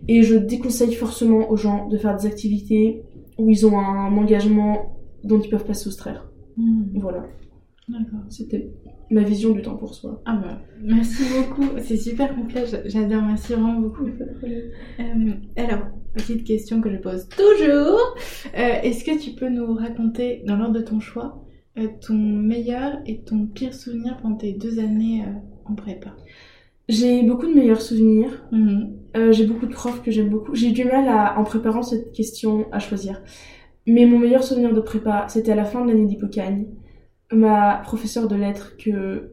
Et 0.08 0.22
je 0.22 0.36
déconseille 0.36 0.94
forcément 0.94 1.50
aux 1.50 1.56
gens 1.56 1.88
de 1.88 1.96
faire 1.98 2.16
des 2.16 2.26
activités 2.26 3.02
où 3.36 3.50
ils 3.50 3.66
ont 3.66 3.78
un 3.78 4.16
engagement 4.16 4.96
dont 5.24 5.40
ils 5.40 5.48
peuvent 5.50 5.64
pas 5.64 5.74
se 5.74 5.84
soustraire. 5.84 6.28
Mhm. 6.56 6.90
Voilà, 6.94 7.24
D'accord. 7.88 8.20
c'était 8.28 8.70
ma 9.10 9.22
vision 9.22 9.50
du 9.52 9.62
temps 9.62 9.76
pour 9.76 9.94
soi. 9.94 10.20
Ah 10.26 10.36
bah, 10.42 10.58
merci 10.82 11.22
beaucoup. 11.38 11.68
C'est 11.78 11.96
super 11.96 12.34
complet. 12.34 12.64
j'a- 12.66 12.86
J'adore. 12.86 13.22
Merci 13.22 13.52
vraiment 13.54 13.80
beaucoup. 13.80 14.06
Euh, 14.06 15.32
alors, 15.56 15.80
petite 16.14 16.44
question 16.44 16.80
que 16.80 16.90
je 16.90 16.96
pose 16.98 17.28
toujours. 17.28 17.98
Euh, 18.56 18.80
Est-ce 18.82 19.04
que 19.04 19.18
tu 19.18 19.30
peux 19.32 19.48
nous 19.48 19.72
raconter, 19.74 20.42
dans 20.46 20.56
l'ordre 20.56 20.74
de 20.74 20.82
ton 20.82 21.00
choix, 21.00 21.42
ton 22.00 22.14
meilleur 22.14 22.98
et 23.07 23.20
ton 23.20 23.46
pire 23.46 23.74
souvenir 23.74 24.16
pendant 24.18 24.37
tes 24.37 24.52
deux 24.52 24.78
années 24.78 25.22
euh, 25.22 25.33
en 25.64 25.74
prépa? 25.74 26.11
J'ai 26.88 27.22
beaucoup 27.22 27.46
de 27.46 27.54
meilleurs 27.54 27.83
souvenirs. 27.83 28.44
Mhm. 28.50 28.96
Euh, 29.16 29.33
j'ai 29.33 29.46
beaucoup 29.46 29.66
de 29.66 29.72
profs 29.72 30.02
que 30.02 30.11
j'aime 30.11 30.31
beaucoup. 30.31 30.54
J'ai 30.54 30.68
eu 30.68 30.72
du 30.72 30.85
mal 30.85 31.09
à, 31.09 31.38
en 31.38 31.44
préparant 31.44 31.83
cette 31.83 32.12
question 32.12 32.66
à 32.72 32.78
choisir. 32.78 33.20
Mais 33.87 34.07
mon 34.07 34.18
meilleur 34.18 34.42
souvenir 34.42 34.74
de 34.74 34.81
prépa, 34.81 35.26
c'était 35.28 35.52
à 35.52 35.57
la 35.57 35.64
fin 35.64 35.85
de 35.85 35.90
l'année 35.90 36.07
d'hypocagne. 36.07 36.66
Ma 37.33 37.76
professeure 37.85 38.28
de 38.28 38.37
lettres 38.37 38.76
que 38.76 39.33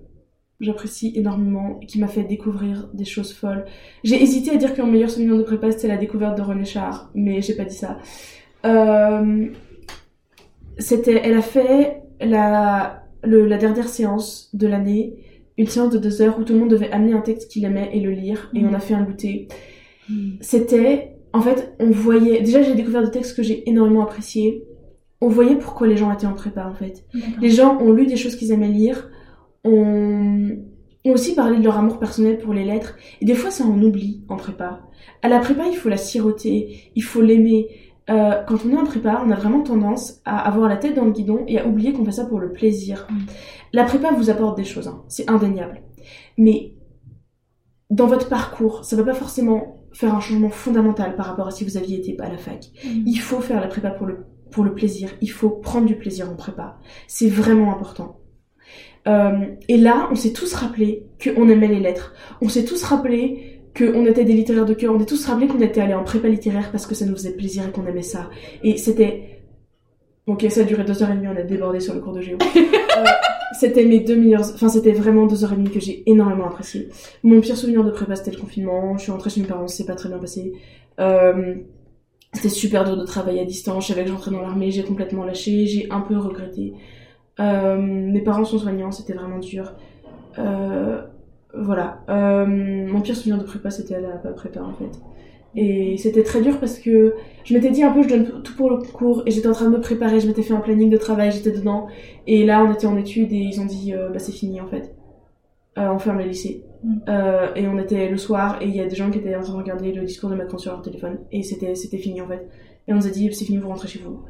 j'apprécie 0.60 1.12
énormément, 1.16 1.80
qui 1.88 2.00
m'a 2.00 2.08
fait 2.08 2.24
découvrir 2.24 2.90
des 2.94 3.06
choses 3.06 3.34
folles. 3.34 3.66
J'ai 4.04 4.22
hésité 4.22 4.52
à 4.52 4.56
dire 4.56 4.74
que 4.74 4.82
mon 4.82 4.92
meilleur 4.92 5.10
souvenir 5.10 5.38
de 5.38 5.44
prépa, 5.44 5.72
c'était 5.72 5.90
la 5.90 5.98
découverte 5.98 6.38
de 6.38 6.42
René 6.42 6.66
Char, 6.66 7.12
mais 7.14 7.42
j'ai 7.42 7.56
pas 7.56 7.66
dit 7.66 7.76
ça. 7.76 7.98
Euh, 8.66 9.48
c'était, 10.78 11.22
elle 11.24 11.36
a 11.36 11.42
fait 11.42 12.05
la, 12.22 13.04
le- 13.24 13.46
la 13.48 13.58
dernière 13.58 13.88
séance 13.90 14.50
de 14.54 14.68
l'année, 14.68 15.16
une 15.58 15.68
séance 15.68 15.92
de 15.92 15.98
deux 15.98 16.22
heures 16.22 16.38
où 16.40 16.44
tout 16.44 16.54
le 16.54 16.60
monde 16.60 16.70
devait 16.70 16.92
amener 16.92 17.14
un 17.14 17.22
texte 17.22 17.50
qu'il 17.52 17.64
aimait 17.66 17.90
et 17.94 18.00
le 18.02 18.12
lire, 18.12 18.50
et 18.54 18.62
Mhm. 18.62 18.70
on 18.70 18.74
a 18.74 18.80
fait 18.80 18.94
un 18.94 19.04
goûter. 19.04 19.48
C'était, 20.42 21.16
en 21.34 21.42
fait, 21.42 21.74
on 21.80 21.90
voyait, 21.92 22.42
déjà 22.42 22.62
j'ai 22.62 22.76
découvert 22.76 23.04
des 23.04 23.12
textes 23.12 23.36
que 23.36 23.44
j'ai 23.44 23.68
énormément 23.70 24.04
appréciés. 24.04 24.64
On 25.22 25.28
voyait 25.30 25.56
pourquoi 25.56 25.88
les 25.88 25.98
gens 25.98 26.12
étaient 26.14 26.28
en 26.28 26.34
prépa, 26.34 26.66
en 26.68 26.74
fait. 26.76 27.06
Les 27.42 27.50
gens 27.50 27.80
ont 27.80 27.92
lu 27.92 28.06
des 28.06 28.16
choses 28.18 28.36
qu'ils 28.36 28.52
aimaient 28.52 28.68
lire, 28.68 29.10
ont, 29.64 30.58
ont 31.06 31.12
aussi 31.12 31.34
parlé 31.36 31.58
de 31.58 31.64
leur 31.64 31.78
amour 31.78 32.00
personnel 32.00 32.38
pour 32.38 32.54
les 32.54 32.64
lettres, 32.66 32.96
et 33.22 33.26
des 33.26 33.34
fois 33.36 33.50
ça 33.52 33.64
on 33.66 33.82
oublie 33.82 34.24
en 34.30 34.36
prépa. 34.38 34.82
À 35.22 35.30
la 35.30 35.40
prépa, 35.40 35.64
il 35.68 35.76
faut 35.76 35.90
la 35.90 35.98
siroter, 35.98 36.92
il 36.96 37.04
faut 37.04 37.22
l'aimer. 37.22 37.68
Euh, 38.10 38.44
quand 38.48 38.58
on 38.66 38.72
est 38.72 38.78
en 38.78 38.84
prépa, 38.84 39.22
on 39.26 39.32
a 39.32 39.36
vraiment 39.36 39.62
tendance 39.62 40.22
à 40.26 40.38
avoir 40.48 40.70
la 40.70 40.78
tête 40.78 40.96
dans 40.96 41.06
le 41.06 41.12
guidon 41.12 41.44
et 41.48 41.60
à 41.60 41.68
oublier 41.68 41.92
qu'on 41.92 42.06
fait 42.06 42.12
ça 42.12 42.26
pour 42.26 42.40
le 42.40 42.52
plaisir. 42.52 43.08
Mm. 43.10 43.18
La 43.74 43.84
prépa 43.84 44.12
vous 44.12 44.30
apporte 44.30 44.58
des 44.58 44.64
choses, 44.64 44.88
hein, 44.88 45.04
c'est 45.08 45.30
indéniable. 45.30 45.82
Mais 46.38 46.76
dans 47.90 48.08
votre 48.08 48.30
parcours, 48.30 48.86
ça 48.86 48.96
va 48.96 49.04
pas 49.04 49.14
forcément 49.14 49.86
faire 49.94 50.14
un 50.14 50.20
changement 50.20 50.50
fondamental 50.50 51.16
par 51.16 51.28
rapport 51.28 51.48
à 51.48 51.52
si 51.52 51.64
vous 51.64 51.78
aviez 51.78 51.98
été 51.98 52.20
à 52.20 52.30
la 52.30 52.38
fac. 52.38 52.70
Mhm. 52.84 53.04
Il 53.06 53.20
faut 53.20 53.40
faire 53.40 53.62
la 53.62 53.68
prépa 53.68 53.90
pour 53.90 54.06
le, 54.06 54.26
pour 54.52 54.64
le 54.64 54.74
plaisir. 54.74 55.10
Il 55.22 55.32
faut 55.32 55.50
prendre 55.50 55.88
du 55.88 55.96
plaisir 55.96 56.30
en 56.30 56.36
prépa. 56.36 56.78
C'est 57.08 57.30
vraiment 57.30 57.74
important. 57.74 58.20
Euh, 59.08 59.46
et 59.68 59.78
là, 59.78 60.10
on 60.12 60.16
s'est 60.16 60.34
tous 60.34 60.54
rappelé 60.54 61.08
qu'on 61.24 61.48
aimait 61.48 61.68
les 61.68 61.80
lettres. 61.80 62.14
On 62.42 62.50
s'est 62.50 62.66
tous 62.66 62.84
rappelé 62.84 63.55
qu'on 63.76 64.06
était 64.06 64.24
des 64.24 64.34
littéraires 64.34 64.66
de 64.66 64.74
cœur. 64.74 64.94
On 64.94 65.00
s'est 65.00 65.06
tous 65.06 65.26
rappelé 65.26 65.48
qu'on 65.48 65.60
était 65.60 65.82
allés 65.82 65.94
en 65.94 66.04
prépa 66.04 66.28
littéraire 66.28 66.72
parce 66.72 66.86
que 66.88 66.96
ça 66.96 67.06
nous 67.06 67.16
faisait 67.16 67.34
plaisir 67.34 67.68
et 67.68 67.72
qu'on 67.72 67.86
aimait 67.86 68.02
ça. 68.02 68.30
Et 68.64 68.78
c'était... 68.78 69.42
Ok, 70.28 70.46
ça 70.50 70.62
a 70.62 70.64
duré 70.64 70.84
deux 70.84 71.04
heures 71.04 71.12
et 71.12 71.16
demie, 71.16 71.28
on 71.28 71.36
a 71.36 71.44
débordé 71.44 71.80
sur 71.80 71.94
le 71.94 72.00
cours 72.00 72.14
de 72.14 72.22
géo. 72.22 72.38
Euh, 72.98 73.04
c'était 73.60 73.84
mes 73.84 74.00
deux 74.00 74.16
meilleurs... 74.16 74.54
Enfin, 74.54 74.70
c'était 74.70 74.94
vraiment 74.94 75.26
deux 75.26 75.44
heures 75.44 75.52
et 75.52 75.58
demie 75.58 75.70
que 75.70 75.82
j'ai 75.82 76.10
énormément 76.10 76.46
apprécié. 76.46 76.88
Mon 77.24 77.42
pire 77.42 77.58
souvenir 77.58 77.84
de 77.84 77.92
prépa, 77.92 78.16
c'était 78.16 78.32
le 78.32 78.38
confinement. 78.38 78.98
Je 78.98 79.04
suis 79.04 79.12
rentrée 79.12 79.30
chez 79.30 79.42
mes 79.42 79.48
parents, 79.48 79.68
c'est 79.68 79.86
pas 79.86 79.96
très 79.96 80.08
bien 80.08 80.18
passé. 80.18 80.54
Euh, 81.02 81.56
c'était 82.32 82.48
super 82.48 82.86
dur 82.86 82.96
de 82.96 83.04
travailler 83.04 83.42
à 83.42 83.44
distance. 83.44 83.84
Je 83.84 83.90
savais 83.90 84.06
que 84.06 84.12
j'entrais 84.12 84.32
dans 84.32 84.40
l'armée, 84.40 84.72
j'ai 84.72 84.84
complètement 84.84 85.26
lâché, 85.26 85.66
j'ai 85.66 85.92
un 85.92 86.00
peu 86.00 86.18
regretté. 86.18 86.72
Euh, 87.42 87.76
mes 87.78 88.22
parents 88.22 88.46
sont 88.46 88.60
soignants, 88.60 88.92
c'était 88.92 89.12
vraiment 89.12 89.40
dur. 89.40 89.74
Voilà. 91.58 92.02
Euh, 92.10 92.46
mon 92.46 93.02
pire 93.02 93.16
souvenir 93.16 93.38
de 93.38 93.44
prépa, 93.44 93.70
c'était 93.72 94.00
la 94.00 94.32
prépa 94.32 94.62
en 94.62 94.74
fait. 94.74 94.92
Et 95.58 95.96
c'était 95.98 96.24
très 96.24 96.42
dur 96.42 96.60
parce 96.60 96.80
que 96.80 97.16
je 97.46 97.54
m'étais 97.54 97.70
dit 97.70 97.82
un 97.84 97.92
peu, 97.92 98.04
je 98.04 98.10
donne 98.10 98.44
tout 98.44 98.56
pour 98.56 98.70
le 98.70 98.78
concours 98.78 99.24
et 99.26 99.32
j'étais 99.32 99.48
en 99.48 99.54
train 99.54 99.70
de 99.70 99.78
me 99.78 99.82
préparer, 99.82 100.20
je 100.20 100.28
m'étais 100.28 100.44
fait 100.44 100.54
un 100.54 100.60
planning 100.60 100.90
de 100.90 100.98
travail, 100.98 101.32
j'étais 101.32 101.52
dedans. 101.52 101.88
Et 102.28 102.46
là, 102.46 102.64
on 102.64 102.74
était 102.74 102.88
en 102.88 102.98
études 102.98 103.32
et 103.32 103.38
ils 103.38 103.62
ont 103.62 103.66
dit, 103.66 103.94
euh, 103.94 104.10
bah 104.10 104.20
c'est 104.20 104.34
fini 104.34 104.60
en 104.60 104.68
fait. 104.68 104.94
Euh, 105.78 105.90
on 105.92 106.00
ferme 106.00 106.20
les 106.20 106.28
lycées. 106.28 106.66
Mm. 106.84 106.98
Euh, 107.08 107.54
et 107.56 107.68
on 107.68 107.78
était 107.80 108.10
le 108.10 108.18
soir 108.18 108.62
et 108.62 108.68
il 108.68 108.76
y 108.76 108.82
a 108.82 108.86
des 108.86 108.96
gens 108.96 109.10
qui 109.10 109.20
étaient 109.20 109.36
en 109.36 109.42
train 109.42 109.54
de 109.54 109.58
regarder 109.58 109.94
le 109.94 110.04
discours 110.04 110.30
de 110.30 110.36
Macron 110.36 110.58
sur 110.58 110.72
leur 110.72 110.82
téléphone 110.82 111.20
et 111.32 111.42
c'était 111.42 111.74
c'était 111.76 111.98
fini 111.98 112.22
en 112.22 112.28
fait. 112.28 112.48
Et 112.88 112.94
on 112.94 112.98
nous 112.98 113.08
a 113.08 113.10
dit 113.10 113.34
c'est 113.34 113.46
fini, 113.46 113.58
vous 113.58 113.70
rentrez 113.70 113.88
chez 113.88 114.00
vous. 114.00 114.24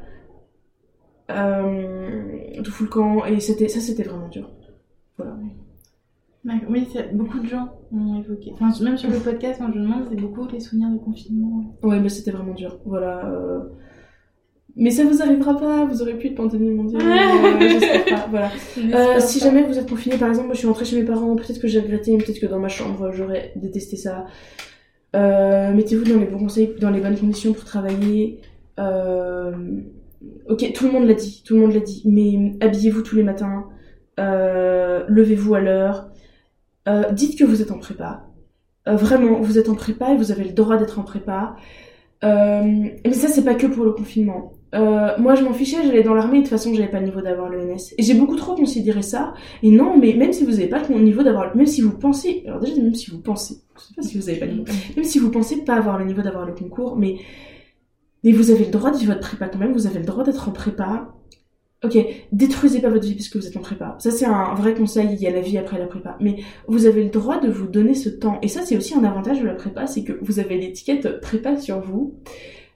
Tout 1.28 2.72
fout 2.72 2.88
le 2.88 2.92
camp 2.92 3.26
et 3.26 3.40
c'était 3.40 3.68
ça 3.68 3.80
c'était 3.80 4.04
vraiment 4.04 4.30
dur. 4.30 4.52
Voilà. 5.18 5.38
Oui, 6.70 6.88
beaucoup 7.14 7.40
de 7.40 7.48
gens 7.48 7.70
ont 7.92 8.20
évoqué. 8.20 8.52
Enfin, 8.54 8.70
même 8.84 8.98
sur 8.98 9.10
le 9.10 9.18
podcast, 9.18 9.60
quand 9.60 9.72
je 9.74 9.80
demande, 9.80 10.06
c'est 10.10 10.20
beaucoup 10.20 10.48
les 10.48 10.60
souvenirs 10.60 10.90
de 10.90 10.98
confinement. 10.98 11.76
Ouais 11.82 12.00
mais 12.00 12.10
c'était 12.10 12.32
vraiment 12.32 12.54
dur. 12.54 12.78
Voilà. 12.86 13.26
euh. 13.26 13.60
Mais 14.76 14.92
ça 14.92 15.06
vous 15.06 15.22
arrivera 15.22 15.58
pas, 15.58 15.86
vous 15.86 16.02
aurez 16.02 16.16
plus 16.16 16.32
de 16.32 16.36
pandémie 16.36 16.70
mondiale. 16.70 17.02
euh, 17.06 17.60
J'espère 17.60 18.06
pas. 18.06 18.28
Voilà. 18.30 18.52
Euh, 18.78 19.20
si 19.20 19.40
jamais 19.40 19.64
vous 19.64 19.80
êtes 19.80 19.90
confiné, 19.90 20.18
par 20.18 20.28
exemple, 20.30 20.48
moi 20.48 20.54
je 20.54 20.60
suis 20.60 20.68
rentrée 20.68 20.86
chez 20.86 21.00
mes 21.00 21.06
parents, 21.06 21.36
peut-être 21.36 21.60
que 21.60 21.68
j'ai 21.68 21.80
regretté, 21.80 22.16
peut-être 22.18 22.40
que 22.40 22.46
dans 22.46 22.60
ma 22.60 22.68
chambre 22.68 23.12
j'aurais 23.12 23.54
détesté 23.56 23.96
ça. 23.96 24.26
Mettez-vous 25.14 26.04
dans 26.04 26.20
les 26.20 26.26
bons 26.26 26.40
conseils, 26.40 26.76
dans 26.80 26.92
les 26.92 27.00
bonnes 27.00 27.18
conditions 27.18 27.54
pour 27.54 27.64
travailler. 27.64 28.42
Ok, 28.78 30.74
tout 30.74 30.86
le 30.86 30.92
monde 30.92 31.06
l'a 31.08 31.14
dit, 31.14 31.42
tout 31.46 31.56
le 31.56 31.62
monde 31.62 31.74
l'a 31.74 31.80
dit, 31.80 32.04
mais 32.06 32.58
habillez-vous 32.60 33.02
tous 33.02 33.16
les 33.16 33.24
matins, 33.24 33.66
levez-vous 34.18 35.56
à 35.56 35.62
l'heure, 35.62 36.10
euh, 36.88 37.12
dites 37.12 37.38
que 37.38 37.44
vous 37.44 37.62
êtes 37.62 37.72
en 37.72 37.80
prépa. 37.80 38.28
Euh, 38.88 38.96
vraiment, 38.96 39.40
vous 39.42 39.58
êtes 39.58 39.70
en 39.70 39.76
prépa 39.76 40.14
et 40.14 40.18
vous 40.18 40.32
avez 40.32 40.44
le 40.44 40.54
droit 40.54 40.78
d'être 40.78 41.00
en 41.00 41.04
prépa. 41.04 41.56
Euh, 42.24 42.62
mais 43.06 43.14
ça, 43.14 43.28
c'est 43.28 43.44
pas 43.44 43.56
que 43.56 43.68
pour 43.68 43.86
le 43.86 43.92
confinement. 43.92 44.54
Moi, 45.18 45.36
je 45.36 45.44
m'en 45.44 45.54
fichais, 45.54 45.78
j'allais 45.86 46.04
dans 46.04 46.14
l'armée, 46.14 46.40
de 46.40 46.44
toute 46.44 46.50
façon, 46.50 46.74
j'avais 46.74 46.90
pas 46.90 47.00
le 47.00 47.06
niveau 47.06 47.22
d'avoir 47.22 47.48
le 47.48 47.64
NS. 47.64 47.94
Et 47.98 48.04
j'ai 48.04 48.14
beaucoup 48.14 48.36
trop 48.36 48.56
considéré 48.56 49.02
ça. 49.02 49.34
Et 49.64 49.72
non, 49.72 49.98
mais 49.98 50.16
même 50.16 50.34
si 50.34 50.44
vous 50.44 50.56
avez 50.56 50.68
pas 50.68 50.82
le 50.90 51.00
niveau 51.00 51.24
d'avoir, 51.24 51.56
même 51.56 51.66
si 51.66 51.80
vous 51.80 51.98
pensez, 51.98 52.44
alors 52.46 52.60
déjà, 52.60 52.76
même 52.76 52.94
si 52.94 53.10
vous 53.10 53.22
pensez, 53.22 53.62
je 53.78 53.82
sais 53.82 53.94
pas 53.96 54.02
si 54.02 54.18
vous 54.18 54.28
avez 54.28 54.38
pas 54.38 54.48
le 54.48 54.52
niveau, 54.52 54.66
même 54.98 55.06
si 55.06 55.18
vous 55.18 55.32
pensez 55.32 55.64
pas 55.64 55.76
avoir 55.76 55.98
le 55.98 56.04
niveau 56.04 56.22
d'avoir 56.22 56.46
le 56.46 56.54
concours, 56.54 56.98
mais, 56.98 57.16
mais 58.26 58.34
vous 58.34 58.52
avez 58.52 58.66
le 58.66 58.72
droit 58.72 58.92
de 58.92 58.98
vivre 58.98 59.14
votre 59.14 59.26
prépa 59.26 59.48
quand 59.48 59.60
même, 59.60 59.72
vous 59.72 59.88
avez 59.88 60.00
le 60.00 60.06
droit 60.06 60.26
d'être 60.26 60.50
en 60.50 60.52
prépa. 60.52 61.08
Ok, 61.84 61.98
détruisez 62.32 62.80
pas 62.80 62.90
votre 62.90 63.06
vie 63.06 63.14
parce 63.14 63.30
que 63.30 63.38
vous 63.38 63.46
êtes 63.46 63.58
en 63.58 63.62
prépa. 63.62 63.96
Ça, 64.00 64.10
c'est 64.10 64.26
un 64.26 64.56
vrai 64.56 64.74
conseil, 64.74 65.10
il 65.12 65.22
y 65.22 65.28
a 65.28 65.32
la 65.32 65.42
vie 65.42 65.58
après 65.58 65.78
la 65.78 65.86
prépa. 65.86 66.18
Mais 66.20 66.38
vous 66.68 66.86
avez 66.86 67.04
le 67.04 67.10
droit 67.10 67.40
de 67.40 67.50
vous 67.50 67.68
donner 67.68 67.94
ce 67.94 68.10
temps. 68.10 68.40
Et 68.42 68.48
ça, 68.48 68.62
c'est 68.64 68.78
aussi 68.78 68.96
un 68.96 69.04
avantage 69.04 69.40
de 69.42 69.46
la 69.46 69.54
prépa, 69.54 69.86
c'est 69.86 70.04
que 70.04 70.14
vous 70.22 70.40
avez 70.40 70.58
l'étiquette 70.58 71.22
prépa 71.22 71.58
sur 71.58 71.82
vous. 71.82 72.16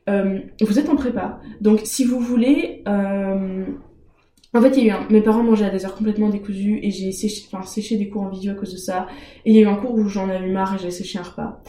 Euh, 0.09 0.39
vous 0.61 0.79
êtes 0.79 0.89
en 0.89 0.95
prépa. 0.95 1.39
Donc, 1.61 1.81
si 1.83 2.03
vous 2.03 2.19
voulez... 2.19 2.83
Euh... 2.87 3.65
En 4.53 4.61
fait, 4.61 4.77
il 4.77 4.85
y 4.85 4.89
a 4.89 4.95
eu 4.95 4.97
un... 4.97 5.07
Mes 5.09 5.21
parents 5.21 5.43
mangeaient 5.43 5.65
à 5.65 5.69
des 5.69 5.85
heures 5.85 5.95
complètement 5.95 6.29
décousues 6.29 6.79
et 6.83 6.91
j'ai 6.91 7.11
séché... 7.11 7.45
Enfin, 7.51 7.65
séché 7.65 7.97
des 7.97 8.09
cours 8.09 8.23
en 8.23 8.29
vidéo 8.29 8.51
à 8.51 8.55
cause 8.55 8.73
de 8.73 8.77
ça. 8.77 9.07
Et 9.45 9.51
il 9.51 9.55
y 9.55 9.59
a 9.59 9.61
eu 9.61 9.67
un 9.67 9.75
cours 9.75 9.93
où 9.93 10.07
j'en 10.07 10.29
avais 10.29 10.49
marre 10.49 10.75
et 10.75 10.79
j'ai 10.79 10.91
séché 10.91 11.19
un 11.19 11.23
repas. 11.23 11.63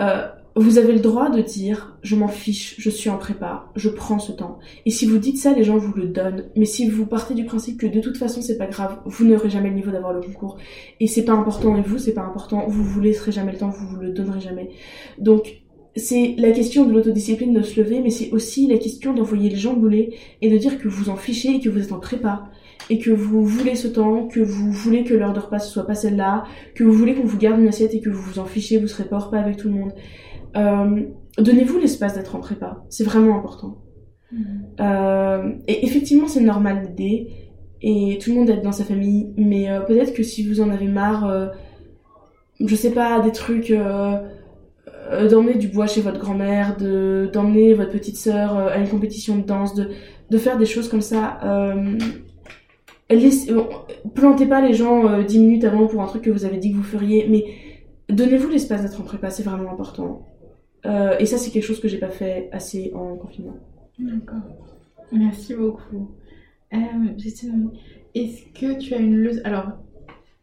Euh, 0.00 0.28
vous 0.56 0.78
avez 0.78 0.94
le 0.94 1.00
droit 1.00 1.28
de 1.28 1.42
dire 1.42 1.98
je 2.02 2.16
m'en 2.16 2.28
fiche, 2.28 2.76
je 2.78 2.88
suis 2.88 3.10
en 3.10 3.18
prépa, 3.18 3.70
je 3.76 3.90
prends 3.90 4.18
ce 4.18 4.32
temps. 4.32 4.58
Et 4.86 4.90
si 4.90 5.04
vous 5.04 5.18
dites 5.18 5.36
ça, 5.36 5.52
les 5.52 5.64
gens 5.64 5.76
vous 5.76 5.92
le 5.92 6.08
donnent. 6.08 6.46
Mais 6.56 6.64
si 6.64 6.88
vous 6.88 7.04
partez 7.04 7.34
du 7.34 7.44
principe 7.44 7.78
que 7.78 7.86
de 7.86 8.00
toute 8.00 8.16
façon 8.16 8.40
c'est 8.40 8.56
pas 8.56 8.66
grave, 8.66 8.98
vous 9.04 9.26
n'aurez 9.26 9.50
jamais 9.50 9.68
le 9.68 9.74
niveau 9.74 9.90
d'avoir 9.90 10.14
le 10.14 10.22
concours 10.22 10.56
et 10.98 11.06
c'est 11.06 11.24
pas 11.24 11.34
important 11.34 11.76
et 11.76 11.82
vous 11.82 11.98
c'est 11.98 12.14
pas 12.14 12.22
important, 12.22 12.64
vous 12.68 12.82
vous 12.82 13.00
laisserez 13.00 13.32
jamais 13.32 13.52
le 13.52 13.58
temps, 13.58 13.68
vous 13.68 13.86
vous 13.86 14.00
le 14.00 14.12
donnerez 14.12 14.40
jamais. 14.40 14.70
Donc 15.18 15.60
c'est 15.94 16.34
la 16.38 16.52
question 16.52 16.86
de 16.86 16.92
l'autodiscipline 16.92 17.52
de 17.52 17.62
se 17.62 17.80
lever, 17.80 18.00
mais 18.00 18.10
c'est 18.10 18.30
aussi 18.30 18.66
la 18.66 18.78
question 18.78 19.12
d'envoyer 19.12 19.50
les 19.50 19.56
gens 19.56 19.74
bouler 19.74 20.14
et 20.40 20.50
de 20.50 20.56
dire 20.56 20.78
que 20.78 20.88
vous 20.88 21.10
en 21.10 21.16
fichez 21.16 21.56
et 21.56 21.60
que 21.60 21.68
vous 21.68 21.82
êtes 21.82 21.92
en 21.92 22.00
prépa 22.00 22.50
et 22.88 22.98
que 22.98 23.10
vous 23.10 23.44
voulez 23.44 23.74
ce 23.74 23.88
temps, 23.88 24.28
que 24.28 24.40
vous 24.40 24.70
voulez 24.70 25.04
que 25.04 25.14
l'heure 25.14 25.32
de 25.32 25.40
repas 25.40 25.58
soit 25.58 25.86
pas 25.86 25.94
celle-là, 25.94 26.44
que 26.74 26.84
vous 26.84 26.92
voulez 26.92 27.14
qu'on 27.14 27.24
vous 27.24 27.38
garde 27.38 27.60
une 27.60 27.68
assiette 27.68 27.94
et 27.94 28.00
que 28.00 28.10
vous 28.10 28.22
vous 28.22 28.38
en 28.38 28.44
fichez, 28.44 28.78
vous 28.78 28.86
serez 28.86 29.04
pas 29.04 29.16
au 29.16 29.20
repas 29.20 29.38
avec 29.38 29.56
tout 29.56 29.68
le 29.68 29.74
monde. 29.74 29.92
Euh, 30.56 31.02
donnez-vous 31.38 31.78
l'espace 31.78 32.14
d'être 32.14 32.34
en 32.34 32.40
prépa, 32.40 32.84
c'est 32.88 33.04
vraiment 33.04 33.36
important. 33.38 33.78
Mmh. 34.32 34.38
Euh, 34.80 35.52
et 35.68 35.84
effectivement, 35.84 36.28
c'est 36.28 36.40
normal 36.40 36.82
d'aider 36.82 37.28
et 37.82 38.18
tout 38.18 38.30
le 38.30 38.36
monde 38.36 38.50
aide 38.50 38.62
dans 38.62 38.72
sa 38.72 38.84
famille, 38.84 39.32
mais 39.36 39.70
euh, 39.70 39.80
peut-être 39.80 40.14
que 40.14 40.22
si 40.22 40.46
vous 40.48 40.60
en 40.60 40.70
avez 40.70 40.88
marre, 40.88 41.28
euh, 41.28 41.48
je 42.60 42.74
sais 42.74 42.90
pas, 42.90 43.20
des 43.20 43.32
trucs, 43.32 43.70
euh, 43.70 44.18
euh, 45.12 45.28
d'emmener 45.28 45.54
du 45.54 45.68
bois 45.68 45.86
chez 45.86 46.00
votre 46.00 46.18
grand-mère, 46.18 46.76
de 46.76 47.30
d'emmener 47.32 47.74
votre 47.74 47.90
petite 47.90 48.16
sœur 48.16 48.56
à 48.56 48.78
une 48.78 48.88
compétition 48.88 49.36
de 49.36 49.42
danse, 49.42 49.74
de 49.74 49.90
de 50.30 50.38
faire 50.38 50.58
des 50.58 50.66
choses 50.66 50.88
comme 50.88 51.02
ça. 51.02 51.38
Laissez, 53.08 53.52
plantez 54.14 54.46
pas 54.46 54.60
les 54.60 54.74
gens 54.74 55.22
dix 55.22 55.38
minutes 55.38 55.62
avant 55.62 55.86
pour 55.86 56.02
un 56.02 56.06
truc 56.06 56.22
que 56.22 56.30
vous 56.30 56.44
avez 56.44 56.56
dit 56.56 56.72
que 56.72 56.76
vous 56.76 56.82
feriez, 56.82 57.28
mais 57.28 57.44
donnez-vous 58.12 58.48
l'espace 58.48 58.82
d'être 58.82 59.00
en 59.00 59.04
prépa, 59.04 59.30
c'est 59.30 59.44
vraiment 59.44 59.70
important. 59.70 60.26
Euh, 60.86 61.16
et 61.18 61.26
ça, 61.26 61.36
c'est 61.38 61.50
quelque 61.50 61.64
chose 61.64 61.80
que 61.80 61.88
j'ai 61.88 61.98
pas 61.98 62.10
fait 62.10 62.48
assez 62.52 62.92
en 62.94 63.16
confinement. 63.16 63.56
D'accord. 63.98 64.42
Merci 65.12 65.54
beaucoup. 65.54 66.10
Euh, 66.72 66.78
est-ce 68.14 68.42
que 68.58 68.78
tu 68.78 68.94
as 68.94 68.98
une 68.98 69.16
leçon. 69.16 69.40
Alors, 69.44 69.72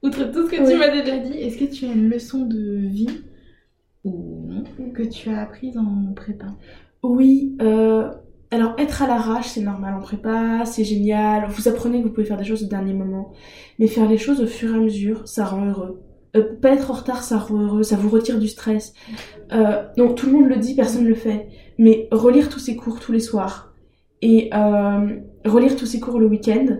outre 0.01 0.31
tout 0.31 0.47
ce 0.47 0.51
que 0.51 0.69
tu 0.69 0.77
m'as 0.77 0.89
déjà 0.89 1.17
dit, 1.17 1.37
est-ce 1.37 1.57
que 1.57 1.65
tu 1.65 1.85
as 1.85 1.93
une 1.93 2.09
leçon 2.09 2.45
de 2.45 2.87
vie 2.87 3.21
ou 4.03 4.45
non 4.47 4.63
que 4.93 5.03
tu 5.03 5.29
as 5.29 5.41
apprise 5.41 5.77
en 5.77 6.13
prépa? 6.13 6.47
Oui. 7.03 7.55
Euh, 7.61 8.11
alors, 8.51 8.75
être 8.77 9.01
à 9.01 9.07
l'arrache, 9.07 9.47
c'est 9.47 9.61
normal 9.61 9.95
en 9.95 10.01
prépa, 10.01 10.65
c'est 10.65 10.83
génial. 10.83 11.47
Vous 11.49 11.67
apprenez 11.67 12.01
que 12.01 12.07
vous 12.07 12.13
pouvez 12.13 12.25
faire 12.25 12.37
des 12.37 12.43
choses 12.43 12.63
au 12.63 12.67
dernier 12.67 12.93
moment. 12.93 13.31
Mais 13.79 13.87
faire 13.87 14.07
les 14.07 14.17
choses 14.17 14.41
au 14.41 14.47
fur 14.47 14.73
et 14.73 14.77
à 14.77 14.79
mesure, 14.79 15.27
ça 15.27 15.45
rend 15.45 15.65
heureux. 15.65 16.01
Euh, 16.35 16.55
pas 16.61 16.71
être 16.71 16.89
en 16.89 16.95
retard, 16.95 17.23
ça 17.23 17.37
rend 17.37 17.59
heureux, 17.59 17.83
ça 17.83 17.95
vous 17.95 18.09
retire 18.09 18.39
du 18.39 18.47
stress. 18.47 18.93
Euh, 19.51 19.83
donc 19.97 20.15
tout 20.15 20.25
le 20.25 20.31
monde 20.31 20.47
le 20.47 20.57
dit, 20.57 20.75
personne 20.75 21.03
ne 21.03 21.09
le 21.09 21.15
fait. 21.15 21.47
Mais 21.77 22.07
relire 22.11 22.49
tous 22.49 22.59
ces 22.59 22.75
cours 22.75 22.99
tous 22.99 23.11
les 23.11 23.19
soirs 23.19 23.73
et 24.21 24.49
euh, 24.53 25.17
relire 25.45 25.75
tous 25.75 25.85
ces 25.85 25.99
cours 25.99 26.19
le 26.19 26.27
week-end, 26.27 26.77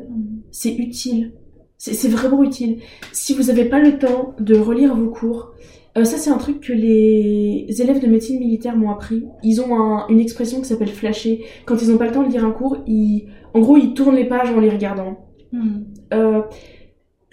c'est 0.52 0.74
utile. 0.76 1.34
C'est 1.78 2.08
vraiment 2.08 2.42
utile. 2.44 2.80
Si 3.12 3.34
vous 3.34 3.44
n'avez 3.44 3.66
pas 3.66 3.80
le 3.80 4.00
temps 4.00 4.36
de 4.40 4.56
relire 4.56 4.96
vos 4.96 5.10
cours, 5.10 5.52
euh, 5.98 6.06
ça 6.06 6.18
c'est 6.18 6.30
un 6.30 6.38
truc 6.38 6.62
que 6.62 6.72
les 6.72 7.68
élèves 7.82 8.02
de 8.02 8.08
médecine 8.08 8.40
militaire 8.40 8.78
m'ont 8.78 8.90
appris. 8.90 9.26
Ils 9.44 9.60
ont 9.60 9.76
un, 9.76 10.08
une 10.08 10.22
expression 10.22 10.62
qui 10.62 10.66
s'appelle 10.66 10.88
flasher. 10.88 11.44
Quand 11.66 11.82
ils 11.82 11.90
n'ont 11.90 11.98
pas 11.98 12.06
le 12.06 12.14
temps 12.14 12.24
de 12.24 12.32
lire 12.32 12.46
un 12.46 12.52
cours, 12.52 12.78
ils, 12.88 13.28
en 13.54 13.60
gros 13.60 13.76
ils 13.76 13.94
tournent 13.94 14.16
les 14.16 14.28
pages 14.28 14.50
en 14.52 14.62
les 14.62 14.70
regardant. 14.70 15.28
Hmm. 15.52 15.82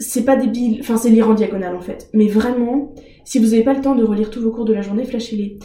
C'est 0.02 0.24
pas 0.24 0.34
débile, 0.36 0.78
enfin 0.80 0.96
c'est 0.96 1.10
lire 1.10 1.28
en 1.30 1.34
diagonale 1.34 1.76
en 1.76 1.80
fait. 1.80 2.08
Mais 2.14 2.26
vraiment, 2.26 2.94
si 3.24 3.38
vous 3.38 3.50
n'avez 3.50 3.62
pas 3.62 3.74
le 3.74 3.82
temps 3.82 3.94
de 3.94 4.02
relire 4.02 4.30
tous 4.30 4.40
vos 4.40 4.50
cours 4.50 4.64
de 4.64 4.72
la 4.72 4.80
journée, 4.82 5.04
flashez-les. 5.04 5.58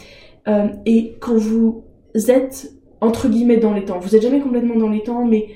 Euh, 0.46 0.68
et 0.84 1.16
quand 1.20 1.36
vous 1.36 1.84
êtes 2.28 2.70
entre 3.00 3.28
guillemets 3.28 3.56
dans 3.56 3.72
les 3.72 3.84
temps, 3.84 3.98
vous 3.98 4.14
êtes 4.14 4.22
jamais 4.22 4.40
complètement 4.40 4.76
dans 4.76 4.90
les 4.90 5.02
temps, 5.02 5.24
mais 5.24 5.48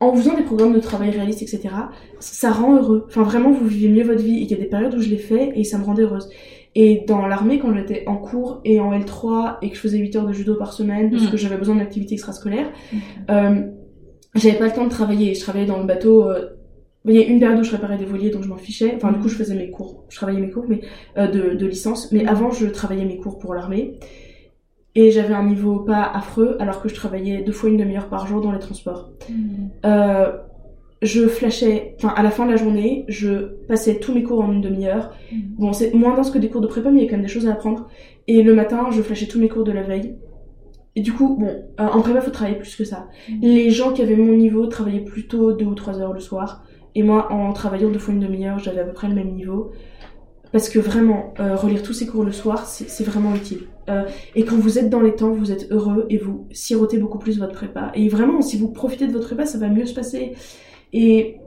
en 0.00 0.14
faisant 0.14 0.34
des 0.36 0.42
programmes 0.42 0.72
de 0.72 0.80
travail 0.80 1.10
réalistes, 1.10 1.42
etc., 1.42 1.74
ça 2.20 2.50
rend 2.50 2.76
heureux. 2.76 3.04
Enfin 3.08 3.22
vraiment, 3.22 3.50
vous 3.52 3.66
vivez 3.66 3.88
mieux 3.88 4.04
votre 4.04 4.22
vie. 4.22 4.38
Et 4.38 4.42
il 4.42 4.50
y 4.50 4.54
a 4.54 4.56
des 4.56 4.64
périodes 4.66 4.94
où 4.94 5.00
je 5.00 5.08
l'ai 5.08 5.18
fait 5.18 5.52
et 5.54 5.64
ça 5.64 5.78
me 5.78 5.84
rendait 5.84 6.02
heureuse. 6.02 6.28
Et 6.74 7.04
dans 7.06 7.26
l'armée, 7.26 7.58
quand 7.58 7.72
j'étais 7.74 8.04
en 8.06 8.16
cours 8.16 8.60
et 8.64 8.80
en 8.80 8.92
L3 8.98 9.58
et 9.62 9.68
que 9.70 9.76
je 9.76 9.80
faisais 9.80 9.98
8 9.98 10.16
heures 10.16 10.26
de 10.26 10.32
judo 10.32 10.54
par 10.56 10.72
semaine 10.72 11.10
parce 11.10 11.24
Mm. 11.24 11.30
que 11.30 11.36
j'avais 11.36 11.56
besoin 11.56 11.76
d'activités 11.76 12.14
extrascolaires, 12.14 12.70
euh, 13.30 13.62
j'avais 14.34 14.58
pas 14.58 14.66
le 14.66 14.72
temps 14.72 14.84
de 14.84 14.90
travailler. 14.90 15.34
Je 15.34 15.40
travaillais 15.40 15.66
dans 15.66 15.78
le 15.78 15.84
bateau. 15.86 16.24
euh, 16.28 16.46
il 17.04 17.14
y 17.14 17.22
a 17.22 17.26
une 17.26 17.40
période 17.40 17.58
où 17.58 17.64
je 17.64 17.72
réparais 17.72 17.98
des 17.98 18.04
voiliers, 18.04 18.30
donc 18.30 18.42
je 18.44 18.48
m'en 18.48 18.56
fichais. 18.56 18.92
Enfin, 18.94 19.10
du 19.10 19.18
coup, 19.18 19.28
je 19.28 19.34
faisais 19.34 19.54
mes 19.54 19.70
cours. 19.70 20.04
Je 20.08 20.16
travaillais 20.16 20.40
mes 20.40 20.50
cours 20.50 20.64
mais 20.68 20.82
euh, 21.18 21.26
de, 21.26 21.56
de 21.56 21.66
licence. 21.66 22.12
Mais 22.12 22.26
avant, 22.26 22.50
je 22.50 22.66
travaillais 22.66 23.04
mes 23.04 23.16
cours 23.16 23.38
pour 23.38 23.54
l'armée. 23.54 23.98
Et 24.94 25.10
j'avais 25.10 25.34
un 25.34 25.44
niveau 25.44 25.80
pas 25.80 26.02
affreux, 26.02 26.56
alors 26.60 26.82
que 26.82 26.88
je 26.88 26.94
travaillais 26.94 27.42
deux 27.42 27.52
fois 27.52 27.70
une 27.70 27.78
demi-heure 27.78 28.08
par 28.08 28.26
jour 28.26 28.42
dans 28.42 28.52
les 28.52 28.58
transports. 28.58 29.10
Euh, 29.86 30.32
je 31.00 31.26
flashais, 31.26 31.96
enfin 31.98 32.12
à 32.14 32.22
la 32.22 32.30
fin 32.30 32.44
de 32.46 32.50
la 32.50 32.56
journée, 32.56 33.04
je 33.08 33.56
passais 33.66 33.98
tous 33.98 34.14
mes 34.14 34.22
cours 34.22 34.40
en 34.40 34.52
une 34.52 34.60
demi-heure. 34.60 35.10
Mm. 35.32 35.36
Bon, 35.58 35.72
c'est 35.72 35.94
moins 35.94 36.14
dense 36.14 36.30
que 36.30 36.38
des 36.38 36.50
cours 36.50 36.60
de 36.60 36.66
prépa, 36.66 36.90
mais 36.90 37.00
il 37.00 37.04
y 37.04 37.06
a 37.06 37.10
quand 37.10 37.16
même 37.16 37.24
des 37.24 37.32
choses 37.32 37.46
à 37.46 37.52
apprendre. 37.52 37.88
Et 38.28 38.42
le 38.42 38.54
matin, 38.54 38.90
je 38.90 39.00
flashais 39.00 39.26
tous 39.26 39.40
mes 39.40 39.48
cours 39.48 39.64
de 39.64 39.72
la 39.72 39.82
veille. 39.82 40.14
Et 40.94 41.00
du 41.00 41.14
coup, 41.14 41.36
bon, 41.40 41.64
euh, 41.80 41.86
en 41.88 42.02
prépa, 42.02 42.20
faut 42.20 42.30
travailler 42.30 42.58
plus 42.58 42.76
que 42.76 42.84
ça. 42.84 43.08
Mm. 43.28 43.40
Les 43.40 43.70
gens 43.70 43.92
qui 43.92 44.02
avaient 44.02 44.14
mon 44.14 44.34
niveau 44.34 44.66
travaillaient 44.66 45.00
plutôt 45.00 45.52
deux 45.52 45.64
ou 45.64 45.74
trois 45.74 46.00
heures 46.00 46.12
le 46.12 46.20
soir. 46.20 46.64
Et 46.94 47.02
moi, 47.02 47.32
en 47.32 47.52
travaillant 47.52 47.90
deux 47.90 47.98
fois 47.98 48.14
une 48.14 48.20
demi-heure, 48.20 48.58
j'avais 48.58 48.80
à 48.80 48.84
peu 48.84 48.92
près 48.92 49.08
le 49.08 49.14
même 49.14 49.32
niveau. 49.34 49.72
Parce 50.52 50.68
que 50.68 50.78
vraiment, 50.78 51.32
euh, 51.40 51.56
relire 51.56 51.82
tous 51.82 51.94
ces 51.94 52.06
cours 52.06 52.24
le 52.24 52.32
soir, 52.32 52.66
c'est 52.66 53.04
vraiment 53.04 53.34
utile. 53.34 53.60
Euh, 53.88 54.04
et 54.34 54.44
quand 54.44 54.56
vous 54.56 54.78
êtes 54.78 54.90
dans 54.90 55.00
les 55.00 55.14
temps, 55.14 55.30
vous 55.30 55.50
êtes 55.50 55.72
heureux 55.72 56.06
et 56.10 56.18
vous 56.18 56.46
sirotez 56.52 56.98
beaucoup 56.98 57.18
plus 57.18 57.38
votre 57.38 57.54
prépa. 57.54 57.90
Et 57.94 58.08
vraiment, 58.08 58.42
si 58.42 58.58
vous 58.58 58.68
profitez 58.68 59.06
de 59.06 59.12
votre 59.12 59.26
prépa, 59.26 59.46
ça 59.46 59.56
va 59.56 59.68
mieux 59.68 59.86
se 59.86 59.94
passer. 59.94 60.34
Et 60.92 61.38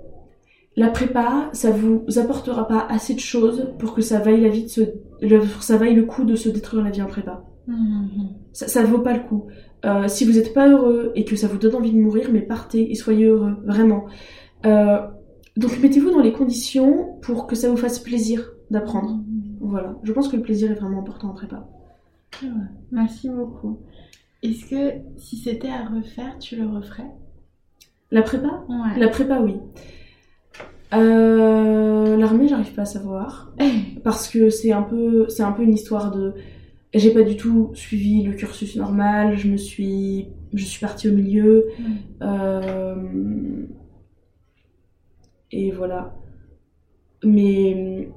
la 0.76 0.89
prépa, 0.89 1.50
ça 1.54 1.70
vous 1.70 2.04
apportera 2.18 2.68
pas 2.68 2.88
assez 2.89 3.14
de 3.14 3.20
choses 3.20 3.68
pour 3.78 3.93
que 3.93 4.02
ça 4.02 4.20
vaille 4.20 4.41
la 4.41 4.50
vie 4.50 4.64
de 4.64 4.70
se, 4.70 4.82
le, 5.22 5.41
ça 5.62 5.78
vaille 5.78 5.96
le 5.96 6.04
coup 6.04 6.26
de 6.26 6.36
se 6.36 6.50
détruire 6.50 6.84
la 6.84 6.89
vie 6.89 7.04
en 7.04 7.08
prépa. 7.08 7.43
Mhm. 7.68 8.30
Ça, 8.54 8.68
ça 8.68 8.84
vaut 8.84 9.00
pas 9.00 9.14
le 9.14 9.22
coup. 9.22 9.46
Euh, 9.86 10.08
si 10.08 10.26
vous 10.26 10.34
n'êtes 10.34 10.54
pas 10.54 10.68
heureux 10.68 11.12
et 11.16 11.26
que 11.26 11.36
ça 11.36 11.48
vous 11.48 11.58
donne 11.58 11.76
envie 11.76 11.91
de 11.91 12.00
mourir, 12.00 12.30
mais 12.32 12.41
partez 12.41 12.91
et 12.91 12.96
soyez 12.96 13.26
heureux, 13.26 13.56
vraiment. 13.66 14.06
Euh, 14.66 14.98
donc 15.58 15.80
mettez-vous 15.80 16.12
dans 16.12 16.22
les 16.22 16.34
conditions 16.34 17.18
pour 17.22 17.47
que 17.47 17.56
ça 17.56 17.70
vous 17.70 17.78
fasse 17.78 17.99
plaisir 17.99 18.51
d'apprendre. 18.72 19.20
Voilà, 19.60 19.97
je 20.03 20.12
pense 20.12 20.28
que 20.28 20.36
le 20.36 20.41
plaisir 20.41 20.72
est 20.72 20.76
vraiment 20.76 20.99
important 20.99 21.30
en 21.30 21.34
prépa. 21.34 21.68
Ouais. 22.43 22.49
Merci 22.91 23.30
beaucoup. 23.30 23.80
Est-ce 24.43 24.66
que 24.70 24.99
si 25.18 25.38
c'était 25.38 25.70
à 25.70 25.86
refaire, 25.86 26.38
tu 26.39 26.56
le 26.56 26.68
referais? 26.68 27.10
La 28.12 28.22
prépa? 28.22 28.64
Ouais. 28.70 28.99
La 28.99 29.08
prépa, 29.08 29.39
oui. 29.39 29.56
Euh, 30.93 32.16
L'armée, 32.18 32.47
j'arrive 32.47 32.74
pas 32.74 32.84
à 32.84 32.86
savoir. 32.86 33.53
Parce 34.03 34.30
que 34.30 34.49
c'est 34.49 34.72
un 34.72 34.84
peu, 34.84 35.28
un 35.39 35.51
peu 35.51 35.64
une 35.64 35.74
histoire 35.74 36.12
de. 36.12 36.34
J'ai 36.93 37.12
pas 37.12 37.24
du 37.24 37.36
tout 37.36 37.72
suivi 37.74 38.24
le 38.24 38.34
cursus 38.34 38.76
normal. 38.76 39.38
Je 39.38 39.49
me 39.49 39.58
suis, 39.58 40.28
je 40.53 40.64
suis 40.64 40.80
partie 40.80 41.10
au 41.10 41.14
milieu. 41.14 41.68
Euh, 42.22 42.95
Et 45.52 45.72
voilà. 45.72 46.16
Mais 47.24 48.10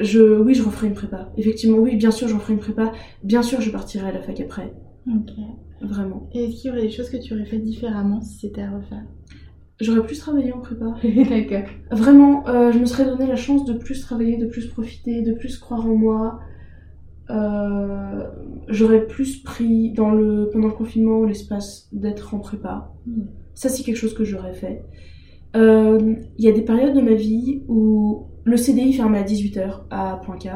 je, 0.00 0.40
oui, 0.40 0.54
je 0.54 0.62
referai 0.62 0.88
une 0.88 0.94
prépa. 0.94 1.32
Effectivement, 1.36 1.78
oui, 1.78 1.96
bien 1.96 2.10
sûr, 2.10 2.28
je 2.28 2.34
referai 2.34 2.54
une 2.54 2.58
prépa. 2.58 2.92
Bien 3.22 3.42
sûr, 3.42 3.60
je 3.60 3.70
partirai 3.70 4.08
à 4.08 4.12
la 4.12 4.22
fac 4.22 4.40
après. 4.40 4.72
Ok. 5.08 5.32
Vraiment. 5.80 6.28
Et 6.32 6.44
est-ce 6.44 6.62
qu'il 6.62 6.70
y 6.70 6.72
aurait 6.72 6.82
des 6.82 6.90
choses 6.90 7.10
que 7.10 7.16
tu 7.16 7.34
aurais 7.34 7.44
fait 7.44 7.58
différemment 7.58 8.20
si 8.20 8.38
c'était 8.38 8.62
à 8.62 8.70
refaire? 8.70 9.04
J'aurais 9.80 10.06
plus 10.06 10.18
travaillé 10.18 10.52
en 10.52 10.60
prépa. 10.60 10.94
D'accord. 11.28 11.68
Vraiment, 11.90 12.48
euh, 12.48 12.72
je 12.72 12.78
me 12.78 12.86
serais 12.86 13.04
donné 13.04 13.26
la 13.26 13.36
chance 13.36 13.64
de 13.64 13.72
plus 13.74 14.00
travailler, 14.00 14.36
de 14.36 14.46
plus 14.46 14.66
profiter, 14.68 15.22
de 15.22 15.32
plus 15.32 15.58
croire 15.58 15.84
en 15.84 15.94
moi. 15.94 16.40
Euh, 17.30 18.24
j'aurais 18.68 19.06
plus 19.06 19.42
pris 19.42 19.92
dans 19.92 20.10
le, 20.10 20.48
pendant 20.52 20.68
le 20.68 20.74
confinement 20.74 21.24
l'espace 21.24 21.88
d'être 21.92 22.34
en 22.34 22.38
prépa. 22.38 22.92
Mm. 23.06 23.22
Ça, 23.54 23.68
c'est 23.68 23.82
quelque 23.82 23.96
chose 23.96 24.14
que 24.14 24.24
j'aurais 24.24 24.54
fait. 24.54 24.84
Euh, 25.56 26.14
Il 26.38 26.44
y 26.44 26.48
a 26.48 26.52
des 26.52 26.62
périodes 26.62 26.94
de 26.94 27.00
ma 27.00 27.14
vie 27.14 27.62
où 27.68 28.26
le 28.44 28.56
CDI 28.56 28.92
fermait 28.92 29.18
à 29.18 29.24
18h 29.24 29.82
à 29.90 30.20
Point 30.24 30.38
K. 30.38 30.48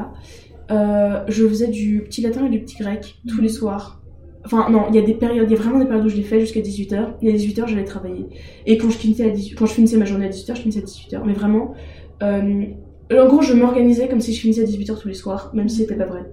Euh, 0.71 1.23
je 1.27 1.47
faisais 1.47 1.67
du 1.67 2.03
petit 2.03 2.21
latin 2.21 2.45
et 2.45 2.49
du 2.49 2.59
petit 2.61 2.77
grec 2.77 3.15
tous 3.27 3.41
les 3.41 3.49
soirs. 3.49 4.01
Enfin, 4.45 4.69
non, 4.69 4.85
il 4.89 4.95
y 4.95 4.99
a 4.99 5.01
des 5.01 5.13
périodes, 5.13 5.49
il 5.49 5.53
y 5.53 5.57
a 5.57 5.61
vraiment 5.61 5.79
des 5.79 5.85
périodes 5.85 6.05
où 6.05 6.09
je 6.09 6.15
l'ai 6.15 6.23
fait 6.23 6.39
jusqu'à 6.39 6.61
18h. 6.61 7.15
Et 7.21 7.29
à 7.29 7.35
18h, 7.35 7.67
j'allais 7.67 7.83
travailler. 7.83 8.27
Et 8.65 8.77
quand 8.77 8.89
je 8.89 8.97
finissais, 8.97 9.25
à 9.25 9.29
18, 9.29 9.55
quand 9.55 9.65
je 9.65 9.73
finissais 9.73 9.97
ma 9.97 10.05
journée 10.05 10.25
à 10.25 10.29
18h, 10.29 10.55
je 10.55 10.61
finissais 10.61 10.79
à 10.79 10.83
18h. 10.83 11.23
Mais 11.25 11.33
vraiment, 11.33 11.73
euh, 12.23 12.65
en 13.11 13.27
gros, 13.27 13.41
je 13.41 13.53
m'organisais 13.53 14.07
comme 14.07 14.21
si 14.21 14.33
je 14.33 14.41
finissais 14.41 14.61
à 14.61 14.65
18h 14.65 14.99
tous 14.99 15.07
les 15.07 15.13
soirs, 15.13 15.51
même 15.53 15.67
si 15.67 15.77
c'était 15.77 15.95
pas 15.95 16.05
vrai. 16.05 16.25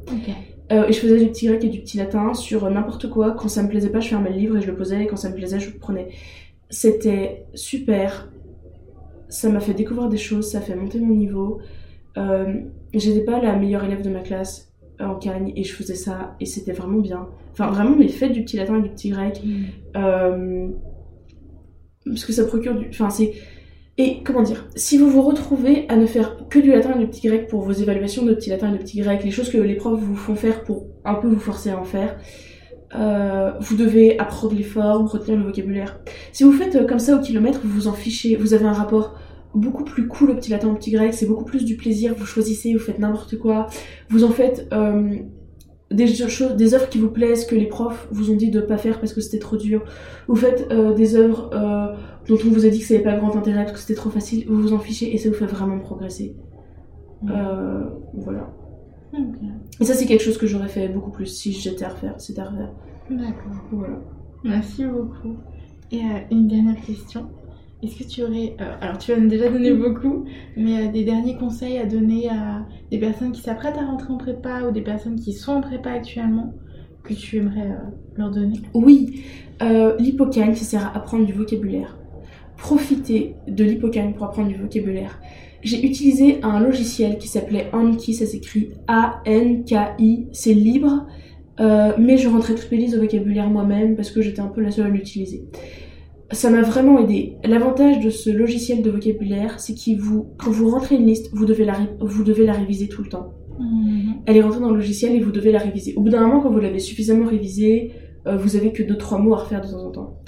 Euh, 0.73 0.89
et 0.89 0.93
je 0.93 0.99
faisais 0.99 1.19
du 1.19 1.29
petit 1.29 1.47
grec 1.47 1.65
et 1.65 1.69
du 1.69 1.81
petit 1.81 1.97
latin 1.97 2.35
sur 2.35 2.65
euh, 2.65 2.71
n'importe 2.71 3.09
quoi. 3.09 3.33
Quand 3.33 3.49
ça 3.49 3.63
me 3.63 3.69
plaisait 3.69 3.91
pas, 3.91 4.01
je 4.01 4.09
fermais 4.09 4.31
le 4.31 4.37
livre 4.37 4.57
et 4.57 4.61
je 4.61 4.67
le 4.67 4.77
posais. 4.77 5.05
Et 5.05 5.07
quand 5.07 5.17
ça 5.17 5.31
me 5.31 5.35
plaisait, 5.35 5.61
je 5.61 5.71
le 5.71 5.79
prenais. 5.79 6.09
C'était 6.69 7.45
super. 7.55 8.31
Ça 9.37 9.51
m'a 9.51 9.61
fait 9.61 9.75
découvrir 9.75 10.09
des 10.09 10.17
choses, 10.17 10.51
ça 10.51 10.59
a 10.59 10.61
fait 10.63 10.75
monter 10.75 10.99
mon 10.99 11.15
niveau. 11.15 11.61
Euh, 12.17 12.55
J'étais 12.95 13.21
pas 13.21 13.39
la 13.39 13.55
meilleure 13.55 13.85
élève 13.85 14.01
de 14.01 14.09
ma 14.09 14.21
classe 14.21 14.73
en 14.99 15.17
Cagne 15.17 15.53
et 15.57 15.63
je 15.63 15.75
faisais 15.75 15.95
ça 15.95 16.35
et 16.41 16.47
c'était 16.47 16.73
vraiment 16.73 17.01
bien. 17.01 17.29
Enfin, 17.53 17.71
vraiment, 17.71 17.95
mais 17.99 18.09
faites 18.09 18.33
du 18.33 18.43
petit 18.43 18.57
latin 18.57 18.79
et 18.79 18.83
du 18.83 18.89
petit 18.89 19.11
grec. 19.11 19.43
Euh, 19.97 20.69
parce 22.07 22.25
que 22.25 22.33
ça 22.33 22.45
procure 22.47 22.75
du. 22.77 22.89
Enfin, 22.89 23.11
c'est. 23.11 23.35
Et 23.99 24.23
comment 24.23 24.43
dire 24.43 24.67
Si 24.75 24.97
vous 24.97 25.11
vous 25.11 25.21
retrouvez 25.21 25.85
à 25.91 25.97
ne 25.97 26.07
faire 26.07 26.49
que 26.49 26.59
du 26.59 26.71
latin 26.71 26.95
et 26.95 26.99
du 26.99 27.07
petit 27.07 27.29
grec 27.29 27.47
pour 27.49 27.61
vos 27.61 27.73
évaluations 27.73 28.25
de 28.25 28.33
petit 28.33 28.49
latin 28.49 28.71
et 28.71 28.79
de 28.79 28.83
petit 28.83 29.01
grec, 29.01 29.23
les 29.23 29.31
choses 29.31 29.51
que 29.51 29.59
les 29.59 29.75
profs 29.75 30.01
vous 30.01 30.17
font 30.17 30.35
faire 30.35 30.65
pour 30.65 30.87
un 31.05 31.15
peu 31.15 31.29
vous 31.29 31.41
forcer 31.41 31.71
à 31.71 31.79
en 31.79 31.85
faire, 31.85 32.17
euh, 32.95 33.53
vous 33.61 33.77
devez 33.77 34.19
apprendre 34.19 34.55
les 34.55 34.63
formes, 34.63 35.07
retenir 35.07 35.39
le 35.39 35.45
vocabulaire. 35.45 36.01
Si 36.33 36.45
vous 36.45 36.53
faites 36.53 36.77
euh, 36.77 36.87
comme 36.87 36.99
ça 36.99 37.17
au 37.17 37.21
kilomètre, 37.21 37.61
vous 37.63 37.69
vous 37.69 37.89
en 37.89 37.93
fichez, 37.93 38.37
vous 38.37 38.55
avez 38.55 38.65
un 38.65 38.73
rapport 38.73 39.19
beaucoup 39.57 39.85
plus 39.85 40.07
cool 40.09 40.31
au 40.31 40.35
petit 40.35 40.51
latin, 40.51 40.69
au 40.69 40.75
petit 40.75 40.91
grec, 40.91 41.15
c'est 41.15 41.27
beaucoup 41.27 41.45
plus 41.45 41.65
du 41.65 41.77
plaisir, 41.77 42.15
vous 42.17 42.27
choisissez, 42.27 42.73
vous 42.73 42.79
faites 42.79 42.99
n'importe 42.99 43.39
quoi, 43.39 43.67
vous 44.09 44.25
en 44.25 44.31
faites 44.31 44.69
euh, 44.73 45.17
des 45.91 46.07
choses, 46.07 46.57
des 46.57 46.75
œuvres 46.75 46.89
qui 46.89 46.99
vous 46.99 47.11
plaisent, 47.11 47.47
que 47.47 47.55
les 47.55 47.67
profs 47.67 48.09
vous 48.11 48.31
ont 48.31 48.37
dit 48.37 48.51
de 48.51 48.61
pas 48.61 48.77
faire 48.77 48.99
parce 49.01 49.13
que 49.13 49.21
c'était 49.21 49.39
trop 49.39 49.57
dur, 49.57 49.85
vous 50.27 50.37
faites 50.37 50.69
euh, 50.71 50.95
des 50.95 51.17
œuvres 51.17 51.51
euh, 51.55 51.95
dont 52.29 52.39
on 52.45 52.51
vous 52.51 52.67
a 52.67 52.69
dit 52.69 52.81
que 52.81 52.87
ça 52.87 52.95
n'avait 52.95 53.05
pas 53.05 53.17
grand 53.17 53.37
intérêt 53.37 53.65
parce 53.65 53.73
que 53.73 53.79
c'était 53.79 53.95
trop 53.95 54.11
facile, 54.11 54.45
vous 54.49 54.61
vous 54.61 54.73
en 54.73 54.79
fichez 54.79 55.15
et 55.15 55.19
ça 55.19 55.29
vous 55.29 55.35
fait 55.35 55.47
vraiment 55.47 55.79
progresser. 55.79 56.37
Mm. 57.23 57.31
Euh, 57.31 57.85
voilà. 58.15 58.53
Et 59.81 59.85
ça, 59.85 59.95
c'est 59.95 60.05
quelque 60.05 60.23
chose 60.23 60.37
que 60.37 60.47
j'aurais 60.47 60.69
fait 60.69 60.89
beaucoup 60.89 61.11
plus 61.11 61.27
si 61.27 61.53
j'étais 61.53 61.85
à 61.85 61.89
refaire. 61.89 62.15
C'était 62.19 62.41
à 62.41 62.51
refaire. 62.51 62.73
D'accord. 63.09 63.53
Voilà. 63.71 63.99
Merci 64.45 64.85
beaucoup. 64.85 65.37
Et 65.91 66.03
une 66.31 66.49
dernière 66.49 66.81
question. 66.83 67.29
Est-ce 67.83 67.99
que 67.99 68.05
tu 68.05 68.23
aurais, 68.23 68.57
euh, 68.61 68.73
alors 68.81 68.97
tu 68.97 69.13
as 69.13 69.17
déjà 69.17 69.51
donné 69.51 69.71
beaucoup, 69.71 70.25
mais 70.57 70.87
euh, 70.89 70.93
des 70.93 71.05
derniers 71.05 71.37
conseils 71.37 71.77
à 71.77 71.85
donner 71.85 72.29
à 72.31 72.65
des 72.91 72.99
personnes 72.99 73.33
qui 73.33 73.43
s'apprêtent 73.43 73.77
à 73.77 73.85
rentrer 73.85 74.13
en 74.15 74.17
prépa 74.17 74.63
ou 74.63 74.71
des 74.71 74.81
personnes 74.81 75.17
qui 75.17 75.35
sont 75.35 75.53
en 75.53 75.61
prépa 75.61 75.91
actuellement 75.91 76.55
que 77.03 77.13
tu 77.13 77.37
aimerais 77.37 77.71
euh, 77.71 77.91
leur 78.17 78.31
donner? 78.31 78.63
Oui, 78.73 79.25
l'hippocane, 79.99 80.55
ça 80.55 80.65
sert 80.65 80.87
à 80.87 80.97
apprendre 80.97 81.27
du 81.27 81.35
vocabulaire. 81.35 81.99
Profitez 82.57 83.35
de 83.47 83.65
l'hippocane 83.65 84.15
pour 84.15 84.25
apprendre 84.25 84.49
du 84.49 84.57
vocabulaire. 84.57 85.21
J'ai 85.63 85.85
utilisé 85.85 86.41
un 86.43 86.61
logiciel 86.61 87.19
qui 87.19 87.29
s'appelait 87.29 87.69
Anki, 87.75 88.15
ça 88.15 88.25
s'écrit 88.25 88.71
A-N-K-I, 88.89 90.29
c'est 90.33 90.55
libre, 90.55 91.07
mais 91.59 92.17
je 92.17 92.29
rentrais 92.29 92.55
toutes 92.55 92.71
mes 92.71 92.79
listes 92.79 92.95
de 92.95 93.01
vocabulaire 93.01 93.49
moi-même 93.51 93.97
parce 93.97 94.11
que 94.11 94.23
j'étais 94.23 94.41
un 94.41 94.49
peu 94.49 94.61
la 94.61 94.71
seule 94.71 94.87
à 94.87 94.91
l'utiliser. 94.91 95.45
Ça 96.33 96.51
m'a 96.51 96.63
vraiment 96.63 96.99
aidé. 96.99 97.37
L'avantage 97.45 98.01
de 98.01 98.11
ce 98.11 98.31
logiciel 98.31 98.83
de 98.83 98.91
vocabulaire, 98.91 99.61
c'est 99.61 99.75
qu'il 99.75 100.01
vous, 100.01 100.27
quand 100.39 100.51
vous 100.51 100.69
rentrez 100.71 100.97
une 100.97 101.07
liste, 101.07 101.31
vous 101.33 101.45
devez 101.47 101.65
la, 101.65 101.75
vous 102.01 102.25
devez 102.25 102.45
la 102.45 102.53
réviser 102.55 102.89
tout 102.89 103.03
le 103.03 103.09
temps. 103.09 103.33
Elle 104.27 104.37
est 104.37 104.43
rentrée 104.43 104.61
dans 104.61 104.71
le 104.71 104.77
logiciel 104.77 105.15
et 105.15 105.21
vous 105.21 105.31
devez 105.31 105.53
la 105.53 105.61
réviser. 105.61 105.95
Au 105.97 106.01
bout 106.03 106.11
d'un 106.11 106.21
moment, 106.27 106.41
quand 106.41 106.51
vous 106.51 106.59
l'avez 106.59 106.81
suffisamment 106.81 107.27
révisée, 107.27 107.93
euh, 108.27 108.37
vous 108.37 108.57
avez 108.57 108.73
que 108.73 108.83
2-3 108.83 109.23
mots 109.23 109.35
à 109.35 109.39
refaire 109.39 109.61
de 109.61 109.69
temps 109.69 109.85
en 109.87 109.91
temps. 109.91 110.21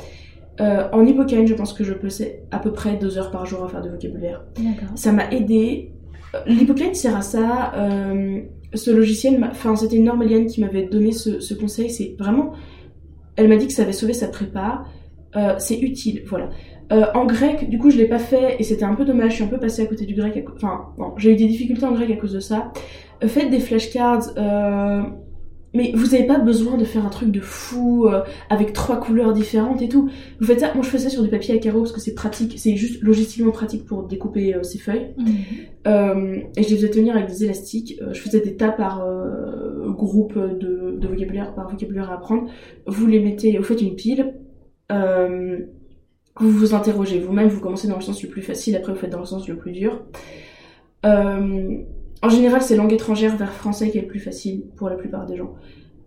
Euh, 0.60 0.88
en 0.92 1.04
hippocane, 1.04 1.46
je 1.46 1.54
pense 1.54 1.72
que 1.72 1.84
je 1.84 1.92
passais 1.92 2.42
à 2.52 2.58
peu 2.58 2.72
près 2.72 2.96
2 2.96 3.18
heures 3.18 3.30
par 3.30 3.44
jour 3.44 3.64
à 3.64 3.68
faire 3.68 3.82
du 3.82 3.90
vocabulaire. 3.90 4.44
Ça 4.94 5.12
m'a 5.12 5.28
aidé. 5.30 5.92
Euh, 6.34 6.38
L'hippocane 6.46 6.94
sert 6.94 7.16
à 7.16 7.22
ça. 7.22 7.72
euh, 7.76 8.40
ce 8.74 8.90
logiciel, 8.90 9.42
enfin, 9.50 9.74
c'était 9.76 9.96
une 9.96 10.04
Normalienne 10.04 10.46
qui 10.46 10.60
m'avait 10.60 10.84
donné 10.86 11.12
ce, 11.12 11.40
ce 11.40 11.54
conseil. 11.54 11.90
C'est 11.90 12.14
vraiment. 12.18 12.52
Elle 13.36 13.48
m'a 13.48 13.56
dit 13.56 13.66
que 13.66 13.72
ça 13.72 13.82
avait 13.82 13.92
sauvé 13.92 14.12
sa 14.12 14.28
prépa. 14.28 14.84
Euh, 15.36 15.54
c'est 15.58 15.78
utile, 15.78 16.22
voilà. 16.26 16.50
Euh, 16.90 17.04
en 17.14 17.26
grec, 17.26 17.68
du 17.68 17.78
coup, 17.78 17.90
je 17.90 17.98
l'ai 17.98 18.08
pas 18.08 18.18
fait 18.18 18.56
et 18.58 18.62
c'était 18.62 18.84
un 18.84 18.94
peu 18.94 19.04
dommage. 19.04 19.30
Je 19.30 19.34
suis 19.36 19.44
un 19.44 19.48
peu 19.48 19.58
passée 19.58 19.82
à 19.82 19.86
côté 19.86 20.06
du 20.06 20.14
grec. 20.14 20.36
à 20.36 20.50
Enfin, 20.54 20.94
j'ai 21.18 21.32
eu 21.32 21.36
des 21.36 21.46
difficultés 21.46 21.84
en 21.84 21.92
grec 21.92 22.10
à 22.10 22.16
cause 22.16 22.32
de 22.32 22.40
ça. 22.40 22.72
Euh, 23.22 23.28
faites 23.28 23.50
des 23.50 23.60
flashcards. 23.60 24.34
Mais 25.74 25.92
vous 25.94 26.06
n'avez 26.06 26.24
pas 26.24 26.38
besoin 26.38 26.78
de 26.78 26.84
faire 26.84 27.04
un 27.04 27.10
truc 27.10 27.30
de 27.30 27.40
fou 27.40 28.08
avec 28.48 28.72
trois 28.72 28.98
couleurs 28.98 29.34
différentes 29.34 29.82
et 29.82 29.88
tout. 29.90 30.08
Vous 30.40 30.46
faites 30.46 30.60
ça. 30.60 30.72
Moi, 30.72 30.82
je 30.82 30.88
fais 30.88 30.96
ça 30.96 31.10
sur 31.10 31.22
du 31.22 31.28
papier 31.28 31.54
à 31.54 31.58
carreaux 31.58 31.80
parce 31.80 31.92
que 31.92 32.00
c'est 32.00 32.14
pratique. 32.14 32.54
C'est 32.56 32.74
juste 32.74 33.02
logistiquement 33.02 33.52
pratique 33.52 33.84
pour 33.84 34.04
découper 34.04 34.56
ces 34.62 34.78
feuilles. 34.78 35.14
Euh, 35.86 36.38
et 36.56 36.62
je 36.62 36.70
les 36.70 36.76
faisais 36.76 36.88
tenir 36.88 37.14
avec 37.14 37.28
des 37.28 37.44
élastiques. 37.44 38.00
Je 38.12 38.18
faisais 38.18 38.40
des 38.40 38.56
tas 38.56 38.72
par 38.72 39.06
groupe 39.88 40.38
de, 40.38 40.96
de 40.98 41.06
vocabulaire, 41.06 41.54
par 41.54 41.68
vocabulaire 41.68 42.10
à 42.10 42.14
apprendre. 42.14 42.48
Vous 42.86 43.06
les 43.06 43.20
mettez, 43.20 43.58
vous 43.58 43.64
faites 43.64 43.82
une 43.82 43.94
pile. 43.94 44.32
Euh, 44.92 45.58
vous 46.40 46.50
vous 46.50 46.74
interrogez 46.74 47.18
vous-même, 47.18 47.48
vous 47.48 47.60
commencez 47.60 47.88
dans 47.88 47.96
le 47.96 48.02
sens 48.02 48.22
le 48.22 48.28
plus 48.28 48.42
facile, 48.42 48.76
après 48.76 48.92
vous 48.92 48.98
faites 48.98 49.10
dans 49.10 49.18
le 49.18 49.26
sens 49.26 49.48
le 49.48 49.56
plus 49.56 49.72
dur. 49.72 50.04
Euh, 51.04 51.78
en 52.22 52.28
général, 52.28 52.62
c'est 52.62 52.76
langue 52.76 52.92
étrangère 52.92 53.36
vers 53.36 53.52
français 53.52 53.90
qui 53.90 53.98
est 53.98 54.02
le 54.02 54.06
plus 54.06 54.20
facile 54.20 54.64
pour 54.76 54.88
la 54.88 54.96
plupart 54.96 55.26
des 55.26 55.36
gens. 55.36 55.54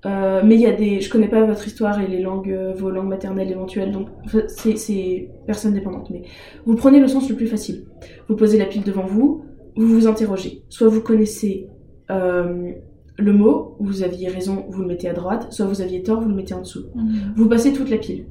Euh, 0.06 0.42
mais 0.44 0.56
il 0.56 0.62
y 0.62 0.66
a 0.66 0.74
des, 0.74 1.00
je 1.00 1.10
connais 1.10 1.28
pas 1.28 1.44
votre 1.44 1.68
histoire 1.68 2.02
et 2.02 2.08
les 2.08 2.22
langues, 2.22 2.58
vos 2.76 2.90
langues 2.90 3.10
maternelles 3.10 3.52
éventuelles, 3.52 3.92
donc 3.92 4.08
c'est, 4.48 5.30
personne 5.46 5.74
dépendante. 5.74 6.10
Mais 6.10 6.24
vous 6.66 6.76
prenez 6.76 7.00
le 7.00 7.08
sens 7.08 7.30
le 7.30 7.36
plus 7.36 7.48
facile. 7.48 7.86
Vous 8.28 8.36
posez 8.36 8.58
la 8.58 8.66
pile 8.66 8.84
devant 8.84 9.06
vous, 9.06 9.46
vous 9.76 9.88
vous 9.88 10.08
interrogez. 10.08 10.64
Soit 10.70 10.88
vous 10.88 11.02
connaissez 11.02 11.68
euh, 12.10 12.72
le 13.18 13.34
mot, 13.34 13.76
vous 13.80 14.04
aviez 14.04 14.28
raison, 14.28 14.66
vous 14.70 14.82
le 14.82 14.88
mettez 14.88 15.10
à 15.10 15.14
droite, 15.14 15.48
soit 15.52 15.66
vous 15.66 15.82
aviez 15.82 16.04
tort, 16.04 16.22
vous 16.22 16.30
le 16.30 16.36
mettez 16.36 16.54
en 16.54 16.62
dessous. 16.62 16.86
Vous 17.36 17.48
passez 17.48 17.74
toute 17.74 17.90
la 17.90 17.98
pile. 17.98 18.26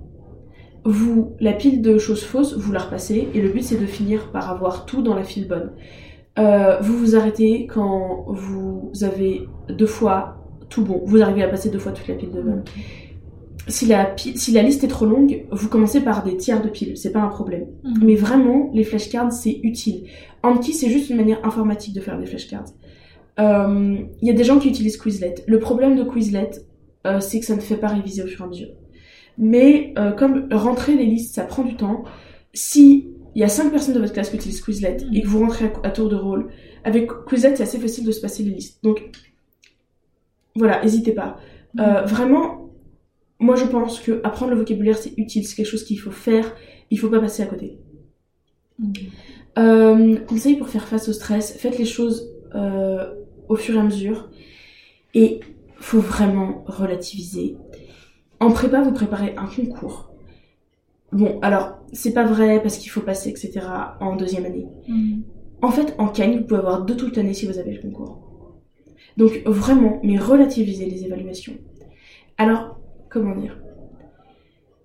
Vous, 0.84 1.34
la 1.40 1.52
pile 1.52 1.82
de 1.82 1.98
choses 1.98 2.24
fausses, 2.24 2.56
vous 2.56 2.72
la 2.72 2.80
repassez, 2.80 3.28
et 3.34 3.40
le 3.40 3.50
but 3.50 3.62
c'est 3.62 3.80
de 3.80 3.86
finir 3.86 4.30
par 4.32 4.50
avoir 4.50 4.86
tout 4.86 5.02
dans 5.02 5.14
la 5.14 5.24
file 5.24 5.46
bonne. 5.46 5.72
Euh, 6.38 6.78
vous 6.80 6.96
vous 6.96 7.16
arrêtez 7.16 7.66
quand 7.66 8.24
vous 8.28 8.90
avez 9.02 9.46
deux 9.68 9.86
fois 9.86 10.36
tout 10.68 10.84
bon. 10.84 11.02
Vous 11.04 11.20
arrivez 11.20 11.42
à 11.42 11.48
passer 11.48 11.68
deux 11.70 11.78
fois 11.78 11.92
toute 11.92 12.08
la 12.08 12.14
pile 12.14 12.30
de 12.30 12.40
bonne. 12.40 12.64
Si 13.68 13.86
la, 13.86 14.16
si 14.16 14.52
la 14.52 14.62
liste 14.62 14.82
est 14.84 14.88
trop 14.88 15.04
longue, 15.04 15.44
vous 15.52 15.68
commencez 15.68 16.00
par 16.00 16.24
des 16.24 16.36
tiers 16.36 16.62
de 16.62 16.68
pile, 16.68 16.96
c'est 16.96 17.12
pas 17.12 17.20
un 17.20 17.28
problème. 17.28 17.66
Mais 18.02 18.14
vraiment, 18.14 18.70
les 18.72 18.84
flashcards, 18.84 19.32
c'est 19.32 19.60
utile. 19.62 20.06
Anki, 20.42 20.72
c'est 20.72 20.88
juste 20.88 21.10
une 21.10 21.16
manière 21.16 21.44
informatique 21.44 21.94
de 21.94 22.00
faire 22.00 22.18
des 22.18 22.26
flashcards. 22.26 22.64
Euh, 23.38 23.96
Il 24.22 24.28
y 24.28 24.30
a 24.30 24.34
des 24.34 24.44
gens 24.44 24.58
qui 24.58 24.68
utilisent 24.68 24.96
Quizlet. 24.96 25.34
Le 25.46 25.58
problème 25.58 25.96
de 25.96 26.04
Quizlet, 26.04 26.50
euh, 27.06 27.20
c'est 27.20 27.38
que 27.38 27.46
ça 27.46 27.54
ne 27.54 27.60
fait 27.60 27.76
pas 27.76 27.88
réviser 27.88 28.22
au 28.22 28.26
fur 28.26 28.40
et 28.40 28.44
à 28.44 28.48
mesure. 28.48 28.68
Mais 29.40 29.92
euh, 29.98 30.12
comme 30.12 30.48
rentrer 30.52 30.94
les 30.94 31.06
listes, 31.06 31.34
ça 31.34 31.44
prend 31.44 31.64
du 31.64 31.74
temps. 31.74 32.04
Si 32.54 33.08
il 33.34 33.40
y 33.40 33.44
a 33.44 33.48
5 33.48 33.70
personnes 33.70 33.94
de 33.94 34.00
votre 34.00 34.12
classe 34.12 34.30
qui 34.30 34.36
utilisent 34.36 34.60
Quizlet 34.62 34.98
Mhm. 35.04 35.14
et 35.14 35.22
que 35.22 35.26
vous 35.28 35.38
rentrez 35.40 35.64
à, 35.82 35.86
à 35.88 35.90
tour 35.90 36.08
de 36.08 36.16
rôle, 36.16 36.50
avec 36.84 37.08
Quizlet, 37.28 37.56
c'est 37.56 37.62
assez 37.62 37.78
facile 37.78 38.04
de 38.04 38.12
se 38.12 38.20
passer 38.20 38.42
les 38.42 38.50
listes. 38.50 38.82
Donc, 38.84 39.10
voilà, 40.54 40.82
n'hésitez 40.82 41.12
pas. 41.12 41.38
Euh, 41.78 42.02
vraiment, 42.02 42.70
moi 43.38 43.54
je 43.56 43.64
pense 43.64 44.00
que 44.00 44.20
apprendre 44.24 44.50
le 44.52 44.58
vocabulaire, 44.58 44.98
c'est 44.98 45.12
utile, 45.16 45.46
c'est 45.46 45.54
quelque 45.56 45.68
chose 45.70 45.84
qu'il 45.84 45.98
faut 46.00 46.10
faire, 46.10 46.54
il 46.90 46.98
faut 46.98 47.08
pas 47.08 47.20
passer 47.20 47.42
à 47.42 47.46
côté. 47.46 47.78
Euh, 49.58 50.16
conseil 50.26 50.56
pour 50.56 50.68
faire 50.68 50.86
face 50.86 51.08
au 51.08 51.12
stress, 51.12 51.56
faites 51.56 51.78
les 51.78 51.84
choses 51.84 52.30
euh, 52.54 53.14
au 53.48 53.56
fur 53.56 53.76
et 53.76 53.78
à 53.78 53.82
mesure. 53.84 54.28
Et 55.14 55.40
faut 55.76 56.00
vraiment 56.00 56.64
relativiser. 56.66 57.56
En 58.40 58.50
prépa, 58.50 58.80
vous 58.80 58.92
préparez 58.92 59.34
un 59.36 59.46
concours. 59.46 60.10
Bon, 61.12 61.38
alors, 61.42 61.78
c'est 61.92 62.12
pas 62.12 62.24
vrai 62.24 62.62
parce 62.62 62.78
qu'il 62.78 62.90
faut 62.90 63.00
passer, 63.00 63.30
etc. 63.30 63.60
en 64.00 64.16
deuxième 64.16 64.46
année. 64.46 64.66
En 65.62 65.70
fait, 65.70 65.94
en 65.98 66.08
Cagne, 66.08 66.38
vous 66.38 66.44
pouvez 66.44 66.60
avoir 66.60 66.84
deux 66.84 66.96
toute 66.96 67.16
l'année 67.16 67.34
si 67.34 67.46
vous 67.46 67.58
avez 67.58 67.72
le 67.72 67.82
concours. 67.82 68.26
Donc 69.16 69.42
vraiment, 69.44 70.00
mais 70.02 70.18
relativiser 70.18 70.86
les 70.86 71.04
évaluations. 71.04 71.54
Alors, 72.38 72.80
comment 73.10 73.36
dire? 73.36 73.58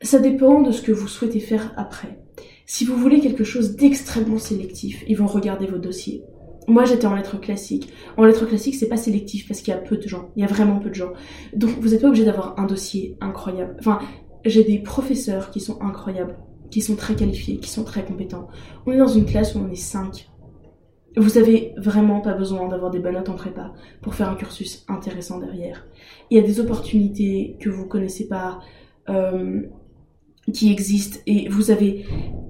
Ça 0.01 0.19
dépend 0.19 0.61
de 0.61 0.71
ce 0.71 0.81
que 0.81 0.91
vous 0.91 1.07
souhaitez 1.07 1.39
faire 1.39 1.73
après. 1.77 2.19
Si 2.65 2.83
vous 2.83 2.97
voulez 2.97 3.21
quelque 3.21 3.43
chose 3.43 3.75
d'extrêmement 3.75 4.39
sélectif, 4.39 5.03
ils 5.07 5.15
vont 5.15 5.27
regarder 5.27 5.67
vos 5.67 5.77
dossiers. 5.77 6.23
Moi, 6.67 6.85
j'étais 6.85 7.05
en 7.05 7.15
lettres 7.15 7.39
classiques. 7.39 7.93
En 8.17 8.23
lettres 8.23 8.45
classiques, 8.45 8.75
c'est 8.75 8.87
pas 8.87 8.97
sélectif 8.97 9.47
parce 9.47 9.61
qu'il 9.61 9.73
y 9.73 9.77
a 9.77 9.79
peu 9.79 9.97
de 9.97 10.07
gens. 10.07 10.29
Il 10.35 10.41
y 10.41 10.45
a 10.45 10.47
vraiment 10.47 10.79
peu 10.79 10.89
de 10.89 10.95
gens. 10.95 11.13
Donc, 11.53 11.71
vous 11.79 11.89
n'êtes 11.89 12.01
pas 12.01 12.07
obligé 12.07 12.25
d'avoir 12.25 12.59
un 12.59 12.65
dossier 12.65 13.17
incroyable. 13.21 13.75
Enfin, 13.79 13.99
j'ai 14.45 14.63
des 14.63 14.79
professeurs 14.79 15.51
qui 15.51 15.59
sont 15.59 15.81
incroyables, 15.81 16.37
qui 16.71 16.81
sont 16.81 16.95
très 16.95 17.15
qualifiés, 17.15 17.57
qui 17.57 17.69
sont 17.69 17.83
très 17.83 18.03
compétents. 18.03 18.47
On 18.85 18.91
est 18.91 18.97
dans 18.97 19.07
une 19.07 19.25
classe 19.25 19.55
où 19.55 19.59
on 19.59 19.69
est 19.69 19.75
5. 19.75 20.29
Vous 21.17 21.37
avez 21.37 21.73
vraiment 21.77 22.19
pas 22.19 22.33
besoin 22.33 22.67
d'avoir 22.67 22.91
des 22.91 22.99
bonnes 22.99 23.17
en 23.17 23.35
prépa 23.35 23.73
pour 24.01 24.15
faire 24.15 24.29
un 24.29 24.35
cursus 24.35 24.83
intéressant 24.89 25.39
derrière. 25.39 25.85
Il 26.29 26.37
y 26.37 26.43
a 26.43 26.43
des 26.43 26.59
opportunités 26.59 27.57
que 27.61 27.69
vous 27.69 27.85
connaissez 27.85 28.27
pas. 28.27 28.59
Euh, 29.07 29.61
qui 30.53 30.71
existent 30.71 31.19
et 31.25 31.49
vous 31.49 31.71
avez 31.71 32.05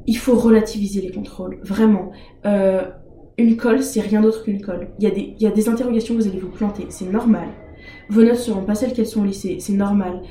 il 0.08 0.18
faut 0.18 0.36
relativiser 0.36 1.02
les 1.02 1.12
contrôles 1.12 1.60
vraiment 1.64 2.12
euh, 2.46 2.90
une 3.38 3.58
colle 3.58 3.84
c'est 3.84 4.02
rien 4.02 4.22
d'autre 4.22 4.44
qu'une 4.44 4.62
colle. 4.62 4.90
Il 5.00 5.04
y 5.04 5.08
a 5.08 5.12
des 5.12 5.36
il 5.38 5.42
y 5.42 5.48
a 5.48 5.52
des 5.52 5.70
interrogations 5.70 6.16
vous 6.16 6.28
allez 6.28 6.40
vous 6.40 6.50
planter 6.50 6.86
c'est 6.90 7.10
normal. 7.10 7.50
Vos 8.10 8.24
notes 8.24 8.38
seront 8.38 8.64
pas 8.64 8.76
celles 8.76 8.94
qu'elles 8.94 9.08
sont 9.08 9.22
au 9.22 9.26
lycée 9.26 9.58
c'est 9.60 9.74
normal. 9.74 10.22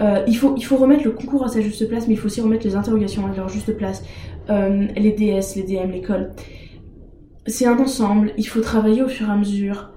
Euh, 0.00 0.24
il 0.26 0.36
faut 0.36 0.54
il 0.56 0.62
faut 0.62 0.76
remettre 0.76 1.04
le 1.04 1.12
concours 1.12 1.44
à 1.44 1.48
sa 1.48 1.60
juste 1.60 1.88
place 1.88 2.06
mais 2.08 2.14
il 2.14 2.16
faut 2.16 2.26
aussi 2.26 2.40
remettre 2.40 2.64
les 2.64 2.76
interrogations 2.76 3.26
à 3.26 3.34
leur 3.34 3.48
juste 3.48 3.76
place. 3.76 4.02
Euh, 4.50 4.86
les 4.96 5.12
DS 5.12 5.56
les 5.56 5.62
DM 5.62 5.90
l'école 5.90 6.32
c'est 7.46 7.66
un 7.66 7.78
ensemble 7.78 8.32
il 8.36 8.46
faut 8.46 8.60
travailler 8.60 9.02
au 9.02 9.08
fur 9.08 9.28
et 9.28 9.32
à 9.32 9.36
mesure. 9.36 9.92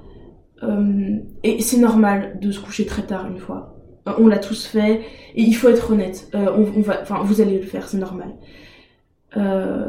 Euh, 0.64 1.18
et 1.44 1.60
c'est 1.62 1.78
normal 1.78 2.38
de 2.40 2.52
se 2.52 2.60
coucher 2.60 2.86
très 2.86 3.02
tard 3.02 3.28
une 3.28 3.40
fois. 3.40 3.76
On 4.20 4.28
l'a 4.28 4.40
tous 4.40 4.66
fait 4.66 5.02
et 5.36 5.42
il 5.42 5.54
faut 5.54 5.70
être 5.70 5.92
honnête. 5.92 6.30
On, 6.34 6.82
va, 6.82 7.04
vous 7.24 7.40
allez 7.40 7.60
le 7.60 7.66
faire, 7.66 7.88
c'est 7.88 8.00
normal. 8.00 8.36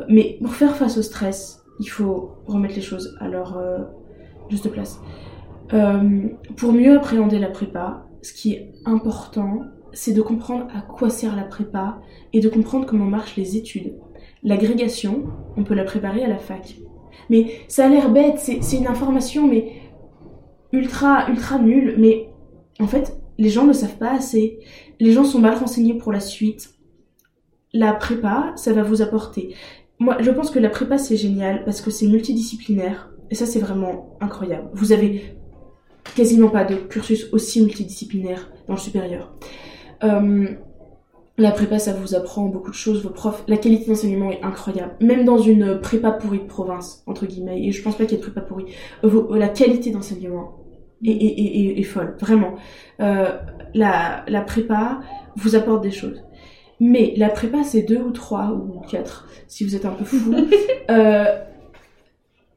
Mais 0.09 0.39
pour 0.43 0.55
faire 0.55 0.77
face 0.77 0.99
au 0.99 1.03
stress, 1.03 1.62
il 1.83 1.89
faut 1.89 2.37
remettre 2.47 2.77
les 2.77 2.81
choses 2.81 3.17
à 3.21 3.29
leur 3.29 3.59
euh, 3.59 3.79
juste 4.49 4.71
place. 4.71 5.01
pour 6.57 6.73
mieux 6.73 6.97
appréhender 6.97 7.39
la 7.39 7.49
prépa, 7.49 8.07
ce 8.23 8.33
qui 8.33 8.53
est 8.53 8.73
important, 8.85 9.63
c'est 9.93 10.13
de 10.13 10.23
comprendre 10.23 10.67
à 10.75 10.81
quoi 10.81 11.11
sert 11.11 11.37
la 11.37 11.43
prépa 11.43 12.01
et 12.33 12.41
de 12.41 12.49
comprendre 12.49 12.87
comment 12.87 13.05
marchent 13.05 13.37
les 13.37 13.57
études. 13.57 13.95
L'agrégation, 14.43 15.25
on 15.57 15.65
peut 15.65 15.75
la 15.75 15.85
préparer 15.85 16.25
à 16.25 16.29
la 16.29 16.39
fac. 16.39 16.77
Mais 17.31 17.61
ça 17.69 17.87
a 17.87 17.89
l'air 17.89 18.11
bête, 18.11 18.39
c'est 18.39 18.77
une 18.77 18.87
information, 18.87 19.47
mais 19.47 19.73
ultra, 20.73 21.29
ultra 21.31 21.59
nulle. 21.59 21.97
Mais 21.99 22.29
en 22.81 22.87
fait, 22.87 23.17
les 23.39 23.51
gens 23.51 23.67
ne 23.67 23.73
savent 23.73 23.99
pas 23.99 24.13
assez. 24.13 24.59
Les 25.01 25.13
gens 25.13 25.25
sont 25.25 25.39
mal 25.39 25.55
renseignés 25.55 25.95
pour 25.95 26.13
la 26.13 26.21
suite. 26.21 26.75
La 27.73 27.93
prépa, 27.93 28.53
ça 28.57 28.73
va 28.73 28.83
vous 28.83 29.03
apporter. 29.03 29.55
Moi, 30.03 30.17
je 30.19 30.33
pense 30.33 30.51
que 30.51 30.59
la 30.59 30.69
prépa, 30.69 30.99
c'est 30.99 31.17
génial 31.17 31.65
parce 31.65 31.81
que 31.81 31.93
c'est 31.93 32.09
multidisciplinaire. 32.09 33.13
Et 33.31 33.37
ça, 33.37 33.47
c'est 33.47 33.61
vraiment 33.61 34.17
incroyable. 34.21 34.69
Vous 34.75 34.91
avez 34.91 35.37
quasiment 36.17 36.49
pas 36.49 36.65
de 36.65 36.75
cursus 36.75 37.29
aussi 37.33 37.63
multidisciplinaire 37.63 38.51
dans 38.67 38.75
le 38.75 38.81
supérieur. 38.81 39.33
Euh, 40.03 40.49
la 41.39 41.53
prépa, 41.53 41.79
ça 41.79 41.93
vous 41.93 42.17
apprend 42.17 42.47
beaucoup 42.47 42.73
de 42.73 42.75
choses. 42.75 43.05
Vos 43.05 43.11
profs, 43.11 43.45
la 43.47 43.57
qualité 43.57 43.87
d'enseignement 43.87 44.33
est 44.33 44.43
incroyable. 44.43 44.97
Même 45.01 45.25
dans 45.25 45.39
une 45.39 45.79
prépa 45.79 46.11
pourrie 46.11 46.41
de 46.41 46.47
province, 46.47 47.05
entre 47.07 47.27
guillemets. 47.27 47.65
Et 47.65 47.71
je 47.71 47.81
pense 47.81 47.97
pas 47.97 48.05
qu'il 48.05 48.19
y 48.19 48.21
ait 48.21 48.25
de 48.25 48.29
prépa 48.29 48.41
pourrie. 48.41 48.75
la 49.05 49.49
qualité 49.49 49.93
d'enseignement 49.93 50.65
est, 51.05 51.83
folle, 51.85 52.17
vraiment. 52.21 52.57
Euh, 52.99 53.39
la, 53.73 54.25
la 54.27 54.41
prépa 54.41 54.99
vous 55.37 55.55
apporte 55.55 55.81
des 55.81 55.93
choses. 55.93 56.25
Mais 56.85 57.15
la 57.17 57.29
prépa, 57.29 57.63
c'est 57.63 57.83
deux 57.83 58.01
ou 58.01 58.11
trois 58.11 58.51
ou 58.51 58.81
quatre, 58.81 59.29
si 59.47 59.63
vous 59.63 59.77
êtes 59.77 59.85
un 59.85 59.93
peu 59.93 60.05
fou. 60.05 60.35
euh, 60.91 61.25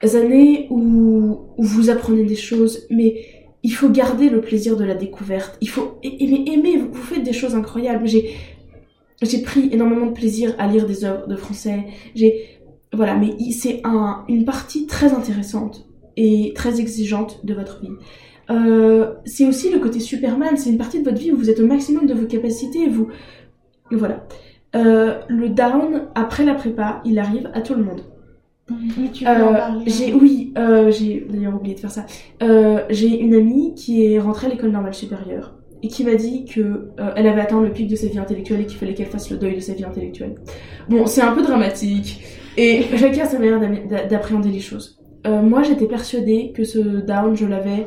années 0.02 0.66
où, 0.72 1.42
où, 1.58 1.64
vous 1.64 1.92
apprenez 1.92 2.24
des 2.24 2.36
choses, 2.36 2.88
mais 2.90 3.24
il 3.62 3.70
faut 3.70 3.88
garder 3.88 4.30
le 4.30 4.42
plaisir 4.42 4.78
de 4.78 4.84
la 4.84 4.96
découverte. 4.96 5.60
Il 5.62 5.70
faut 5.70 6.00
aimer, 6.02 6.44
aimer 6.52 6.76
vous, 6.78 7.04
faites 7.04 7.22
des 7.22 7.34
choses 7.34 7.54
incroyables. 7.54 8.08
J'ai, 8.08 8.34
j'ai 9.22 9.44
pris 9.44 9.70
énormément 9.72 10.08
de 10.08 10.14
plaisir 10.14 10.56
à 10.58 10.66
lire 10.66 10.88
des 10.88 11.06
œuvres 11.06 11.28
de 11.28 11.36
français. 11.36 11.84
J'ai, 12.16 12.60
voilà, 12.94 13.14
mais 13.14 13.36
c'est 13.52 13.82
un, 13.84 14.26
une 14.28 14.44
partie 14.44 14.88
très 14.88 15.14
intéressante 15.14 15.86
et 16.18 16.52
très 16.56 16.82
exigeante 16.82 17.46
de 17.46 17.54
votre 17.54 17.80
vie. 17.80 17.90
Euh, 18.50 19.14
c'est 19.26 19.46
aussi 19.46 19.70
le 19.70 19.78
côté 19.78 20.00
Superman, 20.00 20.58
c'est 20.58 20.72
une 20.72 20.80
partie 20.80 21.00
de 21.00 21.04
votre 21.04 21.22
vie 21.22 21.32
où 21.32 21.38
vous 21.38 21.52
êtes 21.52 21.60
au 21.60 21.68
maximum 21.68 22.08
de 22.08 22.16
vos 22.16 22.26
capacités, 22.26 22.88
vous... 22.88 23.10
Voilà. 23.92 24.26
Euh, 24.76 25.20
le 25.28 25.50
down, 25.50 26.08
après 26.16 26.44
la 26.44 26.54
prépa, 26.54 27.02
il 27.06 27.20
arrive 27.20 27.50
à 27.54 27.62
tout 27.62 27.76
le 27.76 27.84
monde. 27.84 28.02
Oui, 28.70 29.12
tu 29.14 29.28
euh, 29.28 29.54
j'ai, 29.86 30.12
oui, 30.12 30.52
j'ai 30.90 31.28
d'ailleurs 31.30 31.56
oublié 31.56 31.76
de 31.76 31.80
faire 31.80 31.92
ça. 31.92 32.06
j'ai 32.90 33.20
une 33.20 33.36
amie 33.36 33.76
qui 33.76 34.04
est 34.04 34.20
rentrée 34.20 34.48
à 34.48 34.50
l'école 34.50 34.72
normale 34.72 34.94
supérieure 34.94 35.54
et 35.84 35.88
qui 35.88 36.04
m'a 36.04 36.16
dit 36.16 36.46
que 36.46 36.90
elle 37.16 37.28
avait 37.28 37.42
atteint 37.42 37.62
le 37.62 37.72
pic 37.72 37.88
de 37.88 37.96
sa 37.96 38.08
vie 38.08 38.18
intellectuelle 38.18 38.62
et 38.62 38.66
qu'il 38.66 38.80
fallait 38.80 38.96
qu'elle 38.96 39.06
fasse 39.06 39.30
le 39.30 39.38
deuil 39.38 39.56
de 39.56 39.60
sa 39.60 39.74
vie 39.74 39.86
intellectuelle. 39.86 40.36
Bon, 40.90 41.06
c'est 41.06 41.22
un 41.22 41.34
peu 41.34 41.44
dramatique 41.44 42.24
et 42.58 42.84
chacun 42.98 43.26
a 43.26 43.26
sa 43.28 43.38
manière 43.38 43.60
d'appréhender 44.10 44.50
les 44.50 44.62
choses. 44.62 45.00
moi, 45.26 45.62
j'étais 45.62 45.86
persuadée 45.86 46.52
que 46.56 46.64
ce 46.64 46.80
down, 46.80 47.36
je 47.36 47.46
l'avais 47.46 47.86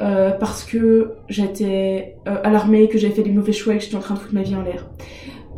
euh, 0.00 0.32
parce 0.32 0.64
que 0.64 1.12
j'étais 1.28 2.16
euh, 2.26 2.36
alarmée, 2.42 2.88
que 2.88 2.98
j'avais 2.98 3.14
fait 3.14 3.22
des 3.22 3.30
mauvais 3.30 3.52
choix 3.52 3.74
et 3.74 3.78
que 3.78 3.84
j'étais 3.84 3.96
en 3.96 4.00
train 4.00 4.14
de 4.14 4.18
foutre 4.18 4.34
ma 4.34 4.42
vie 4.42 4.56
en 4.56 4.62
l'air. 4.62 4.90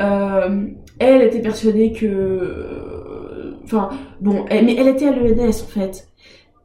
Euh, 0.00 0.66
elle 0.98 1.22
était 1.22 1.40
persuadée 1.40 1.92
que... 1.92 3.54
Enfin, 3.64 3.90
bon, 4.20 4.44
mais 4.50 4.76
elle 4.76 4.88
était 4.88 5.08
à 5.08 5.12
l'ENS 5.12 5.62
en 5.62 5.68
fait. 5.68 6.08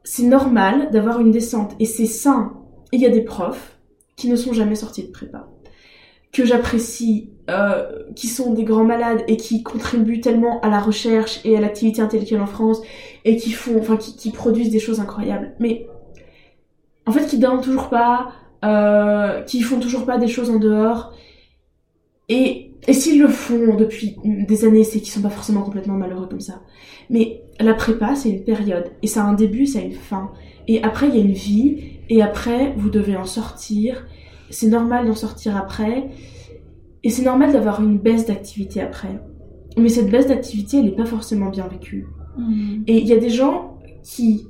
C'est 0.04 0.24
normal 0.24 0.90
d'avoir 0.92 1.20
une 1.20 1.30
descente 1.30 1.74
et 1.80 1.86
c'est 1.86 2.06
sain. 2.06 2.52
Il 2.92 3.00
y 3.00 3.06
a 3.06 3.10
des 3.10 3.22
profs 3.22 3.78
qui 4.16 4.28
ne 4.28 4.36
sont 4.36 4.52
jamais 4.52 4.74
sortis 4.74 5.04
de 5.04 5.10
prépa, 5.10 5.48
que 6.32 6.44
j'apprécie, 6.44 7.30
qui 8.14 8.28
sont 8.28 8.52
des 8.52 8.64
grands 8.64 8.84
malades 8.84 9.24
et 9.26 9.36
qui 9.36 9.62
contribuent 9.62 10.20
tellement 10.20 10.60
à 10.60 10.68
la 10.68 10.78
recherche 10.78 11.40
et 11.44 11.56
à 11.56 11.60
l'activité 11.60 12.02
intellectuelle 12.02 12.42
en 12.42 12.46
France 12.46 12.80
et 13.24 13.36
qui 13.36 13.50
font, 13.50 13.78
enfin, 13.78 13.96
qui 13.96 14.30
produisent 14.30 14.70
des 14.70 14.78
choses 14.78 15.00
incroyables. 15.00 15.54
Mais 15.58 15.86
en 17.12 17.14
fait, 17.14 17.26
qui 17.26 17.38
dorment 17.38 17.60
toujours 17.60 17.90
pas, 17.90 18.32
euh, 18.64 19.42
qui 19.42 19.60
font 19.60 19.78
toujours 19.78 20.06
pas 20.06 20.16
des 20.16 20.28
choses 20.28 20.48
en 20.48 20.58
dehors. 20.58 21.12
Et, 22.30 22.72
et 22.88 22.94
s'ils 22.94 23.20
le 23.20 23.28
font 23.28 23.76
depuis 23.76 24.16
des 24.24 24.64
années, 24.64 24.82
c'est 24.82 25.00
qu'ils 25.00 25.12
sont 25.12 25.20
pas 25.20 25.28
forcément 25.28 25.60
complètement 25.60 25.94
malheureux 25.94 26.26
comme 26.26 26.40
ça. 26.40 26.62
Mais 27.10 27.42
la 27.60 27.74
prépa, 27.74 28.14
c'est 28.14 28.30
une 28.30 28.44
période. 28.44 28.92
Et 29.02 29.08
ça 29.08 29.24
a 29.24 29.26
un 29.26 29.34
début, 29.34 29.66
ça 29.66 29.80
a 29.80 29.82
une 29.82 29.92
fin. 29.92 30.30
Et 30.68 30.82
après, 30.82 31.08
il 31.08 31.14
y 31.14 31.18
a 31.18 31.20
une 31.22 31.32
vie. 31.32 31.98
Et 32.08 32.22
après, 32.22 32.72
vous 32.78 32.88
devez 32.88 33.14
en 33.14 33.26
sortir. 33.26 34.06
C'est 34.48 34.68
normal 34.68 35.06
d'en 35.06 35.14
sortir 35.14 35.54
après. 35.54 36.08
Et 37.04 37.10
c'est 37.10 37.24
normal 37.24 37.52
d'avoir 37.52 37.82
une 37.82 37.98
baisse 37.98 38.24
d'activité 38.24 38.80
après. 38.80 39.20
Mais 39.76 39.90
cette 39.90 40.10
baisse 40.10 40.28
d'activité, 40.28 40.78
elle 40.78 40.86
n'est 40.86 40.92
pas 40.92 41.04
forcément 41.04 41.50
bien 41.50 41.68
vécue. 41.68 42.06
Mmh. 42.38 42.84
Et 42.86 42.96
il 43.00 43.06
y 43.06 43.12
a 43.12 43.18
des 43.18 43.28
gens 43.28 43.76
qui 44.02 44.46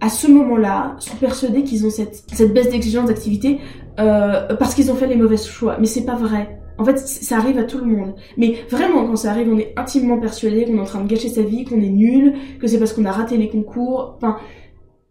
à 0.00 0.08
ce 0.08 0.26
moment-là, 0.28 0.96
sont 0.98 1.16
persuadés 1.16 1.62
qu'ils 1.62 1.86
ont 1.86 1.90
cette, 1.90 2.24
cette 2.32 2.52
baisse 2.54 2.70
d'exigence 2.70 3.08
d'activité 3.08 3.60
euh, 3.98 4.54
parce 4.56 4.74
qu'ils 4.74 4.90
ont 4.90 4.94
fait 4.94 5.06
les 5.06 5.16
mauvais 5.16 5.36
choix. 5.36 5.76
Mais 5.78 5.86
c'est 5.86 6.04
pas 6.04 6.14
vrai. 6.14 6.58
En 6.78 6.84
fait, 6.84 6.98
ça 6.98 7.36
arrive 7.36 7.58
à 7.58 7.64
tout 7.64 7.78
le 7.78 7.84
monde. 7.84 8.14
Mais 8.38 8.56
vraiment, 8.70 9.04
quand 9.04 9.16
ça 9.16 9.30
arrive, 9.30 9.52
on 9.52 9.58
est 9.58 9.74
intimement 9.76 10.18
persuadé 10.18 10.64
qu'on 10.64 10.78
est 10.78 10.80
en 10.80 10.84
train 10.84 11.02
de 11.02 11.08
gâcher 11.08 11.28
sa 11.28 11.42
vie, 11.42 11.64
qu'on 11.64 11.80
est 11.80 11.90
nul, 11.90 12.34
que 12.58 12.66
c'est 12.66 12.78
parce 12.78 12.94
qu'on 12.94 13.04
a 13.04 13.12
raté 13.12 13.36
les 13.36 13.50
concours. 13.50 14.16
Enfin, 14.16 14.38